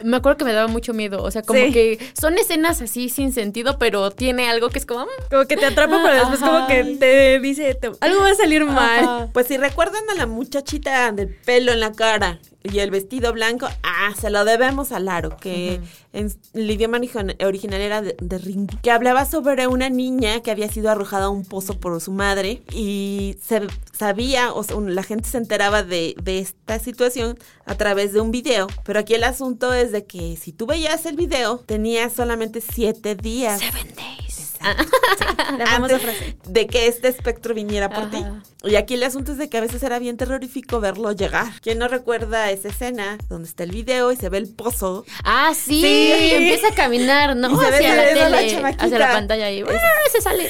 me 0.03 0.17
acuerdo 0.17 0.38
que 0.38 0.45
me 0.45 0.53
daba 0.53 0.67
mucho 0.67 0.93
miedo. 0.93 1.21
O 1.23 1.31
sea, 1.31 1.41
como 1.41 1.59
Sí. 1.59 1.71
que 1.71 1.99
son 2.19 2.38
escenas 2.38 2.81
así 2.81 3.09
sin 3.09 3.33
sentido, 3.33 3.77
pero 3.79 4.12
tiene 4.12 4.49
algo 4.49 4.69
que 4.69 4.79
es 4.79 4.86
como... 4.86 5.05
mm, 5.05 5.09
Como 5.29 5.45
que 5.45 5.57
te 5.57 5.65
atrapa, 5.65 5.99
pero 6.03 6.15
después 6.15 6.41
Ajá. 6.41 6.51
como 6.51 6.67
que 6.67 6.83
te 6.99 7.39
dice, 7.39 7.75
te- 7.75 7.91
algo 8.01 8.21
va 8.21 8.29
a 8.29 8.36
salir 8.36 8.63
mal. 8.65 9.03
Ajá. 9.03 9.29
Pues 9.33 9.47
si 9.47 9.57
recuerdan 9.57 10.03
a 10.12 10.15
la 10.15 10.25
muchachita 10.25 11.12
del 11.12 11.27
pelo 11.29 11.71
en 11.71 11.79
la 11.79 11.91
cara 11.91 12.39
y 12.63 12.80
el 12.80 12.91
vestido 12.91 13.34
blanco, 13.34 13.67
ah, 13.84 14.13
se 14.19 14.30
lo 14.30 14.45
debemos 14.45 14.91
al 14.91 15.10
aro, 15.10 15.36
que 15.38 15.82
en 16.13 16.34
el 16.54 16.71
idioma 16.71 16.97
original 16.97 17.82
era 17.82 18.02
de, 18.02 18.15
de 18.19 18.38
Ringu, 18.38 18.80
que 18.82 18.91
hablaba 18.91 19.26
sobre 19.26 19.67
una 19.67 19.89
niña 19.89 20.41
que 20.41 20.52
había 20.52 20.69
sido 20.69 20.89
arrojada 20.89 21.26
a 21.26 21.30
un 21.30 21.43
pozo 21.43 21.80
por 21.80 21.99
su 21.99 22.12
madre 22.12 22.63
y 22.71 23.38
se 23.43 23.67
sabía, 23.91 24.54
o 24.54 24.63
sea, 24.63 24.78
la 24.80 25.04
gente 25.04 25.30
se 25.30 25.38
enteraba 25.38 25.84
de, 25.84 26.15
de 26.21 26.39
esta 26.39 26.80
situación 26.80 27.38
a 27.65 27.76
través 27.76 28.13
de 28.13 28.21
un 28.21 28.32
video, 28.32 28.67
pero 28.86 28.99
aquí 28.99 29.13
el 29.13 29.23
asunto 29.23 29.73
es 29.73 29.91
de 29.91 30.06
que 30.06 30.38
si 30.38 30.54
tú 30.54 30.65
veías 30.65 31.06
el 31.06 31.15
video, 31.15 31.58
tenías 31.60 32.13
solamente 32.13 32.62
siete 32.62 33.15
días. 33.15 33.60
Seven 33.60 33.93
days. 33.95 34.12
La 35.58 35.65
famosa 35.67 35.95
antes 35.95 36.02
frase. 36.02 36.38
de 36.47 36.67
que 36.67 36.88
este 36.88 37.08
espectro 37.08 37.54
viniera 37.54 37.89
por 37.89 38.10
ti. 38.10 38.23
Y 38.63 38.76
aquí 38.76 38.93
el 38.95 39.04
asunto 39.04 39.34
es 39.34 39.38
de 39.38 39.49
que 39.49 39.58
a 39.58 39.62
veces 39.62 39.84
era 39.84 39.99
bien 39.99 40.15
terrorífico 40.17 40.80
verlo 40.80 41.12
llegar. 41.12 41.47
¿Quién 41.62 41.80
no 41.80 41.88
recuerda 41.88 42.49
esa 42.49 42.69
escena 42.69 43.17
donde 43.30 43.47
está 43.49 43.63
el 43.63 43.71
video 43.71 44.12
y 44.12 44.15
se 44.15 44.30
ve 44.30 44.38
el 44.38 44.47
pozo? 44.49 45.06
Ah, 45.23 45.52
sí, 45.56 45.82
Sí. 45.82 46.32
empieza 46.32 46.69
a 46.69 46.76
caminar, 46.76 47.36
¿no? 47.36 47.52
Y 47.52 47.65
se 47.65 47.71
ve 47.71 47.78
hacia 47.78 47.95
la 47.95 48.04
tele, 48.39 48.76
hacia 48.80 48.99
la 48.99 49.12
pantalla 49.12 49.52
y 49.52 49.62
¡ah! 49.62 49.65
se 50.12 50.21
sale. 50.21 50.49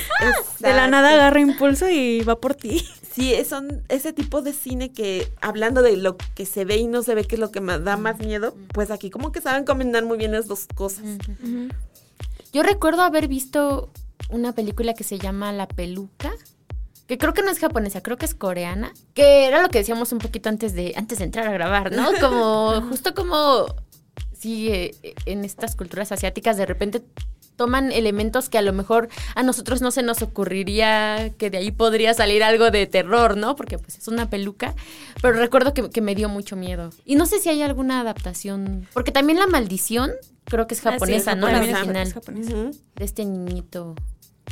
De 0.60 0.70
la 0.74 0.88
nada 0.88 1.14
agarra 1.14 1.40
impulso 1.40 1.90
y 1.90 2.22
va 2.22 2.40
por 2.40 2.56
ti. 2.56 2.86
Sí, 3.14 3.32
son 3.48 3.84
ese 3.90 4.12
tipo 4.12 4.42
de 4.42 4.54
cine 4.54 4.92
que, 4.92 5.32
hablando 5.40 5.84
de 5.84 5.98
lo 5.98 6.18
que 6.18 6.48
se 6.48 6.66
ve 6.66 6.78
y 6.78 6.88
no 6.88 7.04
se 7.04 7.14
ve, 7.14 7.26
que 7.26 7.36
es 7.36 7.40
lo 7.40 7.52
que 7.52 7.62
me 7.62 7.78
da 7.78 7.96
más 7.96 8.18
miedo, 8.18 8.56
pues 8.74 8.90
aquí 8.90 9.12
como 9.12 9.32
que 9.32 9.40
saben 9.40 9.66
combinar 9.66 10.04
muy 10.04 10.18
bien 10.18 10.32
las 10.32 10.48
dos 10.48 10.66
cosas. 10.74 11.04
Yo 12.52 12.64
recuerdo 12.64 13.04
haber 13.04 13.28
visto 13.28 13.92
una 14.30 14.54
película 14.54 14.94
que 14.94 15.04
se 15.04 15.20
llama 15.20 15.52
La 15.52 15.68
Peluca, 15.68 16.32
que 17.08 17.18
creo 17.18 17.34
que 17.34 17.42
no 17.42 17.52
es 17.52 17.60
japonesa, 17.60 18.02
creo 18.02 18.18
que 18.18 18.26
es 18.26 18.34
coreana, 18.34 18.94
que 19.14 19.46
era 19.46 19.62
lo 19.62 19.70
que 19.70 19.80
decíamos 19.80 20.12
un 20.12 20.20
poquito 20.20 20.50
antes 20.50 20.74
de 20.74 20.94
antes 20.96 21.20
de 21.20 21.26
entrar 21.26 21.48
a 21.48 21.52
grabar, 21.52 21.92
¿no? 21.92 22.10
Como 22.22 22.82
justo 22.90 23.14
como 23.14 23.66
sí 24.38 24.70
eh, 24.70 24.96
en 25.26 25.46
estas 25.46 25.76
culturas 25.76 26.12
asiáticas 26.12 26.58
de 26.58 26.66
repente 26.66 27.02
toman 27.56 27.92
elementos 27.92 28.50
que 28.50 28.58
a 28.58 28.62
lo 28.62 28.74
mejor 28.74 29.10
a 29.36 29.44
nosotros 29.44 29.82
no 29.82 29.92
se 29.92 30.02
nos 30.02 30.22
ocurriría 30.22 31.32
que 31.38 31.50
de 31.50 31.60
ahí 31.60 31.72
podría 31.72 32.14
salir 32.14 32.44
algo 32.44 32.72
de 32.72 32.88
terror, 32.88 33.38
¿no? 33.38 33.56
Porque 33.56 33.78
pues 33.78 33.98
es 33.98 34.08
una 34.08 34.30
peluca, 34.30 34.74
pero 35.22 35.38
recuerdo 35.38 35.74
que, 35.74 35.90
que 35.90 36.02
me 36.02 36.16
dio 36.16 36.30
mucho 36.30 36.56
miedo. 36.56 36.90
Y 37.06 37.16
no 37.16 37.26
sé 37.26 37.40
si 37.40 37.50
hay 37.50 37.62
alguna 37.62 38.00
adaptación, 38.00 38.88
porque 38.94 39.12
también 39.12 39.40
La 39.40 39.46
Maldición 39.46 40.12
creo 40.46 40.68
que 40.68 40.74
es 40.74 40.82
japonesa, 40.82 41.32
Ah, 41.32 41.34
sí, 41.36 41.40
¿no? 41.42 41.48
La 41.48 41.60
original 41.60 42.08
es 42.08 42.14
japonesa. 42.14 42.54
De 42.96 43.06
este 43.06 43.24
niñito 43.26 43.96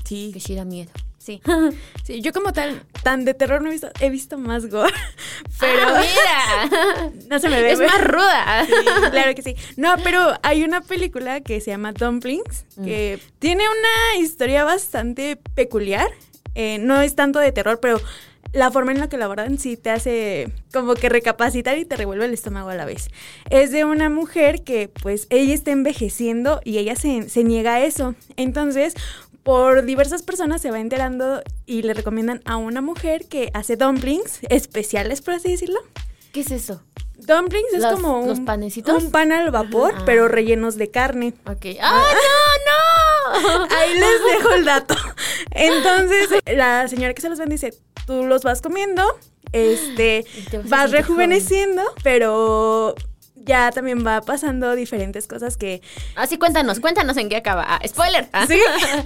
Sí. 0.06 0.32
que 0.34 0.40
sí 0.40 0.56
da 0.56 0.66
miedo. 0.66 0.92
Sí. 1.18 1.40
sí, 2.04 2.22
yo 2.22 2.34
como 2.34 2.52
tal, 2.52 2.84
tan 3.04 3.26
de 3.26 3.34
terror 3.36 3.62
no 3.62 3.70
he 3.70 3.72
visto, 3.72 3.90
he 4.00 4.10
visto 4.10 4.38
más 4.40 4.68
gore, 4.70 4.92
pero 5.60 5.80
Pero 5.86 6.00
mira, 6.00 7.12
no 7.30 7.40
se 7.40 7.48
me 7.50 7.62
ve. 7.62 7.72
es 7.74 7.80
más 7.80 8.04
ruda. 8.04 8.66
Sí, 8.66 8.74
claro 9.12 9.36
que 9.36 9.42
sí. 9.44 9.56
No, 9.78 9.96
pero 10.04 10.34
hay 10.42 10.64
una 10.64 10.82
película 10.82 11.42
que 11.42 11.62
se 11.62 11.70
llama 11.72 11.92
Dumplings, 11.94 12.66
que 12.84 13.20
tiene 13.40 13.64
una 13.64 14.20
historia 14.24 14.64
bastante 14.64 15.38
peculiar. 15.56 16.10
Eh, 16.56 16.80
no 16.80 17.00
es 17.00 17.16
tanto 17.16 17.40
de 17.40 17.52
terror, 17.52 17.80
pero 17.80 18.02
la 18.52 18.70
forma 18.72 18.92
en 18.92 19.00
la 19.00 19.08
que 19.08 19.18
lo 19.18 19.24
abordan 19.26 19.58
sí 19.58 19.78
te 19.78 19.90
hace 19.92 20.52
como 20.74 20.96
que 20.96 21.08
recapacitar 21.08 21.78
y 21.78 21.86
te 21.86 21.96
revuelve 21.96 22.26
el 22.26 22.34
estómago 22.34 22.70
a 22.70 22.76
la 22.76 22.84
vez. 22.86 23.10
Es 23.50 23.72
de 23.72 23.86
una 23.86 24.10
mujer 24.10 24.64
que 24.64 24.90
pues 24.90 25.28
ella 25.30 25.54
está 25.54 25.72
envejeciendo 25.72 26.60
y 26.66 26.80
ella 26.80 26.96
se, 26.96 27.30
se 27.30 27.44
niega 27.46 27.76
a 27.76 27.82
eso. 27.86 28.16
Entonces, 28.36 28.96
por 29.44 29.86
diversas 29.86 30.22
personas 30.24 30.62
se 30.62 30.72
va 30.72 30.80
enterando 30.80 31.42
y 31.66 31.82
le 31.82 31.94
recomiendan 31.94 32.42
a 32.46 32.58
una 32.58 32.82
mujer 32.82 33.28
que 33.28 33.52
hace 33.54 33.76
dumplings 33.76 34.40
especiales, 34.50 35.22
por 35.22 35.34
así 35.34 35.50
decirlo. 35.52 35.80
¿Qué 36.32 36.42
es 36.42 36.52
eso? 36.52 36.82
Dumplings 37.16 37.74
es 37.74 37.86
como 37.86 38.22
un, 38.22 38.28
los 38.28 38.40
panecitos. 38.40 39.04
un 39.04 39.12
pan 39.12 39.32
al 39.32 39.52
vapor, 39.52 39.94
Ajá. 39.96 40.06
pero 40.06 40.28
rellenos 40.28 40.76
de 40.76 40.90
carne. 40.90 41.34
Ok. 41.46 41.66
¡Ah, 41.82 42.04
no, 43.34 43.40
no! 43.40 43.68
Ahí 43.76 43.94
les 43.94 44.38
dejo 44.38 44.54
el 44.56 44.66
dato. 44.66 44.96
Entonces, 45.52 46.30
la 46.46 46.88
señora 46.88 47.14
que 47.14 47.22
se 47.22 47.30
los 47.30 47.38
vende 47.38 47.56
dice, 47.56 47.74
tú 48.08 48.24
los 48.26 48.44
vas 48.44 48.62
comiendo, 48.62 49.04
este, 49.52 50.26
vas 50.66 50.92
rejuveneciendo, 50.92 51.84
pero 52.04 52.96
ya 53.46 53.72
también 53.72 54.06
va 54.06 54.22
pasando 54.22 54.76
diferentes 54.76 55.28
cosas 55.28 55.58
que... 55.58 55.82
Así 56.16 56.38
cuéntanos, 56.38 56.80
cuéntanos 56.80 57.18
en 57.18 57.30
qué 57.30 57.38
acaba. 57.38 57.66
Ah, 57.68 57.80
spoiler. 57.88 58.28
Ah. 58.34 58.46
¿Sí? 58.48 58.60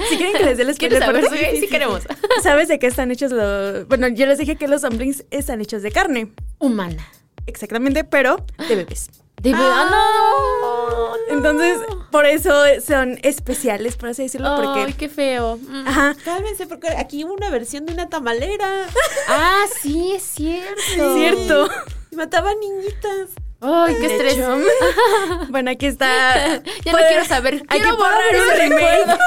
Si 0.10 0.18
quieren 0.18 0.34
que 0.38 0.44
les 0.46 0.58
dé 0.58 0.64
el 0.64 0.76
¿Quieres 0.78 1.00
spoiler, 1.02 1.24
saber? 1.24 1.40
porque- 1.42 1.52
Sí, 1.56 1.62
sí 1.62 1.68
queremos. 1.68 2.02
¿Sabes 2.44 2.68
de 2.68 2.80
qué 2.80 2.88
están 2.88 3.12
hechos 3.12 3.32
los...? 3.32 3.88
Bueno, 3.88 4.08
yo 4.08 4.26
les 4.26 4.38
dije 4.38 4.56
que 4.56 4.68
los 4.68 4.82
dumplings 4.82 5.26
están 5.32 5.62
hechos 5.62 5.82
de 5.82 5.92
carne, 5.92 6.32
Humana. 6.60 7.06
exactamente, 7.48 8.04
pero 8.04 8.46
de 8.68 8.76
bebés. 8.76 9.10
De 9.42 9.52
verdad, 9.52 9.90
no. 9.92 11.14
Entonces, 11.30 11.78
por 12.10 12.26
eso 12.26 12.52
son 12.86 13.20
especiales, 13.22 13.98
por 13.98 14.10
así 14.10 14.24
decirlo, 14.24 14.48
Ay, 14.56 14.66
porque... 14.66 14.94
qué 14.94 15.10
feo. 15.10 15.58
Mm. 15.58 15.88
Ajá, 15.88 16.16
Cálmense, 16.24 16.66
porque 16.68 16.88
aquí 16.90 17.26
hubo 17.26 17.34
una 17.34 17.50
versión 17.50 17.86
de 17.86 17.94
una 17.94 18.08
tamalera. 18.10 18.86
Ah, 19.28 19.66
sí, 19.82 20.14
es 20.16 20.24
cierto. 20.24 20.74
cierto. 21.16 21.70
Y 22.12 22.16
mataban 22.16 22.56
niñitas. 22.60 23.30
Ay, 23.62 23.96
qué 24.00 24.06
estrés. 24.08 24.38
Bueno, 25.50 25.72
aquí 25.72 25.86
está. 25.86 26.62
Ya 26.84 26.92
no 26.92 26.98
quiero 27.08 27.26
saber. 27.26 27.64
Hay 27.70 27.80
Quiero 27.80 27.96
que 27.96 28.02
borrar 28.04 28.22
un 28.36 28.58
remake. 28.60 29.20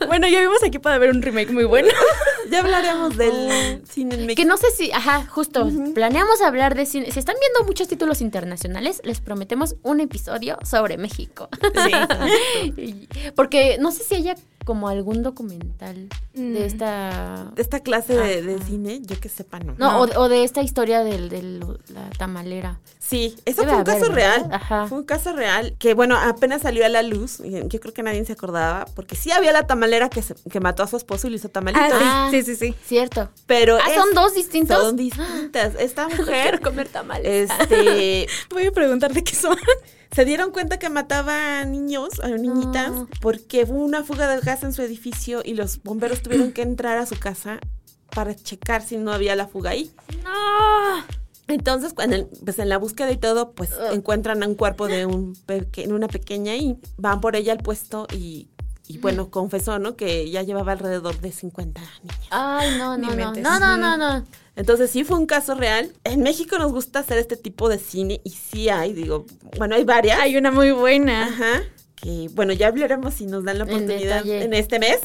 bueno, 0.06 0.28
ya 0.28 0.40
vimos 0.40 0.62
aquí 0.62 0.78
para 0.78 0.96
ver 0.98 1.10
un 1.10 1.20
remake 1.22 1.50
muy 1.50 1.64
bueno. 1.64 1.88
Ya 2.48 2.60
hablaremos 2.60 3.16
del 3.16 3.82
cine 3.90 4.14
en 4.14 4.20
Que 4.20 4.26
México. 4.28 4.48
no 4.48 4.56
sé 4.56 4.70
si, 4.70 4.92
ajá, 4.92 5.26
justo, 5.28 5.68
planeamos 5.96 6.40
hablar 6.42 6.76
de 6.76 6.86
cine. 6.86 7.10
Si 7.10 7.18
están 7.18 7.34
viendo 7.40 7.64
muchos 7.66 7.88
títulos 7.88 8.20
internacionales, 8.20 9.00
les 9.02 9.20
prometemos 9.20 9.74
un 9.82 9.98
episodio 10.00 10.56
sobre 10.64 10.96
México. 10.96 11.48
Y- 12.76 13.08
Porque 13.34 13.78
no 13.80 13.90
sé 13.90 14.04
si 14.04 14.14
haya 14.14 14.36
como 14.66 14.88
algún 14.88 15.22
documental 15.22 16.08
Mm. 16.34 16.52
de 16.52 16.66
esta... 16.66 17.50
De 17.54 17.62
esta 17.62 17.80
clase 17.80 18.14
de, 18.14 18.42
de 18.42 18.62
cine, 18.62 19.00
yo 19.02 19.18
que 19.18 19.30
sepa, 19.30 19.58
no. 19.58 19.74
No, 19.78 20.00
O, 20.00 20.06
de, 20.06 20.16
o 20.18 20.28
de 20.28 20.44
esta 20.44 20.60
historia 20.60 21.02
del, 21.02 21.30
del- 21.30 21.60
la 21.94 22.10
tamalera. 22.18 22.78
Sí, 22.98 23.34
eso 23.46 23.62
Debe 23.62 23.72
fue 23.72 23.80
un 23.82 23.88
haber, 23.88 24.00
caso 24.00 24.12
¿verdad? 24.12 24.36
real. 24.36 24.48
Ajá. 24.52 24.86
Fue 24.86 24.98
un 24.98 25.04
caso 25.04 25.32
real 25.32 25.74
que, 25.78 25.94
bueno, 25.94 26.18
apenas 26.18 26.60
salió 26.60 26.84
a 26.84 26.90
la 26.90 27.00
luz. 27.02 27.40
y 27.40 27.52
Yo 27.68 27.80
creo 27.80 27.94
que 27.94 28.02
nadie 28.02 28.22
se 28.26 28.34
acordaba, 28.34 28.84
porque 28.94 29.16
sí 29.16 29.30
había 29.30 29.52
la 29.52 29.66
tamalera 29.66 30.10
que, 30.10 30.20
se- 30.20 30.34
que 30.50 30.60
mató 30.60 30.82
a 30.82 30.88
su 30.88 30.98
esposo 30.98 31.26
y 31.26 31.30
le 31.30 31.36
hizo 31.36 31.48
tamalitos. 31.48 31.86
Ah. 32.02 32.28
sí, 32.30 32.42
sí, 32.42 32.54
sí. 32.56 32.74
Cierto. 32.84 33.30
Pero 33.46 33.76
Ah, 33.76 33.88
es- 33.88 33.94
¿son 33.94 34.12
dos 34.14 34.34
distintos? 34.34 34.78
Son 34.82 34.96
distintas. 34.96 35.74
Esta 35.78 36.06
mujer, 36.08 36.26
Quiero 36.50 36.60
comer 36.60 36.88
tamales. 36.88 37.48
este, 37.50 38.26
Voy 38.50 38.66
a 38.66 38.72
preguntar 38.72 39.14
de 39.14 39.24
qué 39.24 39.34
son. 39.34 39.56
Se 40.16 40.24
dieron 40.24 40.50
cuenta 40.50 40.78
que 40.78 40.88
mataba 40.90 41.60
a 41.60 41.64
niños, 41.64 42.18
a 42.20 42.28
niñitas, 42.28 42.90
No. 42.90 43.08
porque 43.20 43.64
hubo 43.68 43.84
una 43.84 44.02
fuga 44.02 44.26
de 44.28 44.40
gas 44.40 44.64
en 44.64 44.72
su 44.72 44.82
edificio 44.82 45.42
y 45.44 45.54
los 45.54 45.80
bomberos 45.82 46.22
tuvieron 46.22 46.50
que 46.52 46.62
entrar 46.62 46.98
a 46.98 47.06
su 47.06 47.16
casa 47.18 47.58
para 48.14 48.34
checar 48.34 48.82
si 48.82 48.96
no 48.96 49.12
había 49.12 49.36
la 49.36 49.46
fuga 49.46 49.70
ahí. 49.70 49.92
No. 50.24 51.04
Entonces, 51.48 51.92
cuando 51.92 52.16
el- 52.16 52.26
pues 52.44 52.58
en 52.58 52.68
la 52.68 52.78
búsqueda 52.78 53.12
y 53.12 53.18
todo, 53.18 53.52
pues 53.52 53.70
encuentran 53.92 54.42
a 54.42 54.48
un 54.48 54.54
cuerpo 54.56 54.88
de 54.88 55.06
un 55.06 55.34
peque- 55.46 55.86
una 55.86 56.08
pequeña 56.08 56.56
y 56.56 56.76
van 56.96 57.20
por 57.20 57.36
ella 57.36 57.52
al 57.52 57.58
puesto 57.58 58.06
y, 58.12 58.48
y, 58.88 58.98
bueno, 58.98 59.30
confesó, 59.30 59.78
¿no? 59.78 59.96
Que 59.96 60.28
ya 60.30 60.42
llevaba 60.42 60.72
alrededor 60.72 61.20
de 61.20 61.30
50 61.30 61.80
niños. 62.02 62.16
Ay, 62.30 62.76
no, 62.78 62.96
no, 62.96 63.14
no. 63.14 63.32
No, 63.34 63.60
no, 63.60 63.76
no, 63.76 63.96
no. 63.96 64.24
Entonces 64.56 64.90
sí 64.90 65.04
fue 65.04 65.18
un 65.18 65.26
caso 65.26 65.54
real. 65.54 65.92
En 66.04 66.22
México 66.22 66.58
nos 66.58 66.72
gusta 66.72 67.00
hacer 67.00 67.18
este 67.18 67.36
tipo 67.36 67.68
de 67.68 67.78
cine 67.78 68.20
y 68.24 68.30
sí 68.30 68.68
hay, 68.68 68.94
digo, 68.94 69.26
bueno, 69.58 69.76
hay 69.76 69.84
varias. 69.84 70.18
Hay 70.18 70.36
una 70.36 70.50
muy 70.50 70.70
buena. 70.72 71.26
Ajá. 71.26 71.62
Que 71.94 72.28
bueno, 72.32 72.52
ya 72.52 72.68
hablaremos 72.68 73.14
si 73.14 73.26
nos 73.26 73.44
dan 73.44 73.58
la 73.58 73.64
oportunidad 73.64 74.26
en 74.26 74.52
este 74.52 74.78
mes. 74.78 74.98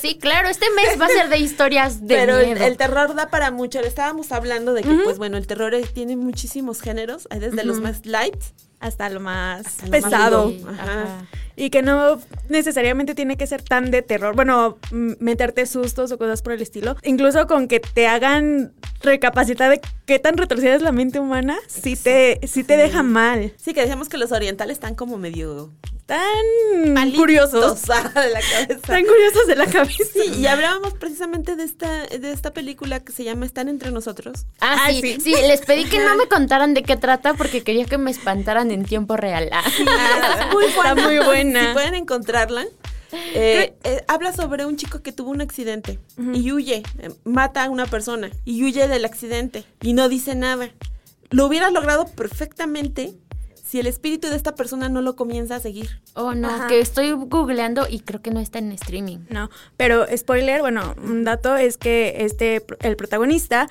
Sí, 0.00 0.18
claro, 0.18 0.48
este 0.48 0.66
mes 0.70 1.00
va 1.00 1.06
a 1.06 1.08
ser 1.08 1.28
de 1.28 1.38
historias 1.38 2.06
de 2.06 2.14
Pero 2.14 2.38
el, 2.38 2.46
miedo. 2.46 2.64
el 2.64 2.76
terror 2.76 3.14
da 3.14 3.28
para 3.28 3.50
mucho. 3.50 3.80
Le 3.80 3.88
estábamos 3.88 4.32
hablando 4.32 4.74
de 4.74 4.82
que, 4.82 4.94
pues 5.04 5.18
bueno, 5.18 5.36
el 5.36 5.46
terror 5.46 5.74
tiene 5.92 6.16
muchísimos 6.16 6.80
géneros. 6.80 7.28
Hay 7.30 7.38
desde 7.38 7.64
los 7.64 7.80
más 7.80 8.06
light 8.06 8.36
Hasta 8.80 9.08
lo 9.08 9.20
más 9.20 9.66
Hasta 9.66 9.86
lo 9.86 9.92
más 9.92 10.02
pesado. 10.02 10.54
Ajá. 10.68 10.82
ajá. 10.82 11.26
Y 11.56 11.70
que 11.70 11.80
no 11.80 12.20
necesariamente 12.50 13.14
tiene 13.14 13.36
que 13.36 13.46
ser 13.46 13.62
tan 13.62 13.90
de 13.90 14.02
terror. 14.02 14.36
Bueno, 14.36 14.76
meterte 14.90 15.64
sustos 15.64 16.12
o 16.12 16.18
cosas 16.18 16.42
por 16.42 16.52
el 16.52 16.60
estilo. 16.60 16.96
Incluso 17.02 17.46
con 17.46 17.66
que 17.66 17.80
te 17.80 18.06
hagan 18.06 18.72
recapacitar 19.00 19.70
de 19.70 19.80
qué 20.04 20.18
tan 20.18 20.36
retorcida 20.36 20.74
es 20.74 20.82
la 20.82 20.92
mente 20.92 21.18
humana, 21.18 21.56
sí 21.66 21.96
te, 21.96 22.40
sí 22.46 22.64
te 22.64 22.76
deja 22.76 23.02
mal. 23.02 23.52
Sí, 23.56 23.72
que 23.72 23.80
decíamos 23.80 24.08
que 24.08 24.18
los 24.18 24.32
orientales 24.32 24.74
están 24.74 24.94
como 24.94 25.16
medio 25.16 25.70
Tan 26.06 26.92
malitos 26.94 27.18
curiosos. 27.20 27.82
de 28.14 28.30
la 28.30 28.40
cabeza. 28.40 28.80
Tan 28.86 29.04
curiosos 29.04 29.46
de 29.48 29.56
la 29.56 29.66
cabeza. 29.66 30.04
Sí, 30.12 30.40
y 30.40 30.46
hablábamos 30.46 30.94
precisamente 30.94 31.56
de 31.56 31.64
esta, 31.64 32.06
de 32.06 32.30
esta 32.32 32.52
película 32.52 33.00
que 33.00 33.12
se 33.12 33.24
llama 33.24 33.44
Están 33.44 33.68
entre 33.68 33.90
nosotros. 33.90 34.46
Ah, 34.60 34.76
Ah, 34.86 34.90
sí, 34.90 35.00
sí. 35.02 35.20
sí, 35.20 35.30
les 35.32 35.62
pedí 35.62 35.84
que 35.84 35.98
no 35.98 36.14
me 36.16 36.28
contaran 36.28 36.74
de 36.74 36.84
qué 36.84 36.96
trata 36.96 37.34
porque 37.34 37.64
quería 37.64 37.86
que 37.86 37.98
me 37.98 38.10
espantaran 38.12 38.70
en 38.70 38.84
tiempo 38.84 39.16
real. 39.16 39.50
Ah. 39.52 39.64
Está 39.68 40.48
muy 40.52 40.64
Está 40.66 40.94
muy 40.94 41.18
buena. 41.18 41.68
Si 41.68 41.72
pueden 41.72 41.94
encontrarla. 41.94 42.64
Eh, 43.34 43.74
eh, 43.84 44.04
habla 44.08 44.32
sobre 44.32 44.66
un 44.66 44.76
chico 44.76 45.00
que 45.00 45.12
tuvo 45.12 45.30
un 45.30 45.40
accidente 45.40 45.98
y 46.34 46.50
huye, 46.52 46.82
eh, 46.98 47.10
mata 47.24 47.64
a 47.64 47.70
una 47.70 47.86
persona 47.86 48.30
y 48.44 48.62
huye 48.64 48.88
del 48.88 49.04
accidente 49.04 49.64
y 49.80 49.92
no 49.92 50.08
dice 50.08 50.34
nada. 50.34 50.70
Lo 51.30 51.46
hubiera 51.46 51.70
logrado 51.70 52.06
perfectamente 52.08 53.14
si 53.66 53.80
el 53.80 53.86
espíritu 53.86 54.28
de 54.28 54.36
esta 54.36 54.54
persona 54.54 54.88
no 54.88 55.02
lo 55.02 55.16
comienza 55.16 55.56
a 55.56 55.60
seguir. 55.60 56.00
Oh, 56.14 56.34
no, 56.34 56.48
Ajá. 56.48 56.66
que 56.68 56.78
estoy 56.78 57.10
googleando 57.10 57.86
y 57.88 58.00
creo 58.00 58.22
que 58.22 58.30
no 58.30 58.38
está 58.38 58.60
en 58.60 58.70
streaming. 58.72 59.18
No, 59.28 59.50
pero 59.76 60.06
spoiler, 60.16 60.60
bueno, 60.60 60.94
un 61.02 61.24
dato 61.24 61.56
es 61.56 61.76
que 61.76 62.14
este 62.20 62.64
el 62.80 62.96
protagonista 62.96 63.68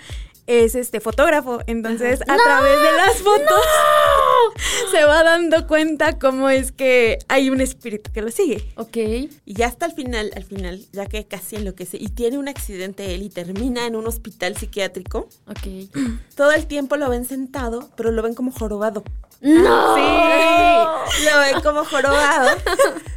es 0.47 0.75
este 0.75 0.99
fotógrafo, 0.99 1.59
entonces 1.67 2.21
a 2.21 2.37
través 2.37 2.81
de 2.81 2.91
las 2.93 3.17
fotos 3.17 3.65
se 4.91 5.03
va 5.03 5.23
dando 5.23 5.65
cuenta 5.67 6.19
cómo 6.19 6.49
es 6.49 6.71
que 6.71 7.17
hay 7.27 7.49
un 7.49 7.61
espíritu 7.61 8.11
que 8.11 8.21
lo 8.21 8.29
sigue. 8.31 8.71
Ok. 8.75 8.97
Y 8.97 9.29
ya 9.45 9.67
hasta 9.67 9.87
el 9.87 9.93
final, 9.93 10.31
al 10.35 10.43
final, 10.43 10.85
ya 10.91 11.07
que 11.07 11.25
casi 11.25 11.55
enloquece 11.55 11.97
y 11.99 12.09
tiene 12.09 12.37
un 12.37 12.47
accidente 12.47 13.15
él 13.15 13.23
y 13.23 13.29
termina 13.29 13.87
en 13.87 13.95
un 13.95 14.07
hospital 14.07 14.55
psiquiátrico, 14.55 15.29
Ok. 15.47 15.89
todo 16.35 16.51
el 16.51 16.67
tiempo 16.67 16.95
lo 16.97 17.09
ven 17.09 17.25
sentado, 17.25 17.89
pero 17.95 18.11
lo 18.11 18.21
ven 18.21 18.35
como 18.35 18.51
jorobado. 18.51 19.03
¡No! 19.41 19.95
Lo 19.95 21.39
ven 21.39 21.61
como 21.63 21.83
jorobado. 21.85 22.49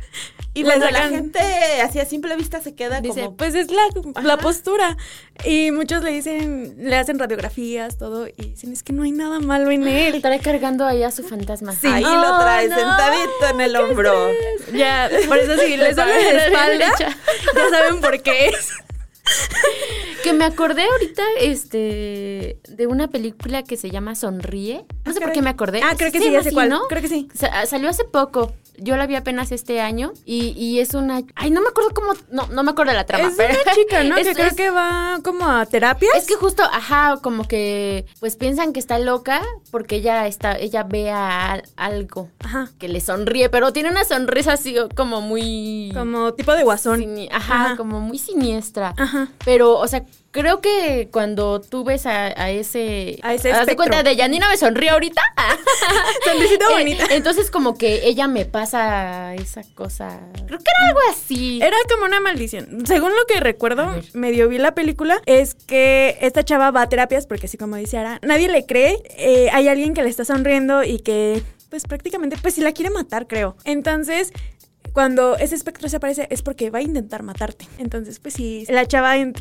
Y 0.60 0.90
la 0.90 1.08
gente 1.08 1.40
así 1.82 1.98
a 2.00 2.04
simple 2.04 2.36
vista 2.36 2.60
se 2.60 2.74
queda 2.74 3.00
Dice, 3.00 3.22
como... 3.22 3.36
pues 3.36 3.54
es 3.54 3.68
la, 3.70 3.82
la 4.22 4.36
postura. 4.38 4.96
Y 5.44 5.70
muchos 5.70 6.02
le 6.02 6.10
dicen, 6.10 6.74
le 6.78 6.96
hacen 6.96 7.18
radiografías, 7.18 7.96
todo, 7.98 8.26
y 8.26 8.32
dicen, 8.50 8.72
es 8.72 8.82
que 8.82 8.92
no 8.92 9.02
hay 9.04 9.12
nada 9.12 9.38
malo 9.40 9.70
en 9.70 9.86
él. 9.86 10.16
Estaré 10.16 10.40
cargando 10.40 10.84
ahí 10.86 11.02
a 11.02 11.10
su 11.10 11.22
fantasma. 11.22 11.72
Sí. 11.72 11.86
Ahí 11.86 12.04
Oh, 12.04 12.14
lo 12.16 12.38
trae 12.40 12.68
no. 12.68 12.74
sentadito 12.76 13.46
en 13.52 13.60
el 13.60 13.76
hombro. 13.76 14.30
Ya, 14.74 15.08
por 15.28 15.38
eso 15.38 15.56
si 15.62 15.76
les 15.76 15.94
duele 15.96 16.32
la 16.34 16.46
espalda, 16.46 16.86
ya 16.98 17.70
saben 17.70 18.00
por 18.00 18.20
qué 18.22 18.48
es. 18.48 18.68
Que 20.22 20.32
me 20.32 20.44
acordé 20.44 20.84
ahorita, 20.84 21.22
este, 21.40 22.58
de 22.68 22.86
una 22.88 23.08
película 23.08 23.62
que 23.62 23.76
se 23.76 23.88
llama 23.90 24.14
Sonríe. 24.16 24.84
No 25.04 25.12
sé 25.12 25.20
por 25.20 25.32
qué 25.32 25.42
me 25.42 25.50
acordé. 25.50 25.80
Ah, 25.82 25.94
creo 25.96 26.10
que 26.10 26.18
sí, 26.18 26.24
ya 26.24 26.30
llama 26.32 26.42
sé 26.42 26.48
así, 26.48 26.54
cuál. 26.54 26.68
¿no? 26.68 26.88
Creo 26.88 27.00
que 27.02 27.08
sí. 27.08 27.28
Sa- 27.34 27.66
salió 27.66 27.88
hace 27.88 28.04
poco. 28.04 28.52
Yo 28.80 28.96
la 28.96 29.08
vi 29.08 29.16
apenas 29.16 29.50
este 29.50 29.80
año 29.80 30.12
y, 30.24 30.50
y 30.56 30.78
es 30.78 30.94
una... 30.94 31.22
Ay, 31.34 31.50
no 31.50 31.60
me 31.60 31.68
acuerdo 31.68 31.90
cómo... 31.94 32.12
No, 32.30 32.46
no 32.46 32.62
me 32.62 32.70
acuerdo 32.70 32.92
de 32.92 32.96
la 32.98 33.06
trama. 33.06 33.28
Es 33.28 33.34
pero- 33.36 33.54
una 33.60 33.72
chica, 33.74 34.04
¿no? 34.04 34.16
Es- 34.18 34.28
que 34.28 34.34
creo 34.34 34.54
que 34.54 34.70
va 34.70 35.18
como 35.24 35.48
a 35.48 35.66
terapias. 35.66 36.14
Es 36.16 36.26
que 36.26 36.34
justo, 36.36 36.62
ajá, 36.62 37.18
como 37.20 37.42
que 37.48 38.06
pues 38.20 38.36
piensan 38.36 38.72
que 38.72 38.78
está 38.78 39.00
loca 39.00 39.42
porque 39.72 39.96
ella 39.96 40.28
está, 40.28 40.56
ella 40.56 40.84
ve 40.84 41.10
a 41.10 41.52
al- 41.54 41.64
algo 41.76 42.28
Ajá. 42.38 42.70
que 42.78 42.86
le 42.88 43.00
sonríe, 43.00 43.48
pero 43.48 43.72
tiene 43.72 43.90
una 43.90 44.04
sonrisa 44.04 44.52
así 44.52 44.76
como 44.94 45.22
muy 45.22 45.90
Como 45.92 46.34
tipo 46.34 46.52
de 46.54 46.62
guasón. 46.62 47.04
ajá, 47.32 47.64
Ajá. 47.64 47.76
como 47.76 47.98
muy 48.00 48.18
siniestra. 48.18 48.94
Ajá. 48.96 49.17
Pero, 49.44 49.78
o 49.78 49.88
sea, 49.88 50.04
creo 50.30 50.60
que 50.60 51.08
cuando 51.10 51.60
tú 51.60 51.84
ves 51.84 52.06
a, 52.06 52.26
a 52.40 52.50
ese... 52.50 53.18
A 53.22 53.34
ese 53.34 53.50
¿Haz 53.52 53.66
de 53.66 53.72
espectro. 53.72 53.76
cuenta 53.76 54.02
de 54.02 54.16
Janina 54.16 54.48
me 54.48 54.56
sonríe 54.56 54.90
ahorita? 54.90 55.20
Sonrisita 56.24 56.66
Eh, 56.70 56.72
bonita. 56.74 57.04
Entonces 57.10 57.50
como 57.50 57.76
que 57.76 58.06
ella 58.06 58.28
me 58.28 58.44
pasa 58.44 59.34
esa 59.34 59.62
cosa... 59.74 60.20
Creo 60.46 60.58
que 60.58 60.64
era 60.78 60.88
algo 60.88 61.00
así. 61.10 61.60
Era 61.62 61.76
como 61.90 62.04
una 62.04 62.20
maldición. 62.20 62.86
Según 62.86 63.10
lo 63.10 63.24
que 63.26 63.40
recuerdo, 63.40 63.94
medio 64.12 64.48
vi 64.48 64.58
la 64.58 64.74
película, 64.74 65.20
es 65.26 65.54
que 65.54 66.18
esta 66.20 66.44
chava 66.44 66.70
va 66.70 66.82
a 66.82 66.88
terapias 66.88 67.26
porque 67.26 67.46
así 67.46 67.56
como 67.56 67.76
dice 67.76 67.98
Ara, 67.98 68.18
nadie 68.22 68.48
le 68.48 68.66
cree. 68.66 69.02
eh, 69.16 69.48
hay 69.52 69.68
alguien 69.68 69.94
que 69.94 70.02
le 70.02 70.08
está 70.10 70.24
sonriendo 70.24 70.84
y 70.84 70.98
que, 71.00 71.42
pues 71.70 71.84
prácticamente, 71.84 72.36
pues 72.40 72.54
si 72.54 72.60
la 72.60 72.72
quiere 72.72 72.90
matar, 72.90 73.26
creo. 73.26 73.56
Entonces... 73.64 74.32
Cuando 74.98 75.36
ese 75.36 75.54
espectro 75.54 75.88
se 75.88 75.94
aparece 75.94 76.26
es 76.28 76.42
porque 76.42 76.70
va 76.70 76.80
a 76.80 76.82
intentar 76.82 77.22
matarte. 77.22 77.68
Entonces, 77.78 78.18
pues 78.18 78.34
sí, 78.34 78.64
la 78.68 78.84
chava 78.84 79.16
in- 79.16 79.32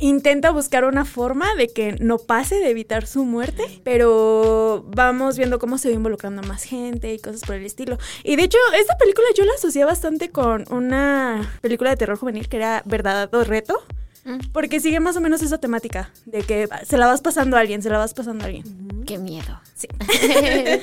intenta 0.00 0.50
buscar 0.50 0.84
una 0.84 1.04
forma 1.04 1.54
de 1.54 1.68
que 1.68 1.92
no 2.00 2.18
pase, 2.18 2.56
de 2.56 2.70
evitar 2.70 3.06
su 3.06 3.24
muerte, 3.24 3.62
pero 3.84 4.84
vamos 4.88 5.36
viendo 5.36 5.60
cómo 5.60 5.78
se 5.78 5.90
va 5.90 5.94
involucrando 5.94 6.42
a 6.42 6.46
más 6.46 6.64
gente 6.64 7.14
y 7.14 7.20
cosas 7.20 7.42
por 7.42 7.54
el 7.54 7.64
estilo. 7.64 7.98
Y 8.24 8.34
de 8.34 8.42
hecho, 8.42 8.58
esta 8.76 8.98
película 8.98 9.28
yo 9.36 9.44
la 9.44 9.52
asocié 9.52 9.84
bastante 9.84 10.30
con 10.30 10.64
una 10.72 11.56
película 11.60 11.90
de 11.90 11.96
terror 11.98 12.18
juvenil 12.18 12.48
que 12.48 12.56
era 12.56 12.82
Verdad 12.84 13.32
o 13.32 13.44
Reto. 13.44 13.80
Mm. 14.24 14.38
Porque 14.52 14.80
sigue 14.80 14.98
más 14.98 15.16
o 15.16 15.20
menos 15.20 15.40
esa 15.40 15.58
temática 15.58 16.10
de 16.24 16.42
que 16.42 16.68
se 16.84 16.96
la 16.98 17.06
vas 17.06 17.20
pasando 17.20 17.56
a 17.56 17.60
alguien, 17.60 17.80
se 17.80 17.90
la 17.90 17.98
vas 17.98 18.12
pasando 18.12 18.42
a 18.42 18.48
alguien. 18.48 19.04
Qué 19.06 19.18
miedo. 19.18 19.60
Sí. 19.76 19.88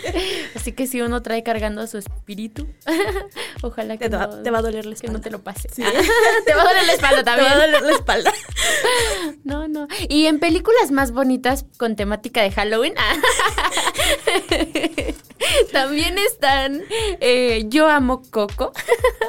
Así 0.55 0.71
que 0.73 0.85
si 0.85 1.01
uno 1.01 1.23
trae 1.23 1.41
cargando 1.41 1.81
a 1.81 1.87
su 1.87 1.97
espíritu, 1.97 2.67
ojalá 3.63 3.97
que 3.97 4.07
Te, 4.07 4.15
va, 4.15 4.27
no, 4.27 4.43
te 4.43 4.51
va 4.51 4.59
a 4.59 4.61
doler 4.61 4.85
la 4.85 4.91
que 4.91 5.07
espalda. 5.07 5.13
no 5.17 5.21
te 5.21 5.31
lo 5.31 5.41
pase. 5.43 5.67
te 5.75 5.81
va 6.53 6.61
a 6.61 6.65
doler 6.65 6.85
la 6.85 6.93
espalda 6.93 7.17
Te 7.17 7.23
también. 7.23 7.47
va 7.51 7.55
a 7.55 7.65
doler 7.65 7.81
la 7.81 7.91
espalda. 7.91 8.31
No, 9.43 9.67
no. 9.67 9.87
Y 10.09 10.27
en 10.27 10.37
películas 10.39 10.91
más 10.91 11.11
bonitas 11.11 11.65
con 11.77 11.95
temática 11.95 12.43
de 12.43 12.51
Halloween, 12.51 12.93
también 15.71 16.17
están 16.17 16.81
eh, 17.19 17.65
Yo 17.67 17.87
amo 17.87 18.21
Coco. 18.29 18.71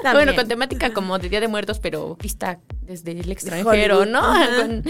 También. 0.03 0.27
Bueno, 0.27 0.35
con 0.35 0.46
temática 0.48 0.92
como 0.92 1.18
de 1.18 1.29
Día 1.29 1.40
de 1.40 1.48
Muertos, 1.48 1.79
pero 1.81 2.16
vista 2.20 2.61
desde 2.83 3.12
el 3.12 3.33
extranjero, 3.33 3.98
Hollywood. 4.00 4.12
¿no? 4.12 4.18
Ajá. 4.18 4.57
Con 4.57 4.85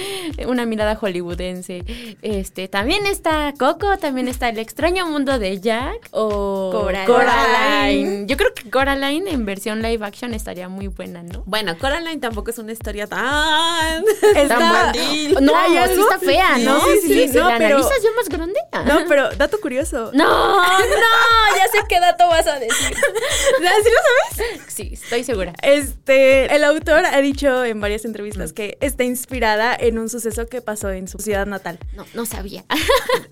una 0.48 0.66
mirada 0.66 0.96
hollywoodense. 0.96 2.16
Este, 2.22 2.68
también 2.68 3.06
está 3.06 3.54
Coco, 3.58 3.96
también 3.98 4.28
está 4.28 4.48
El 4.48 4.58
extraño 4.64 5.06
mundo 5.06 5.38
de 5.38 5.60
Jack 5.60 6.08
o 6.12 6.70
Coraline. 6.72 7.06
Coraline. 7.06 8.26
Yo 8.26 8.36
creo 8.36 8.52
que 8.54 8.70
Coraline 8.70 9.30
en 9.30 9.44
versión 9.44 9.82
live 9.82 10.04
action 10.04 10.32
estaría 10.34 10.68
muy 10.68 10.88
buena, 10.88 11.22
¿no? 11.22 11.42
Bueno, 11.46 11.76
Coraline 11.78 12.18
tampoco 12.20 12.50
es 12.50 12.58
una 12.58 12.72
historia 12.72 13.06
tan... 13.06 14.02
Está- 14.34 14.92
tan. 14.92 15.44
No, 15.44 15.54
¿Hay 15.56 15.72
sí 15.72 15.76
algo? 15.78 16.02
está 16.10 16.18
fea, 16.18 16.58
¿no? 16.58 16.80
Sí, 16.80 17.00
sí, 17.02 17.28
sí, 17.28 17.38
no, 17.38 17.48
¿La 17.50 17.58
pero- 17.58 17.76
analizas 17.76 18.02
ya 18.02 18.10
más 18.16 18.28
grande? 18.28 18.58
No, 18.84 19.00
pero 19.08 19.30
dato 19.36 19.60
curioso. 19.60 20.10
No, 20.14 20.56
no, 20.56 21.56
ya 21.56 21.68
sé 21.70 21.78
qué 21.88 22.00
dato 22.00 22.26
vas 22.28 22.46
a 22.46 22.58
decir. 22.58 22.96
¿Sí 22.96 23.62
lo 23.62 24.38
sabes? 24.38 24.60
Sí, 24.68 24.90
estoy 24.92 25.24
segura. 25.24 25.52
Este, 25.62 26.54
el 26.54 26.64
autor 26.64 27.04
ha 27.06 27.20
dicho 27.20 27.64
en 27.64 27.80
varias 27.80 28.04
entrevistas 28.04 28.52
que 28.52 28.78
está 28.80 29.04
inspirada 29.04 29.76
en 29.78 29.98
un 29.98 30.08
suceso 30.08 30.46
que 30.46 30.60
pasó 30.62 30.90
en 30.90 31.08
su 31.08 31.18
ciudad 31.18 31.46
natal. 31.46 31.78
No, 31.94 32.04
no 32.14 32.26
sabía. 32.26 32.64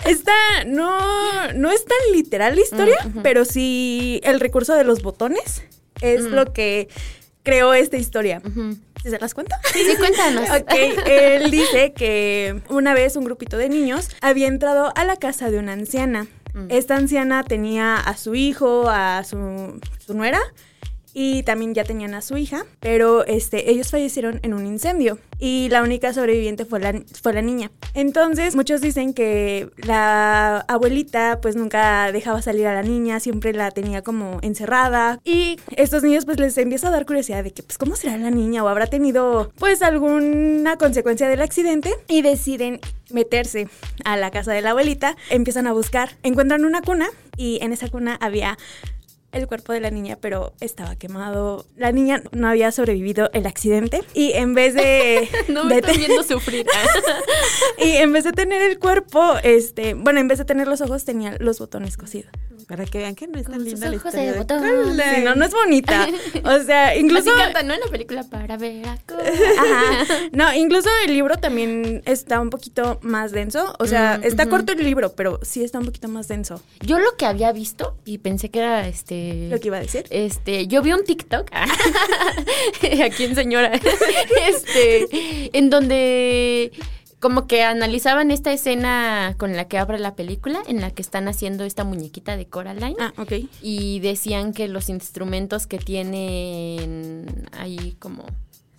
Esta 0.04 0.32
no, 0.66 0.98
no 1.54 1.70
es 1.70 1.84
tan 1.84 1.98
literal 2.12 2.54
la 2.56 2.62
historia, 2.62 2.96
pero 3.22 3.44
sí 3.44 4.20
el 4.24 4.40
recurso 4.40 4.74
de 4.74 4.84
los 4.84 5.02
botones 5.02 5.62
es 6.00 6.22
lo 6.22 6.52
que 6.52 6.88
creó 7.42 7.74
esta 7.74 7.96
historia. 7.96 8.42
¿Sí 9.02 9.10
¿Se 9.10 9.18
las 9.18 9.34
cuenta? 9.34 9.60
Sí, 9.72 9.80
sí, 9.84 9.96
cuéntanos. 9.96 10.48
Ok, 10.60 10.72
él 11.06 11.50
dice 11.50 11.92
que 11.92 12.60
una 12.68 12.94
vez 12.94 13.16
un 13.16 13.24
grupito 13.24 13.56
de 13.56 13.68
niños 13.68 14.08
había 14.20 14.46
entrado 14.46 14.92
a 14.94 15.04
la 15.04 15.16
casa 15.16 15.50
de 15.50 15.58
una 15.58 15.72
anciana. 15.72 16.26
Esta 16.68 16.96
anciana 16.96 17.44
tenía 17.44 17.96
a 17.96 18.16
su 18.16 18.34
hijo, 18.34 18.90
a 18.90 19.24
su, 19.24 19.80
su 20.04 20.14
nuera 20.14 20.40
y 21.14 21.42
también 21.42 21.74
ya 21.74 21.84
tenían 21.84 22.14
a 22.14 22.22
su 22.22 22.36
hija, 22.36 22.64
pero 22.80 23.24
este, 23.26 23.70
ellos 23.70 23.90
fallecieron 23.90 24.40
en 24.42 24.54
un 24.54 24.66
incendio 24.66 25.18
y 25.38 25.68
la 25.70 25.82
única 25.82 26.12
sobreviviente 26.12 26.64
fue 26.64 26.80
la, 26.80 27.02
fue 27.20 27.32
la 27.32 27.42
niña. 27.42 27.70
Entonces 27.94 28.56
muchos 28.56 28.80
dicen 28.80 29.12
que 29.12 29.68
la 29.76 30.60
abuelita 30.68 31.40
pues 31.42 31.56
nunca 31.56 32.10
dejaba 32.12 32.40
salir 32.42 32.66
a 32.66 32.74
la 32.74 32.82
niña, 32.82 33.20
siempre 33.20 33.52
la 33.52 33.70
tenía 33.70 34.02
como 34.02 34.38
encerrada 34.42 35.20
y 35.24 35.58
estos 35.76 36.02
niños 36.02 36.24
pues 36.24 36.38
les 36.38 36.56
empieza 36.58 36.88
a 36.88 36.90
dar 36.90 37.06
curiosidad 37.06 37.44
de 37.44 37.52
que 37.52 37.62
pues 37.62 37.78
cómo 37.78 37.96
será 37.96 38.16
la 38.16 38.30
niña 38.30 38.64
o 38.64 38.68
habrá 38.68 38.86
tenido 38.86 39.52
pues 39.58 39.82
alguna 39.82 40.76
consecuencia 40.76 41.28
del 41.28 41.42
accidente 41.42 41.92
y 42.08 42.22
deciden 42.22 42.80
meterse 43.10 43.68
a 44.04 44.16
la 44.16 44.30
casa 44.30 44.52
de 44.52 44.62
la 44.62 44.70
abuelita, 44.70 45.16
empiezan 45.30 45.66
a 45.66 45.72
buscar, 45.72 46.16
encuentran 46.22 46.64
una 46.64 46.80
cuna 46.80 47.08
y 47.36 47.58
en 47.62 47.72
esa 47.72 47.88
cuna 47.88 48.16
había 48.20 48.56
el 49.32 49.46
cuerpo 49.46 49.72
de 49.72 49.80
la 49.80 49.90
niña, 49.90 50.18
pero 50.20 50.52
estaba 50.60 50.96
quemado. 50.96 51.66
La 51.76 51.90
niña 51.90 52.22
no 52.32 52.48
había 52.48 52.70
sobrevivido 52.70 53.30
el 53.32 53.46
accidente 53.46 54.02
y 54.14 54.32
en 54.32 54.54
vez 54.54 54.74
de, 54.74 55.28
No 55.48 55.64
me 55.64 55.80
de 55.80 55.92
viendo 55.92 56.22
sufrir. 56.28 56.66
y 57.78 57.96
en 57.96 58.12
vez 58.12 58.24
de 58.24 58.32
tener 58.32 58.62
el 58.62 58.78
cuerpo, 58.78 59.34
este, 59.42 59.94
bueno, 59.94 60.20
en 60.20 60.28
vez 60.28 60.38
de 60.38 60.44
tener 60.44 60.68
los 60.68 60.80
ojos 60.80 61.04
tenía 61.04 61.36
los 61.40 61.58
botones 61.58 61.96
cosidos. 61.96 62.30
Para 62.68 62.84
que 62.86 62.98
vean 62.98 63.14
que 63.14 63.26
no 63.26 63.38
es 63.38 63.44
tan 63.44 63.54
Con 63.54 63.64
linda 63.64 63.86
sus 63.86 63.90
la 63.90 63.96
historia 63.96 64.20
de 64.20 64.32
de 64.32 64.38
botón. 64.38 64.58
Coraline. 64.60 65.14
Sí, 65.14 65.22
no, 65.22 65.34
no 65.34 65.44
es 65.44 65.52
bonita. 65.52 66.06
O 66.44 66.58
sea, 66.64 66.96
incluso 66.96 67.30
Así 67.30 67.40
cantan, 67.40 67.66
¿no? 67.66 67.74
En 67.74 67.80
la 67.80 67.86
película 67.86 68.24
para 68.24 68.56
ver 68.56 68.86
a. 68.86 68.92
Ajá. 68.92 70.06
No, 70.32 70.52
incluso 70.54 70.88
el 71.06 71.14
libro 71.14 71.36
también 71.36 72.02
está 72.06 72.40
un 72.40 72.50
poquito 72.50 72.98
más 73.02 73.32
denso. 73.32 73.74
O 73.78 73.86
sea, 73.86 74.12
Mm, 74.18 74.24
está 74.24 74.46
corto 74.46 74.72
el 74.72 74.84
libro, 74.84 75.12
pero 75.14 75.38
sí 75.42 75.62
está 75.62 75.78
un 75.78 75.86
poquito 75.86 76.08
más 76.08 76.28
denso. 76.28 76.62
Yo 76.80 76.98
lo 76.98 77.16
que 77.16 77.26
había 77.26 77.52
visto 77.52 77.96
y 78.04 78.18
pensé 78.18 78.50
que 78.50 78.58
era 78.60 78.86
este. 78.88 79.48
Lo 79.50 79.60
que 79.60 79.68
iba 79.68 79.76
a 79.78 79.80
decir. 79.80 80.06
Este, 80.10 80.66
yo 80.66 80.82
vi 80.82 80.92
un 80.92 81.04
TikTok 81.04 81.48
aquí 83.04 83.24
en 83.24 83.34
señora, 83.34 83.72
este, 84.48 85.56
en 85.56 85.70
donde 85.70 86.72
como 87.22 87.46
que 87.46 87.62
analizaban 87.62 88.32
esta 88.32 88.52
escena 88.52 89.36
con 89.38 89.56
la 89.56 89.68
que 89.68 89.78
abre 89.78 90.00
la 90.00 90.16
película, 90.16 90.60
en 90.66 90.80
la 90.80 90.90
que 90.90 91.02
están 91.02 91.28
haciendo 91.28 91.62
esta 91.62 91.84
muñequita 91.84 92.36
de 92.36 92.46
Coraline. 92.46 92.96
Ah, 92.98 93.14
ok. 93.16 93.34
Y 93.62 94.00
decían 94.00 94.52
que 94.52 94.66
los 94.66 94.88
instrumentos 94.88 95.68
que 95.68 95.78
tienen 95.78 97.48
ahí 97.52 97.94
como 98.00 98.26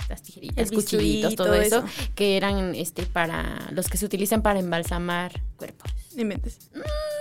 las 0.09 0.21
tijeritas, 0.23 0.57
El 0.57 0.75
cuchillitos, 0.75 1.35
todo, 1.35 1.53
eso, 1.53 1.85
eso. 1.85 2.09
que 2.15 2.35
eran 2.35 2.75
este 2.75 3.03
para 3.05 3.69
los 3.71 3.87
que 3.87 3.97
se 3.97 4.05
utilizan 4.05 4.41
para 4.41 4.59
embalsamar 4.59 5.41
cuerpos. 5.55 5.89
Inventes. 6.17 6.59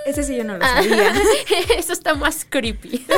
Ese 0.04 0.24
sí 0.24 0.36
yo 0.36 0.42
no 0.42 0.58
lo 0.58 0.66
sabía. 0.66 1.14
eso 1.78 1.92
está 1.92 2.14
más 2.14 2.44
creepy. 2.50 3.06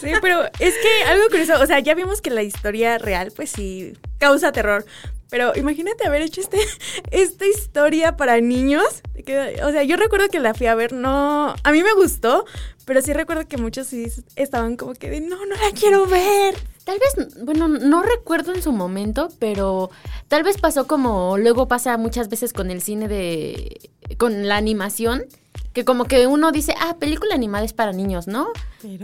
Sí, 0.00 0.10
pero 0.20 0.44
es 0.58 0.74
que 0.82 1.04
algo 1.06 1.28
curioso, 1.28 1.60
o 1.62 1.66
sea, 1.66 1.78
ya 1.78 1.94
vimos 1.94 2.22
que 2.22 2.30
la 2.30 2.42
historia 2.42 2.96
real, 2.98 3.32
pues 3.36 3.50
sí, 3.50 3.92
causa 4.18 4.50
terror. 4.50 4.84
Pero 5.32 5.52
imagínate 5.56 6.06
haber 6.06 6.20
hecho 6.20 6.42
este, 6.42 6.58
esta 7.10 7.46
historia 7.46 8.16
para 8.18 8.38
niños. 8.40 8.84
que- 9.26 9.56
o 9.64 9.72
sea, 9.72 9.82
yo 9.82 9.96
recuerdo 9.96 10.28
que 10.28 10.38
la 10.40 10.52
fui 10.54 10.66
a 10.66 10.74
ver, 10.74 10.92
no. 10.92 11.54
A 11.64 11.72
mí 11.72 11.82
me 11.82 11.94
gustó, 11.94 12.44
pero 12.84 13.00
sí 13.00 13.12
recuerdo 13.14 13.48
que 13.48 13.56
muchos 13.56 13.86
sí 13.86 14.06
estaban 14.36 14.76
como 14.76 14.92
que 14.92 15.08
de 15.08 15.20
no, 15.22 15.36
no 15.46 15.56
la 15.56 15.72
quiero 15.74 16.06
ver. 16.06 16.54
Tal 16.84 16.98
vez, 16.98 17.28
bueno, 17.44 17.66
no 17.68 18.02
recuerdo 18.02 18.52
en 18.52 18.60
su 18.62 18.72
momento, 18.72 19.28
pero 19.38 19.90
tal 20.28 20.42
vez 20.42 20.58
pasó 20.58 20.86
como 20.86 21.38
luego 21.38 21.66
pasa 21.66 21.96
muchas 21.96 22.28
veces 22.28 22.52
con 22.52 22.70
el 22.70 22.82
cine 22.82 23.08
de. 23.08 23.90
con 24.18 24.46
la 24.48 24.56
animación. 24.58 25.24
Que 25.72 25.84
como 25.86 26.04
que 26.04 26.26
uno 26.26 26.52
dice, 26.52 26.74
ah, 26.80 26.96
película 26.98 27.34
animada 27.34 27.64
es 27.64 27.72
para 27.72 27.92
niños, 27.92 28.26
¿no? 28.26 28.48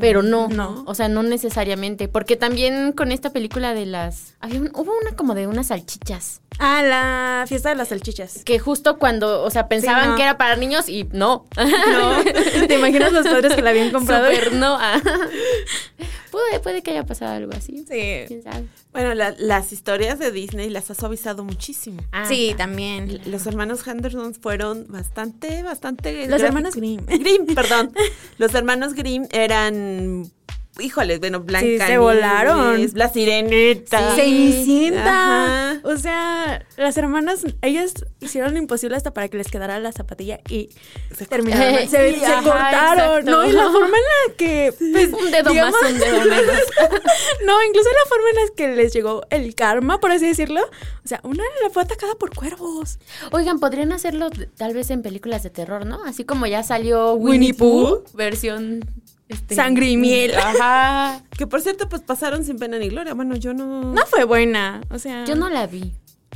Pero, 0.01 0.23
no, 0.23 0.49
no. 0.49 0.83
O 0.87 0.95
sea, 0.95 1.09
no 1.09 1.23
necesariamente. 1.23 2.09
Porque 2.09 2.37
también 2.37 2.93
con 2.93 3.13
esta 3.13 3.31
película 3.31 3.75
de 3.75 3.87
las. 3.87 4.35
Había 4.41 4.61
un- 4.61 4.71
hubo 4.75 4.93
una 5.01 5.17
como 5.17 5.35
de 5.35 5.47
unas 5.47 5.69
salchichas. 5.69 6.41
Ah, 6.59 6.83
la 6.83 7.45
fiesta 7.47 7.69
de 7.69 7.77
las 7.77 7.89
salchichas. 7.89 8.43
Que 8.45 8.59
justo 8.59 8.99
cuando, 8.99 9.43
o 9.45 9.51
sea, 9.51 9.69
pensaban 9.69 10.11
no. 10.11 10.17
que 10.17 10.23
era 10.25 10.37
para 10.37 10.57
niños 10.57 10.89
y 10.89 11.05
no. 11.13 11.47
No, 11.57 12.23
¿te 12.67 12.75
imaginas 12.75 13.13
los 13.13 13.27
padres 13.27 13.55
que 13.55 13.63
la 13.63 13.71
habían 13.71 13.91
comprado? 13.93 14.27
Súper 14.27 14.53
no. 14.55 14.77
ah. 14.81 15.01
puede, 16.31 16.61
puede 16.61 16.83
que 16.83 16.91
haya 16.93 17.05
pasado 17.05 17.33
algo 17.35 17.53
así. 17.53 17.85
Sí. 17.89 18.25
¿Quién 18.27 18.43
sabe? 18.43 18.67
Bueno, 18.93 19.15
la- 19.15 19.35
las 19.39 19.73
historias 19.73 20.19
de 20.19 20.31
Disney 20.33 20.71
las 20.71 20.91
ha 20.91 20.95
suavizado 20.95 21.45
muchísimo. 21.45 22.03
Ah, 22.13 22.27
Sí, 22.27 22.55
también. 22.57 23.21
Los 23.27 23.47
hermanos 23.47 23.87
Henderson 23.87 24.35
fueron 24.35 24.87
bastante, 24.89 25.63
bastante. 25.63 26.13
Los 26.27 26.41
gráficos. 26.41 26.43
hermanos 26.49 26.75
Grimm. 26.77 27.07
Grimm, 27.07 27.47
perdón. 27.55 27.93
Los 28.39 28.55
hermanos 28.55 28.95
Grimm 28.95 29.27
eran 29.31 30.31
híjole, 30.79 31.19
bueno, 31.19 31.41
Blanca. 31.41 31.67
Sí, 31.67 31.79
se 31.93 31.99
volaron. 31.99 32.87
La 32.95 33.09
sirenita. 33.09 34.15
Cenicienta. 34.15 35.45
Ajá. 35.73 35.81
O 35.85 35.97
sea, 35.97 36.67
las 36.77 36.97
hermanas, 36.97 37.45
ellas 37.63 38.05
hicieron 38.21 38.53
lo 38.53 38.59
imposible 38.59 38.97
hasta 38.97 39.13
para 39.13 39.29
que 39.29 39.37
les 39.37 39.49
quedara 39.49 39.79
la 39.81 39.93
zapatilla 39.93 40.41
y 40.49 40.71
se 41.17 41.27
terminaron. 41.27 41.75
Eh, 41.75 41.89
se 41.91 42.15
sí, 42.15 42.21
se 42.21 42.27
ajá, 42.27 42.43
cortaron, 42.43 43.19
exacto. 43.21 43.31
¿no? 43.31 43.47
Y 43.49 43.53
la 43.53 43.71
forma 43.71 43.97
en 43.97 44.03
la 44.31 44.35
que. 44.37 44.75
pues, 44.93 45.13
Un 45.13 45.31
dedo 45.31 45.51
digamos- 45.51 45.81
más, 45.83 45.93
un 45.93 45.99
dedo 45.99 46.19
menos. 46.25 46.57
no, 47.47 47.65
incluso 47.65 47.89
la 47.91 48.09
forma 48.09 48.31
en 48.31 48.37
la 48.37 48.55
que 48.57 48.69
les 48.77 48.93
llegó 48.93 49.23
el 49.31 49.55
karma, 49.55 50.01
por 50.01 50.13
así 50.13 50.27
decirlo. 50.27 50.61
O 51.05 51.09
sea, 51.09 51.21
una 51.23 51.43
le 51.63 51.71
fue 51.71 51.83
atacada 51.83 52.15
por 52.17 52.35
cuervos. 52.35 52.99
Oigan, 53.33 53.61
podrían 53.61 53.93
hacerlo 53.93 54.29
tal 54.57 54.75
vez 54.75 54.91
en 54.91 55.03
películas 55.03 55.43
de 55.43 55.51
terror, 55.51 55.87
¿no? 55.87 56.05
Así 56.05 56.25
como 56.25 56.47
ya 56.47 56.63
salió 56.63 57.15
Winnie, 57.15 57.31
Winnie 57.51 57.55
Pooh, 57.55 58.05
Pooh. 58.05 58.17
versión... 58.17 58.85
este, 59.29 59.55
Sangre 59.55 59.89
y 59.91 59.97
miel. 59.97 60.35
Ajá. 60.37 61.23
Que 61.37 61.47
por 61.47 61.61
cierto, 61.61 61.89
pues 61.89 62.03
pasaron 62.03 62.45
sin 62.45 62.59
pena 62.59 62.79
ni 62.79 62.89
gloria. 62.89 63.15
Bueno, 63.15 63.37
yo 63.37 63.55
no. 63.55 63.93
No 63.93 64.07
fue 64.07 64.25
buena. 64.25 64.81
O 64.91 64.99
sea. 64.99 65.25
Yo 65.25 65.35
no 65.37 65.49
la 65.49 65.67
vi. 65.67 65.95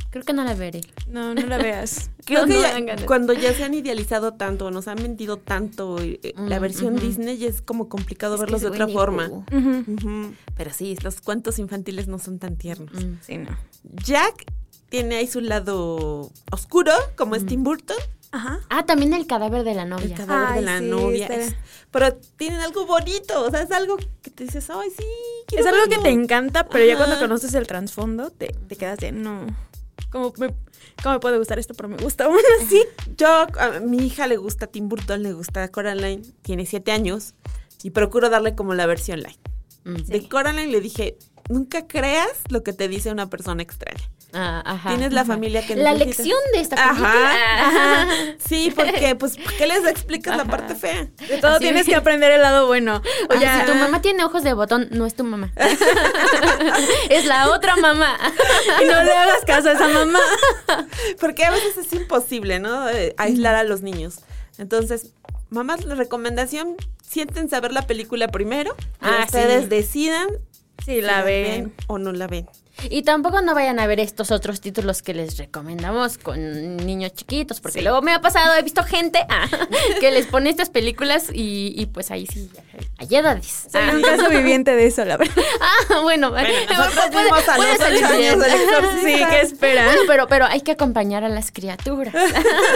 Creo 0.09 0.23
que 0.23 0.33
no 0.33 0.43
la 0.43 0.53
veré. 0.53 0.81
No, 1.07 1.33
no 1.33 1.41
la 1.47 1.57
veas. 1.57 2.11
Creo 2.25 2.45
No, 2.45 2.47
que 2.47 2.53
no 2.53 2.85
ya- 2.95 3.05
cuando 3.07 3.33
ya 3.33 3.51
se 3.53 3.63
han 3.63 3.73
idealizado 3.73 4.33
tanto, 4.35 4.69
nos 4.69 4.87
han 4.87 4.97
vendido 4.97 5.37
tanto 5.37 5.97
eh, 5.99 6.19
la 6.37 6.59
Mm, 6.59 6.61
versión. 6.61 6.95
Disney 6.99 7.37
ya 7.37 7.47
es 7.47 7.61
como 7.63 7.89
complicado 7.89 8.35
Es 8.35 8.41
verlos 8.41 8.61
de 8.61 8.67
otra 8.67 8.87
forma. 8.87 9.27
Ujú. 9.27 10.33
Pero 10.55 10.71
sí, 10.71 10.95
los 11.03 11.19
cuentos 11.19 11.57
infantiles 11.57 12.07
no 12.07 12.19
son 12.19 12.37
tan 12.37 12.57
tiernos. 12.57 12.93
Mm. 12.93 13.17
Sí, 13.21 13.37
no. 13.39 13.57
Jack 14.05 14.45
tiene 14.89 15.15
ahí 15.15 15.25
su 15.27 15.41
lado 15.41 16.31
oscuro, 16.51 16.91
como 17.17 17.35
es 17.35 17.45
Tim 17.47 17.63
Burton, 17.63 17.97
Ajá. 18.33 18.59
Ah, 18.69 18.83
también 18.85 19.13
el 19.13 19.27
cadáver 19.27 19.63
de 19.63 19.75
la 19.75 19.85
novia. 19.85 20.05
el 20.05 20.13
cadáver 20.15 20.55
de 20.55 20.61
la 20.63 20.79
sí, 20.79 20.85
novia. 20.85 21.27
es- 21.27 21.55
pero 21.91 22.13
tienen 22.37 22.59
algo 22.61 22.85
bonito, 22.87 23.43
o 23.45 23.51
sea, 23.51 23.61
es 23.61 23.71
algo 23.71 23.95
que 24.21 24.31
te 24.31 24.43
dices, 24.45 24.67
ay, 24.71 24.89
sí, 24.89 25.03
quiero 25.47 25.63
Es 25.63 25.71
algo 25.71 25.83
que 25.83 25.89
verlo". 25.91 26.03
te 26.03 26.09
encanta, 26.09 26.67
pero 26.67 26.83
ya 26.83 26.97
cuando 26.97 27.19
conoces 27.19 27.53
el 27.53 27.67
trasfondo, 27.67 28.31
te, 28.31 28.47
te 28.47 28.75
quedas 28.75 28.97
de 28.97 29.11
no. 29.11 29.45
¿Cómo 30.11 30.33
me, 30.37 30.47
¿Cómo 31.03 31.13
me 31.15 31.19
puede 31.19 31.37
gustar 31.37 31.59
esto? 31.59 31.73
Pero 31.75 31.89
me 31.89 31.97
gusta 31.97 32.25
aún 32.25 32.39
así. 32.61 32.81
Yo, 33.17 33.27
a 33.29 33.79
mi 33.81 33.97
hija 33.97 34.25
le 34.27 34.37
gusta 34.37 34.65
Tim 34.67 34.89
Burton, 34.89 35.21
le 35.23 35.33
gusta 35.33 35.67
Coraline, 35.69 36.23
tiene 36.41 36.65
siete 36.65 36.91
años 36.91 37.35
y 37.83 37.91
procuro 37.91 38.29
darle 38.29 38.55
como 38.55 38.73
la 38.73 38.85
versión 38.87 39.21
light. 39.21 39.39
Mm. 39.83 39.95
De 40.07 40.27
Coraline 40.27 40.67
le 40.71 40.81
dije, 40.81 41.17
nunca 41.49 41.87
creas 41.87 42.29
lo 42.49 42.63
que 42.63 42.73
te 42.73 42.87
dice 42.87 43.11
una 43.11 43.29
persona 43.29 43.61
extraña. 43.63 44.09
Ah, 44.35 44.63
ajá. 44.65 44.89
Tienes 44.89 45.13
la 45.13 45.25
familia 45.25 45.63
que 45.65 45.75
La 45.75 45.93
lección 45.93 46.39
de 46.53 46.61
esta 46.61 46.75
película. 46.75 47.31
ajá. 47.67 48.07
Sí, 48.43 48.71
porque, 48.75 49.15
pues, 49.15 49.37
¿por 49.37 49.53
qué 49.53 49.67
les 49.67 49.85
explicas 49.85 50.35
la 50.35 50.45
parte 50.45 50.73
fea? 50.73 51.07
De 51.29 51.37
todo 51.37 51.51
Así 51.51 51.59
tienes 51.65 51.85
que 51.85 51.95
aprender 51.95 52.31
el 52.31 52.41
lado 52.41 52.65
bueno. 52.65 52.95
O 53.29 53.33
Ah, 53.33 53.39
ya, 53.39 53.59
si 53.65 53.71
tu 53.71 53.77
mamá 53.77 54.01
tiene 54.01 54.23
ojos 54.25 54.43
de 54.43 54.53
botón, 54.53 54.87
no 54.91 55.05
es 55.05 55.13
tu 55.13 55.23
mamá. 55.23 55.51
es 57.09 57.25
la 57.25 57.51
otra 57.51 57.75
mamá. 57.75 58.17
y 58.81 58.85
no 58.85 59.03
le 59.03 59.11
hagas 59.13 59.45
caso 59.45 59.69
a 59.69 59.73
esa 59.73 59.87
mamá. 59.87 60.19
Porque 61.19 61.45
a 61.45 61.51
veces 61.51 61.77
es 61.77 61.93
imposible, 61.93 62.59
¿no? 62.59 62.89
Eh, 62.89 63.13
aislar 63.17 63.55
a 63.55 63.63
los 63.63 63.81
niños. 63.81 64.19
Entonces, 64.57 65.11
mamás, 65.49 65.85
la 65.85 65.95
recomendación, 65.95 66.75
siéntense 67.07 67.55
a 67.55 67.59
ver 67.61 67.71
la 67.71 67.85
película 67.87 68.27
primero 68.29 68.75
y 68.79 69.05
Ah, 69.05 69.23
ustedes 69.25 69.63
sí. 69.63 69.69
decidan 69.69 70.27
Sí, 70.79 70.95
si 70.95 71.01
la 71.01 71.23
ven. 71.23 71.73
o 71.87 71.97
no 71.97 72.11
la 72.11 72.27
ven. 72.27 72.47
Y 72.89 73.03
tampoco 73.03 73.41
no 73.41 73.53
vayan 73.55 73.79
a 73.79 73.87
ver 73.87 73.99
estos 73.99 74.31
otros 74.31 74.59
títulos 74.59 75.01
que 75.01 75.13
les 75.13 75.37
recomendamos 75.37 76.17
con 76.17 76.77
niños 76.77 77.13
chiquitos, 77.13 77.61
porque 77.61 77.81
luego 77.81 78.01
me 78.01 78.11
ha 78.13 78.19
pasado, 78.19 78.55
he 78.55 78.61
visto 78.63 78.83
gente 78.83 79.19
ah, 79.29 79.47
que 79.99 80.11
les 80.11 80.25
pone 80.25 80.49
estas 80.49 80.69
películas 80.69 81.27
y, 81.31 81.73
y 81.77 81.85
pues 81.85 82.11
ahí 82.11 82.25
sí, 82.27 82.49
hay 82.97 83.15
edades. 83.15 83.67
Soy 83.71 83.81
Ah. 83.83 83.91
un 83.93 84.01
caso 84.01 84.29
viviente 84.29 84.75
de 84.75 84.87
eso, 84.87 85.05
la 85.05 85.17
verdad. 85.17 85.33
Ah, 85.61 85.99
bueno, 86.01 86.29
nosotros 86.69 87.05
puede- 87.11 87.25
vimos 87.25 87.47
a 87.49 87.55
puede 87.55 87.69
los 87.69 87.77
salir 87.77 88.03
años 88.05 88.39
del. 88.39 88.51
Sí, 89.01 89.23
¿qué 89.29 89.41
esperan? 89.41 89.85
Bueno, 89.85 90.01
pero, 90.07 90.27
pero 90.27 90.45
hay 90.45 90.61
que 90.61 90.71
acompañar 90.71 91.23
a 91.23 91.29
las 91.29 91.51
criaturas. 91.51 92.13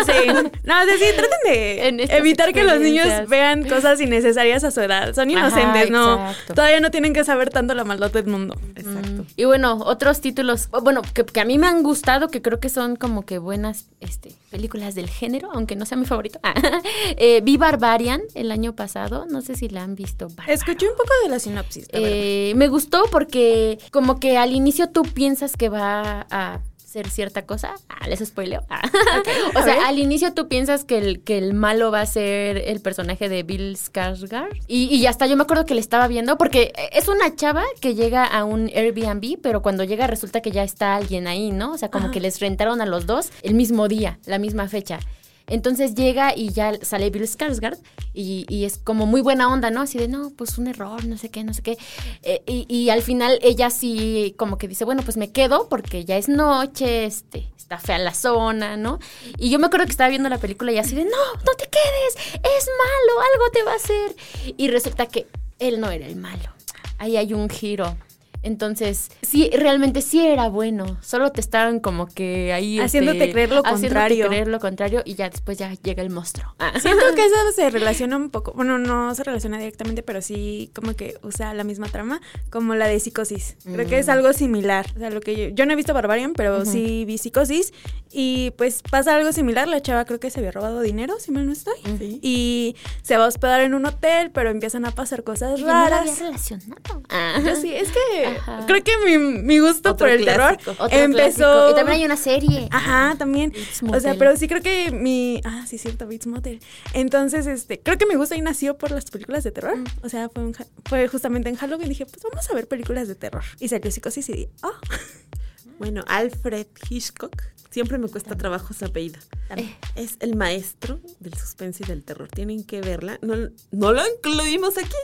Sí. 0.06 0.28
No, 0.64 0.86
sea, 0.86 0.98
sí, 0.98 1.06
traten 1.16 1.40
En 1.54 1.98
de 1.98 2.04
evitar 2.18 2.54
que 2.54 2.64
los 2.64 2.80
niños 2.80 3.08
vean 3.28 3.64
cosas 3.68 4.00
innecesarias 4.00 4.64
a 4.64 4.72
su 4.72 4.82
edad. 4.82 5.14
Son 5.14 5.30
Ajá, 5.30 5.40
inocentes, 5.50 5.90
no. 5.92 6.34
Todavía 6.54 6.80
no 6.80 6.92
tienen 6.92 7.14
que 7.14 7.24
saber 7.24 7.50
tanto 7.50 7.74
la 7.74 7.84
maldad 7.84 8.12
del 8.12 8.28
mundo. 8.28 8.56
Exacto. 8.76 9.26
Y 9.36 9.46
bueno, 9.46 9.78
otros 9.88 10.22
títulos, 10.22 10.70
bueno, 10.84 11.02
que, 11.14 11.26
que 11.26 11.40
a 11.40 11.46
mí 11.46 11.58
me 11.58 11.68
han 11.68 11.84
gustado, 11.84 12.28
que 12.28 12.42
creo 12.42 12.60
que 12.60 12.70
son 12.70 12.96
como 12.96 13.24
que 13.24 13.40
buenas 13.40 13.86
este, 14.00 14.34
películas 14.52 14.96
del 14.96 15.10
género, 15.10 15.50
aunque 15.54 15.76
no 15.76 15.86
sea 15.86 15.98
mi 15.98 16.06
favorito. 16.06 16.40
Ah, 16.44 16.54
eh, 17.18 17.42
vi 17.42 17.58
Barbarian 17.58 18.22
el 18.36 18.52
año 18.52 18.76
pasado, 18.76 19.26
no 19.30 19.42
sé 19.42 19.56
si 19.56 19.70
la 19.70 19.84
han 19.84 19.96
visto. 19.96 20.28
Bárbaro. 20.28 20.54
Escuché 20.54 20.88
un 20.88 20.96
poco 20.96 21.10
de 21.24 21.30
la 21.30 21.40
sinopsis. 21.40 21.88
Eh, 21.92 22.54
me 22.56 22.68
gustó 22.68 23.04
porque 23.12 23.80
como 23.92 24.20
que 24.20 24.38
al 24.38 24.54
inicio 24.54 24.90
tú 24.90 25.04
piensas 25.04 25.56
que 25.56 25.70
va 25.70 26.28
a 26.30 26.62
ser 26.88 27.10
cierta 27.10 27.46
cosa. 27.46 27.76
Ah, 27.90 28.08
les 28.08 28.20
spoileo. 28.20 28.64
Ah. 28.70 28.82
o 29.50 29.54
ver. 29.54 29.64
sea, 29.64 29.88
al 29.88 30.00
inicio 30.00 30.34
tú 30.34 30.48
piensas 30.48 30.86
que 30.86 30.98
el, 30.98 31.22
que 31.22 31.38
el 31.38 31.54
malo 31.54 31.92
va 31.92 32.02
a 32.02 32.06
ser 32.06 32.58
el 32.58 32.80
personaje 32.80 33.28
de 33.28 33.44
Bill 33.44 33.76
Skarsgård. 33.78 34.58
Y, 34.68 34.86
y 34.86 35.06
hasta 35.06 35.28
yo 35.28 35.36
me 35.36 35.44
acuerdo 35.44 35.66
que 35.66 35.76
le 35.76 35.82
estaba 35.82 36.08
viendo 36.08 36.38
porque 36.38 36.72
es 36.94 37.10
una 37.10 37.36
chava 37.36 37.64
que 37.82 37.94
llega 37.94 38.24
a 38.24 38.46
un 38.46 38.72
Airbnb, 38.74 39.38
pero 39.42 39.62
cuando 39.62 39.84
llega 39.84 40.08
resulta 40.08 40.42
que 40.42 40.52
ya 40.52 40.64
está 40.64 40.96
alguien 40.96 41.28
ahí, 41.28 41.52
¿no? 41.52 41.74
O 41.74 41.78
sea, 41.78 41.90
como 41.90 42.06
Ajá. 42.06 42.14
que 42.14 42.22
les 42.22 42.40
rentaron 42.40 42.80
a 42.80 42.86
los 42.86 43.06
dos 43.06 43.32
el 43.44 43.54
mismo 43.54 43.90
día, 43.90 44.20
la 44.26 44.40
misma 44.40 44.70
fecha. 44.70 45.00
Entonces 45.48 45.96
llega 45.96 46.36
y 46.36 46.50
ya 46.50 46.74
sale 46.82 47.10
Bill 47.10 47.24
Skarsgård 47.24 47.78
y, 48.14 48.66
es 48.66 48.80
como 48.80 49.06
muy 49.06 49.22
buena 49.22 49.52
onda, 49.52 49.72
¿no? 49.72 49.82
Así 49.82 49.98
de, 49.98 50.08
no, 50.08 50.32
pues 50.32 50.58
un 50.58 50.68
error, 50.68 51.06
no 51.06 51.18
sé 51.18 51.30
qué, 51.30 51.44
no 51.44 51.54
sé 51.54 51.62
qué. 51.62 51.78
Eh, 52.24 52.42
y, 52.46 52.66
y 52.68 52.90
al 52.90 53.02
final 53.02 53.40
ella 53.42 53.70
sí 53.70 54.34
como 54.38 54.58
que 54.58 54.68
dice, 54.68 54.86
bueno, 54.86 55.04
pues 55.04 55.18
me 55.18 55.32
quedo 55.32 55.70
porque 55.70 56.04
ya 56.04 56.18
es 56.18 56.28
noche, 56.28 57.06
este, 57.06 57.50
está 57.56 57.78
fea 57.78 57.98
la 57.98 58.14
zona, 58.14 58.78
¿no? 58.78 59.00
Y 59.38 59.50
yo 59.50 59.60
me 59.60 59.68
acuerdo 59.68 59.86
que 59.86 59.92
estaba 59.92 60.10
viendo 60.10 60.30
la 60.30 60.38
película 60.38 60.72
y 60.72 60.78
así 60.78 60.96
de, 60.96 61.04
no, 61.04 61.34
no 61.46 61.54
te 61.58 61.70
quedes, 61.70 62.16
es 62.34 62.68
malo, 62.68 63.22
algo 63.34 63.52
te 63.52 63.64
va 63.64 63.74
a 63.74 63.76
hacer. 63.76 64.16
Y 64.58 64.70
resulta 64.70 65.06
que 65.06 65.28
él 65.60 65.80
no 65.80 65.90
era 65.92 66.06
el 66.06 66.16
malo. 66.16 66.50
Ahí 66.98 67.18
hay 67.18 67.34
un 67.34 67.50
giro. 67.50 67.98
Entonces, 68.44 69.10
sí, 69.22 69.50
realmente 69.54 70.02
sí 70.02 70.26
era 70.26 70.48
bueno. 70.50 70.98
Solo 71.02 71.32
te 71.32 71.42
estaban 71.42 71.80
como 71.80 72.08
que 72.08 72.54
ahí. 72.54 72.80
Haciéndote 72.80 73.20
este, 73.20 73.32
creer 73.32 73.50
lo 73.50 73.58
haciéndote 73.60 73.88
contrario. 73.88 74.28
creer 74.28 74.48
lo 74.48 74.60
contrario 74.60 75.02
y 75.06 75.16
ya 75.16 75.30
después 75.30 75.58
ya 75.58 75.74
llega 75.74 76.02
el 76.04 76.10
monstruo. 76.10 76.56
Ah. 76.60 76.74
Siento 76.80 77.04
que 77.16 77.26
eso 77.26 77.36
se 77.56 77.70
relaciona 77.70 78.16
un 78.16 78.30
poco, 78.30 78.54
bueno, 78.54 78.78
no 78.78 79.14
se 79.16 79.24
relaciona 79.24 79.58
directamente, 79.58 80.04
pero 80.04 80.22
sí 80.22 80.72
como 80.76 80.94
que 80.96 81.18
usa 81.24 81.54
la 81.54 81.64
misma 81.64 81.88
trama, 81.88 82.22
como 82.50 82.76
la 82.76 82.88
de 82.88 83.00
psicosis. 83.00 83.58
Creo 83.64 83.88
que 83.88 84.00
es 84.00 84.08
Mm. 84.08 84.12
algo 84.12 84.34
similar. 84.34 84.86
O 84.96 85.00
sea, 85.00 85.10
lo 85.10 85.20
que 85.22 85.36
yo, 85.36 85.48
yo 85.56 85.66
no 85.66 85.74
he 85.74 85.76
visto 85.76 85.94
Barbarian, 85.94 86.34
pero 86.34 86.64
sí 86.66 87.04
vi 87.06 87.18
psicosis. 87.18 87.74
Y 88.12 88.52
pues 88.52 88.82
pasa 88.90 89.16
algo 89.16 89.34
similar. 89.34 89.68
La 89.68 89.82
chava 89.82 90.06
creo 90.06 90.20
que 90.20 90.30
se 90.30 90.40
había 90.40 90.52
robado 90.52 90.80
dinero, 90.82 91.16
si 91.20 91.32
mal 91.32 91.46
no 91.46 91.52
estoy. 91.52 91.76
Y 92.22 92.76
se 93.02 93.18
va 93.18 93.26
a 93.26 93.28
hospedar 93.28 93.62
en 93.62 93.74
un 93.74 93.86
hotel, 93.86 94.32
pero 94.32 94.50
empiezan 94.50 94.86
a 94.86 94.92
pasar 94.92 95.24
cosas 95.24 95.60
Yo 95.60 95.66
no 95.68 95.74
lo 95.74 95.78
había 95.80 95.90
raras. 95.98 96.20
relacionado. 96.20 97.04
Yo 97.46 97.56
sí, 97.56 97.74
es 97.74 97.90
que 97.92 98.27
Ajá. 98.28 98.66
creo 98.68 98.84
que 98.84 98.92
mi, 99.06 99.18
mi 99.18 99.60
gusto 99.60 99.92
Otro 99.92 99.98
por 100.06 100.10
el 100.10 100.24
clásico. 100.24 100.72
terror 100.72 100.86
Otro 100.86 100.98
empezó. 101.00 101.38
clásico. 101.38 101.70
Y 101.72 101.76
también 101.76 102.00
hay 102.00 102.06
una 102.06 102.18
serie. 102.18 102.68
Ajá, 102.72 103.16
también. 103.18 103.54
O 103.92 104.00
sea, 104.00 104.16
pero 104.16 104.36
sí 104.38 104.48
creo 104.48 104.62
que 104.62 104.92
mi. 104.92 105.42
Ah, 105.44 105.66
sí, 105.68 105.78
cierto, 105.78 106.06
Bates 106.06 106.28
Motel. 106.28 106.60
Entonces, 106.94 107.48
este, 107.48 107.80
creo 107.80 107.98
que 107.98 108.06
mi 108.06 108.16
gusto 108.16 108.36
ahí 108.36 108.42
nació 108.42 108.78
por 108.78 108.92
las 108.92 109.06
películas 109.06 109.44
de 109.44 109.52
terror. 109.52 109.78
O 110.04 110.10
sea, 110.10 110.30
fue, 110.30 110.44
un 110.44 110.56
fue 110.86 111.08
justamente 111.08 111.50
en 111.50 111.56
Halloween. 111.56 111.90
Dije, 111.90 112.06
pues 112.06 112.22
vamos 112.24 112.50
a 112.50 112.54
ver 112.54 112.68
películas 112.68 113.08
de 113.08 113.16
terror. 113.16 113.44
Y 113.60 113.68
salió 113.70 113.92
psicosis 113.92 114.28
y 114.30 114.34
dije, 114.34 114.50
ah, 114.64 114.72
Bueno, 115.80 116.04
Alfred 116.08 116.66
Hitchcock, 116.90 117.36
siempre 117.70 118.00
me 118.00 118.08
cuesta 118.08 118.36
trabajo 118.36 118.74
su 118.74 118.86
apellido. 118.86 119.20
Eh, 119.56 119.76
Es 119.96 120.18
el 120.22 120.36
maestro 120.36 121.00
del 121.20 121.36
suspense 121.36 121.84
y 121.84 121.88
del 121.88 122.04
terror. 122.04 122.30
Tienen 122.30 122.64
que 122.64 122.82
verla. 122.82 123.20
No, 123.22 123.36
no 123.72 123.94
lo 123.94 124.02
incluimos 124.16 124.78
aquí. 124.80 124.96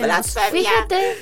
Blasfemia. 0.00 0.70
Fíjate. 0.70 1.16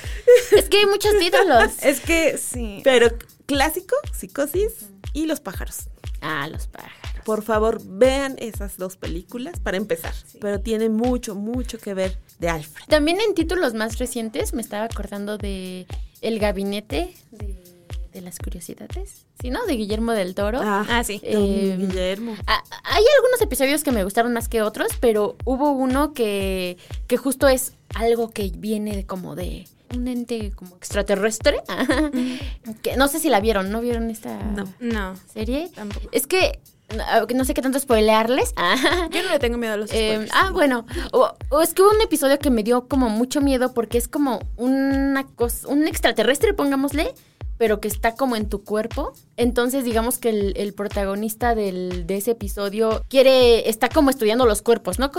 Es 0.57 0.69
que 0.69 0.77
hay 0.77 0.85
muchos 0.85 1.17
títulos. 1.19 1.71
es 1.81 1.99
que 1.99 2.37
sí. 2.37 2.81
Pero 2.83 3.09
clásico, 3.45 3.95
psicosis 4.13 4.89
y 5.13 5.25
los 5.25 5.39
pájaros. 5.39 5.89
Ah, 6.21 6.47
los 6.47 6.67
pájaros. 6.67 6.95
Por 7.25 7.43
favor, 7.43 7.81
vean 7.83 8.35
esas 8.39 8.77
dos 8.77 8.97
películas 8.97 9.59
para 9.59 9.77
empezar. 9.77 10.13
Pero 10.39 10.59
tiene 10.61 10.89
mucho, 10.89 11.35
mucho 11.35 11.77
que 11.77 11.93
ver 11.93 12.17
de 12.39 12.49
Alfred. 12.49 12.85
También 12.87 13.19
en 13.21 13.35
títulos 13.35 13.73
más 13.73 13.99
recientes 13.99 14.53
me 14.53 14.61
estaba 14.61 14.85
acordando 14.85 15.37
de 15.37 15.85
El 16.21 16.39
Gabinete 16.39 17.13
de, 17.31 17.70
de 18.13 18.21
las 18.21 18.37
Curiosidades. 18.39 19.25
¿Sí, 19.41 19.49
no? 19.49 19.65
De 19.65 19.73
Guillermo 19.73 20.11
del 20.13 20.35
Toro. 20.35 20.59
Ah, 20.63 21.03
sí. 21.05 21.19
don 21.23 21.43
Eh, 21.43 21.75
Guillermo. 21.79 22.35
Ah, 22.47 22.61
Hay 22.83 23.03
algunos 23.17 23.41
episodios 23.41 23.83
que 23.83 23.91
me 23.91 24.03
gustaron 24.03 24.33
más 24.33 24.47
que 24.49 24.61
otros, 24.61 24.89
pero 24.99 25.35
hubo 25.45 25.71
uno 25.71 26.13
que, 26.13 26.77
que 27.07 27.17
justo 27.17 27.47
es 27.47 27.73
algo 27.95 28.29
que 28.29 28.51
viene 28.55 28.95
de 28.95 29.05
como 29.05 29.35
de 29.35 29.67
un 29.95 30.07
ente 30.07 30.51
como 30.55 30.75
extraterrestre. 30.77 31.61
que 32.81 32.95
no 32.97 33.07
sé 33.07 33.19
si 33.19 33.29
la 33.29 33.39
vieron, 33.39 33.71
¿no 33.71 33.81
vieron 33.81 34.09
esta 34.09 34.37
No. 34.43 34.65
No, 34.79 35.15
serie? 35.33 35.69
tampoco. 35.73 36.07
Es 36.11 36.27
que 36.27 36.59
no, 36.95 37.25
no 37.35 37.45
sé 37.45 37.53
qué 37.53 37.61
tanto 37.61 37.79
spoilearles. 37.79 38.53
Ah, 38.57 38.75
Yo 39.11 39.23
no 39.23 39.29
le 39.29 39.39
tengo 39.39 39.57
miedo 39.57 39.73
a 39.73 39.77
los 39.77 39.91
eh, 39.91 40.11
spoilers. 40.13 40.31
ah, 40.33 40.51
bueno. 40.51 40.85
O, 41.13 41.31
o 41.49 41.61
es 41.61 41.73
que 41.73 41.81
hubo 41.81 41.91
un 41.91 42.01
episodio 42.01 42.37
que 42.39 42.49
me 42.49 42.63
dio 42.63 42.87
como 42.87 43.09
mucho 43.09 43.41
miedo 43.41 43.73
porque 43.73 43.97
es 43.97 44.07
como 44.07 44.39
una 44.57 45.25
cosa, 45.35 45.67
un 45.69 45.87
extraterrestre, 45.87 46.53
pongámosle, 46.53 47.13
pero 47.61 47.79
que 47.79 47.87
está 47.87 48.15
como 48.15 48.35
en 48.35 48.49
tu 48.49 48.63
cuerpo. 48.63 49.13
Entonces, 49.37 49.83
digamos 49.83 50.17
que 50.17 50.29
el, 50.55 50.73
protagonista 50.73 51.53
del- 51.53 52.07
de 52.07 52.17
ese 52.17 52.31
episodio 52.31 53.05
quiere, 53.07 53.69
está 53.69 53.87
como 53.87 54.09
estudiando 54.09 54.47
los 54.47 54.63
cuerpos, 54.63 54.97
¿no? 54.97 55.11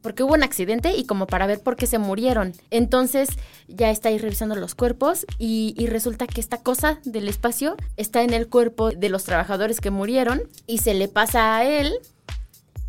Porque 0.00 0.22
hubo 0.22 0.34
un 0.34 0.44
accidente 0.44 0.92
y 0.96 1.06
como 1.06 1.26
para 1.26 1.48
ver 1.48 1.60
por 1.60 1.74
qué 1.74 1.88
se 1.88 1.98
murieron. 1.98 2.52
Entonces, 2.70 3.30
ya 3.66 3.90
está 3.90 4.10
ahí 4.10 4.18
revisando 4.18 4.54
los 4.54 4.76
cuerpos 4.76 5.26
y, 5.40 5.74
y 5.76 5.88
resulta 5.88 6.28
que 6.28 6.40
esta 6.40 6.58
cosa 6.58 7.00
del 7.04 7.26
espacio 7.26 7.74
está 7.96 8.22
en 8.22 8.32
el 8.32 8.46
cuerpo 8.48 8.90
de 8.92 9.08
los 9.08 9.24
trabajadores 9.24 9.80
que 9.80 9.90
murieron 9.90 10.42
y 10.68 10.78
se 10.78 10.94
le 10.94 11.08
pasa 11.08 11.56
a 11.56 11.64
él 11.64 11.94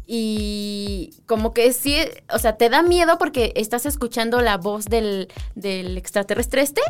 y 0.06 1.14
como 1.26 1.54
que 1.54 1.72
sí, 1.74 1.96
o 2.34 2.40
sea, 2.40 2.58
te 2.58 2.70
da 2.70 2.82
miedo 2.82 3.18
porque 3.20 3.54
estás 3.56 3.86
escuchando 3.86 4.42
la 4.42 4.58
voz 4.58 4.86
del, 4.86 5.30
del 5.54 5.98
extraterrestre 5.98 6.62
este, 6.62 6.82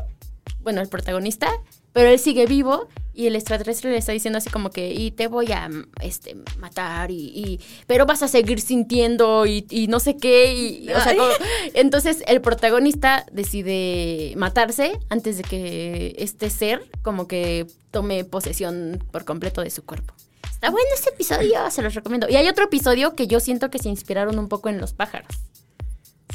bueno, 0.62 0.82
el 0.82 0.90
protagonista, 0.90 1.50
pero 1.94 2.10
él 2.10 2.20
sigue 2.20 2.46
vivo 2.46 2.88
y 3.14 3.28
el 3.28 3.36
extraterrestre 3.36 3.92
le 3.92 3.98
está 3.98 4.12
diciendo 4.14 4.38
así 4.38 4.50
como 4.50 4.70
que, 4.70 4.94
y 4.94 5.12
te 5.12 5.28
voy 5.28 5.52
a 5.52 5.70
este, 6.02 6.36
matar, 6.58 7.12
y, 7.12 7.16
y- 7.36 7.60
pero 7.88 8.06
vas 8.06 8.24
a 8.24 8.28
seguir 8.30 8.62
sintiendo 8.62 9.46
y, 9.46 9.66
y 9.70 9.88
no 9.88 10.00
sé 10.00 10.16
qué, 10.16 10.54
y, 10.54 10.90
o 10.90 11.02
sea, 11.02 11.16
como- 11.16 11.28
entonces 11.74 12.24
el 12.28 12.40
protagonista 12.42 13.26
decide 13.32 14.34
matarse 14.38 15.00
antes 15.10 15.38
de 15.38 15.44
que 15.44 16.16
este 16.18 16.50
ser 16.50 16.90
como 17.02 17.28
que 17.28 17.68
tome 17.92 18.24
posesión 18.24 19.04
por 19.12 19.26
completo 19.26 19.62
de 19.62 19.70
su 19.72 19.84
cuerpo. 19.84 20.14
Está 20.52 20.70
bueno 20.72 20.88
este 20.94 21.10
episodio, 21.12 21.72
se 21.72 21.82
los 21.82 21.96
recomiendo. 21.96 22.28
Y 22.30 22.36
hay 22.36 22.48
otro 22.50 22.66
episodio 22.66 23.16
que 23.16 23.28
yo 23.28 23.40
siento 23.40 23.70
que 23.72 23.80
se 23.80 23.88
inspiraron 23.90 24.38
un 24.38 24.50
poco 24.50 24.68
en 24.70 24.78
los 24.80 24.92
pájaros. 24.94 25.30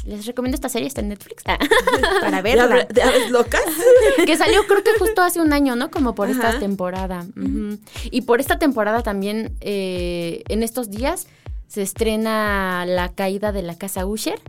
Les 0.05 0.25
recomiendo 0.25 0.55
esta 0.55 0.69
serie, 0.69 0.87
está 0.87 1.01
en 1.01 1.09
Netflix. 1.09 1.43
Ah, 1.47 1.57
para 2.21 2.37
¿De 2.37 2.43
verla. 2.43 2.85
de 2.85 3.01
aves 3.01 3.31
locas? 3.31 3.61
que 4.25 4.37
salió 4.37 4.65
creo 4.67 4.83
que 4.83 4.93
justo 4.99 5.21
hace 5.23 5.41
un 5.41 5.51
año, 5.51 5.75
¿no? 5.75 5.89
Como 5.89 6.13
por 6.15 6.29
esta 6.29 6.59
temporada. 6.59 7.25
Y 8.11 8.21
por 8.21 8.39
esta 8.39 8.59
temporada 8.59 9.01
también, 9.01 9.55
eh, 9.61 10.43
en 10.47 10.61
estos 10.63 10.89
días, 10.91 11.27
se 11.67 11.81
estrena 11.81 12.85
La 12.87 13.09
caída 13.09 13.51
de 13.51 13.63
la 13.63 13.75
casa 13.75 14.05
Usher, 14.05 14.39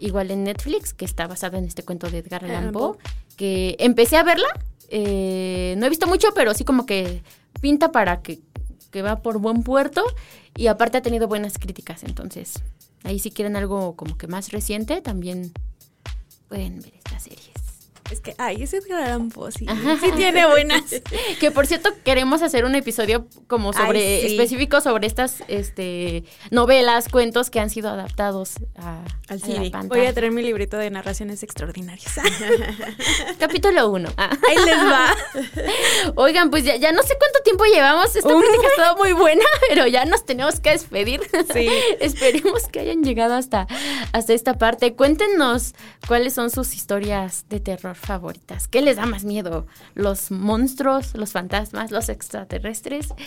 igual 0.00 0.30
en 0.32 0.44
Netflix, 0.44 0.92
que 0.92 1.04
está 1.04 1.26
basado 1.28 1.56
en 1.56 1.64
este 1.64 1.84
cuento 1.84 2.10
de 2.10 2.18
Edgar 2.18 2.44
Allan 2.44 2.56
Allan 2.56 2.72
Poe, 2.72 2.96
que 3.36 3.76
empecé 3.78 4.16
a 4.16 4.24
verla. 4.24 4.48
eh, 4.88 5.74
no 5.78 5.86
he 5.86 5.88
visto 5.88 6.06
mucho, 6.08 6.28
pero 6.34 6.54
sí 6.54 6.64
como 6.64 6.86
que 6.86 7.22
pinta 7.60 7.92
para 7.92 8.20
que, 8.20 8.40
que 8.90 9.02
va 9.02 9.22
por 9.22 9.38
buen 9.38 9.62
puerto 9.62 10.04
y 10.56 10.66
aparte 10.66 10.98
ha 10.98 11.02
tenido 11.02 11.28
buenas 11.28 11.58
críticas, 11.58 12.02
entonces 12.04 12.54
ahí 13.04 13.18
si 13.20 13.30
quieren 13.30 13.54
algo 13.56 13.94
como 13.94 14.18
que 14.18 14.26
más 14.26 14.50
reciente, 14.50 15.00
también 15.00 15.52
pueden 16.48 16.80
ver 16.80 16.94
estas 16.94 17.22
series. 17.22 17.63
Es 18.14 18.20
que, 18.20 18.32
ay, 18.38 18.62
ese 18.62 18.76
Edgar 18.76 19.02
Allan 19.02 19.28
Poe, 19.30 19.50
sí, 19.50 19.66
tiene 20.14 20.46
buenas. 20.46 20.84
Que 21.40 21.50
por 21.50 21.66
cierto, 21.66 21.90
queremos 22.04 22.42
hacer 22.42 22.64
un 22.64 22.76
episodio 22.76 23.26
como 23.48 23.72
sobre 23.72 23.98
Ay, 23.98 24.20
sí. 24.28 24.34
específico 24.36 24.80
sobre 24.80 25.08
estas 25.08 25.42
este 25.48 26.22
novelas, 26.52 27.08
cuentos 27.08 27.50
que 27.50 27.58
han 27.58 27.70
sido 27.70 27.88
adaptados 27.90 28.52
a, 28.76 28.98
Al 29.00 29.04
a 29.30 29.34
la 29.34 29.38
cine. 29.38 29.70
pantalla. 29.70 30.00
Voy 30.00 30.06
a 30.06 30.14
traer 30.14 30.30
mi 30.30 30.42
librito 30.42 30.76
de 30.76 30.90
narraciones 30.90 31.42
extraordinarias. 31.42 32.12
Capítulo 33.40 33.90
1. 33.90 34.08
Ahí 34.16 34.56
les 34.64 34.76
va. 34.78 35.12
Oigan, 36.14 36.50
pues 36.50 36.62
ya, 36.64 36.76
ya 36.76 36.92
no 36.92 37.02
sé 37.02 37.16
cuánto 37.18 37.40
tiempo 37.42 37.64
llevamos. 37.64 38.14
Esta 38.14 38.28
Un 38.32 38.40
plática 38.42 38.66
ha 38.66 38.70
estado 38.70 38.96
muy 38.96 39.12
buena, 39.12 39.44
pero 39.68 39.88
ya 39.88 40.04
nos 40.04 40.24
tenemos 40.24 40.60
que 40.60 40.70
despedir. 40.70 41.20
Sí. 41.52 41.68
Esperemos 41.98 42.68
que 42.68 42.78
hayan 42.80 43.02
llegado 43.02 43.34
hasta, 43.34 43.66
hasta 44.12 44.32
esta 44.32 44.54
parte. 44.54 44.94
Cuéntenos 44.94 45.74
cuáles 46.06 46.32
son 46.34 46.50
sus 46.50 46.74
historias 46.74 47.46
de 47.48 47.58
terror 47.60 47.96
favoritas. 48.04 48.68
¿Qué 48.68 48.80
les 48.82 48.96
da 48.96 49.06
más 49.06 49.24
miedo? 49.24 49.66
¿Los 49.94 50.30
monstruos, 50.30 51.14
los 51.14 51.32
fantasmas, 51.32 51.90
los 51.90 52.08
extraterrestres? 52.08 53.08
Los 53.08 53.18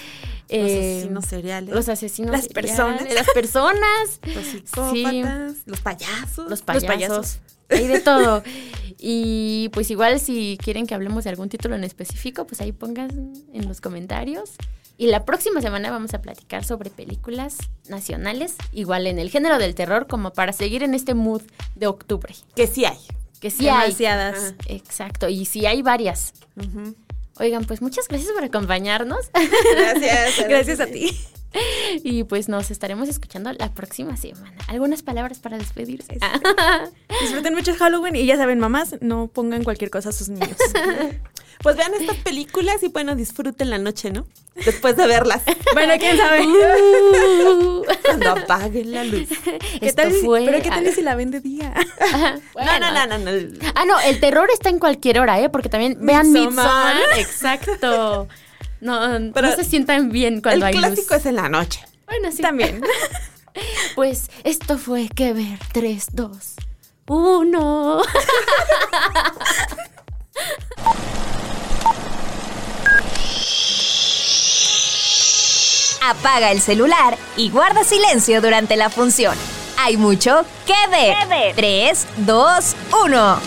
Eh, 0.50 0.98
asesinos 1.00 1.26
seriales. 1.26 1.74
Los 1.76 1.90
asesinos. 1.90 2.32
Las 2.32 2.44
seriales, 2.44 2.70
personas. 2.76 3.14
Las 3.14 3.28
personas. 3.34 4.20
los 4.36 4.46
psicópatas. 4.46 5.54
Los 5.66 5.82
payasos. 5.82 6.50
Los 6.50 6.62
payasos. 6.62 6.88
payasos. 6.88 7.40
Hay 7.70 7.88
de 7.88 8.00
todo. 8.00 8.44
Y 8.98 9.70
pues 9.74 9.92
igual 9.92 10.20
si 10.20 10.58
quieren 10.64 10.88
que 10.88 10.96
hablemos 10.96 11.26
de 11.26 11.32
algún 11.32 11.50
título 11.50 11.76
en 11.76 11.84
específico, 11.84 12.48
pues 12.48 12.62
ahí 12.62 12.72
pongan 12.72 13.34
en 13.54 13.68
los 13.68 13.82
comentarios. 13.82 14.52
Y 15.00 15.08
la 15.08 15.26
próxima 15.26 15.62
semana 15.62 15.92
vamos 15.92 16.14
a 16.14 16.22
platicar 16.22 16.66
sobre 16.66 16.90
películas 16.90 17.58
nacionales, 17.88 18.56
igual 18.72 19.06
en 19.06 19.20
el 19.20 19.30
género 19.30 19.60
del 19.60 19.76
terror, 19.76 20.08
como 20.08 20.32
para 20.34 20.54
seguir 20.54 20.82
en 20.82 20.94
este 20.96 21.14
mood 21.14 21.42
de 21.76 21.86
octubre. 21.88 22.34
Que 22.56 22.66
sí 22.68 22.86
hay. 22.86 22.98
Que 23.40 23.52
sí 23.52 23.68
hay. 23.68 23.88
Demasiadas. 23.88 24.54
Exacto, 24.68 25.30
y 25.30 25.46
sí 25.46 25.66
hay 25.66 25.82
varias. 25.82 26.34
Oigan, 27.40 27.66
pues 27.66 27.82
muchas 27.82 28.08
gracias 28.08 28.32
por 28.32 28.44
acompañarnos. 28.44 29.30
Gracias. 29.34 30.48
Gracias 30.48 30.80
a 30.80 30.88
ti. 30.88 31.16
y 32.04 32.24
pues 32.24 32.50
nos 32.50 32.72
estaremos 32.72 33.10
escuchando 33.10 33.52
la 33.54 33.74
próxima 33.74 34.18
semana. 34.18 34.58
¿Algunas 34.68 35.04
palabras 35.04 35.40
para 35.40 35.58
despedirse? 35.58 36.18
Disfruten 37.22 37.54
mucho 37.54 37.76
Halloween 37.76 38.16
y 38.16 38.26
ya 38.26 38.38
saben, 38.38 38.60
mamás, 38.60 38.96
no 39.02 39.28
pongan 39.28 39.64
cualquier 39.64 39.90
cosa 39.90 40.10
a 40.10 40.14
sus 40.14 40.30
niños. 40.30 40.58
Pues 41.64 41.76
vean 41.76 41.94
estas 41.96 42.18
películas 42.18 42.84
y 42.84 42.88
bueno, 42.90 43.16
disfruten 43.16 43.70
la 43.70 43.78
noche, 43.80 44.12
¿no? 44.12 44.28
Después 44.56 44.96
de 44.96 45.08
verlas. 45.08 45.42
bueno, 45.74 45.94
quién 46.00 46.18
sabe. 46.18 46.46
Uh, 46.46 47.84
Cuando 48.06 48.30
apaguen 48.44 48.92
la 48.92 49.04
luz. 49.04 49.28
¿Qué 49.44 49.60
esto 49.88 50.04
tal? 50.04 50.14
si- 50.14 50.20
fue- 50.22 50.46
Pero 50.46 50.62
qué 50.62 50.70
tal 50.70 50.94
si 50.94 51.02
la 51.02 51.16
ven 51.16 51.32
de 51.32 51.40
día. 51.42 51.74
No, 52.56 52.80
no, 52.80 52.92
no, 52.92 53.08
no, 53.08 53.18
no. 53.18 53.60
Ah, 53.76 53.86
no, 53.86 54.00
el 54.02 54.20
terror 54.20 54.50
está 54.52 54.70
en 54.70 54.80
cualquier 54.80 55.20
hora, 55.20 55.40
¿eh? 55.40 55.50
Porque 55.50 55.70
también 55.70 55.98
vean 56.00 56.32
Midsommar. 56.32 56.96
Midsommar. 56.96 57.20
Exacto. 57.20 58.28
No, 58.80 59.32
Pero 59.34 59.48
no 59.50 59.56
se 59.56 59.64
sientan 59.64 60.12
bien 60.12 60.36
El 60.36 60.42
cuando 60.44 60.66
hay 60.68 60.74
clásico 60.74 61.16
luz. 61.16 61.22
es 61.22 61.26
en 61.26 61.36
la 61.36 61.50
noche. 61.50 61.84
Bueno, 62.06 62.32
sí. 62.32 62.42
También. 62.42 62.82
Pues 63.96 64.30
esto 64.44 64.78
fue 64.78 65.10
que 65.10 65.34
ver 65.34 65.58
3, 65.74 66.08
2, 66.14 66.38
1. 67.08 68.02
Apaga 76.10 76.52
el 76.52 76.62
celular 76.62 77.18
y 77.36 77.50
guarda 77.50 77.84
silencio 77.84 78.40
durante 78.40 78.78
la 78.78 78.90
función. 78.90 79.36
Hay 79.78 79.98
mucho 79.98 80.46
que 80.66 80.74
ver. 80.90 81.54
3, 81.54 82.08
2, 82.26 82.76
1. 83.04 83.40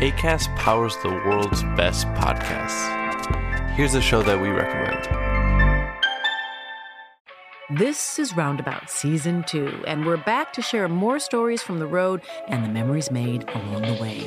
ACAST 0.00 0.48
powers 0.56 0.96
the 1.04 1.10
world's 1.10 1.62
best 1.76 2.08
podcasts. 2.14 2.88
Here's 3.76 3.94
a 3.94 4.00
show 4.00 4.22
that 4.22 4.40
we 4.40 4.48
recommend. 4.48 5.08
This 7.78 8.18
is 8.18 8.36
Roundabout 8.36 8.90
Season 8.90 9.44
2, 9.46 9.84
and 9.86 10.04
we're 10.04 10.16
back 10.16 10.52
to 10.54 10.60
share 10.60 10.88
more 10.88 11.20
stories 11.20 11.62
from 11.62 11.78
the 11.78 11.86
road 11.86 12.20
and 12.48 12.64
the 12.64 12.68
memories 12.68 13.12
made 13.12 13.48
along 13.50 13.82
the 13.82 14.02
way. 14.02 14.26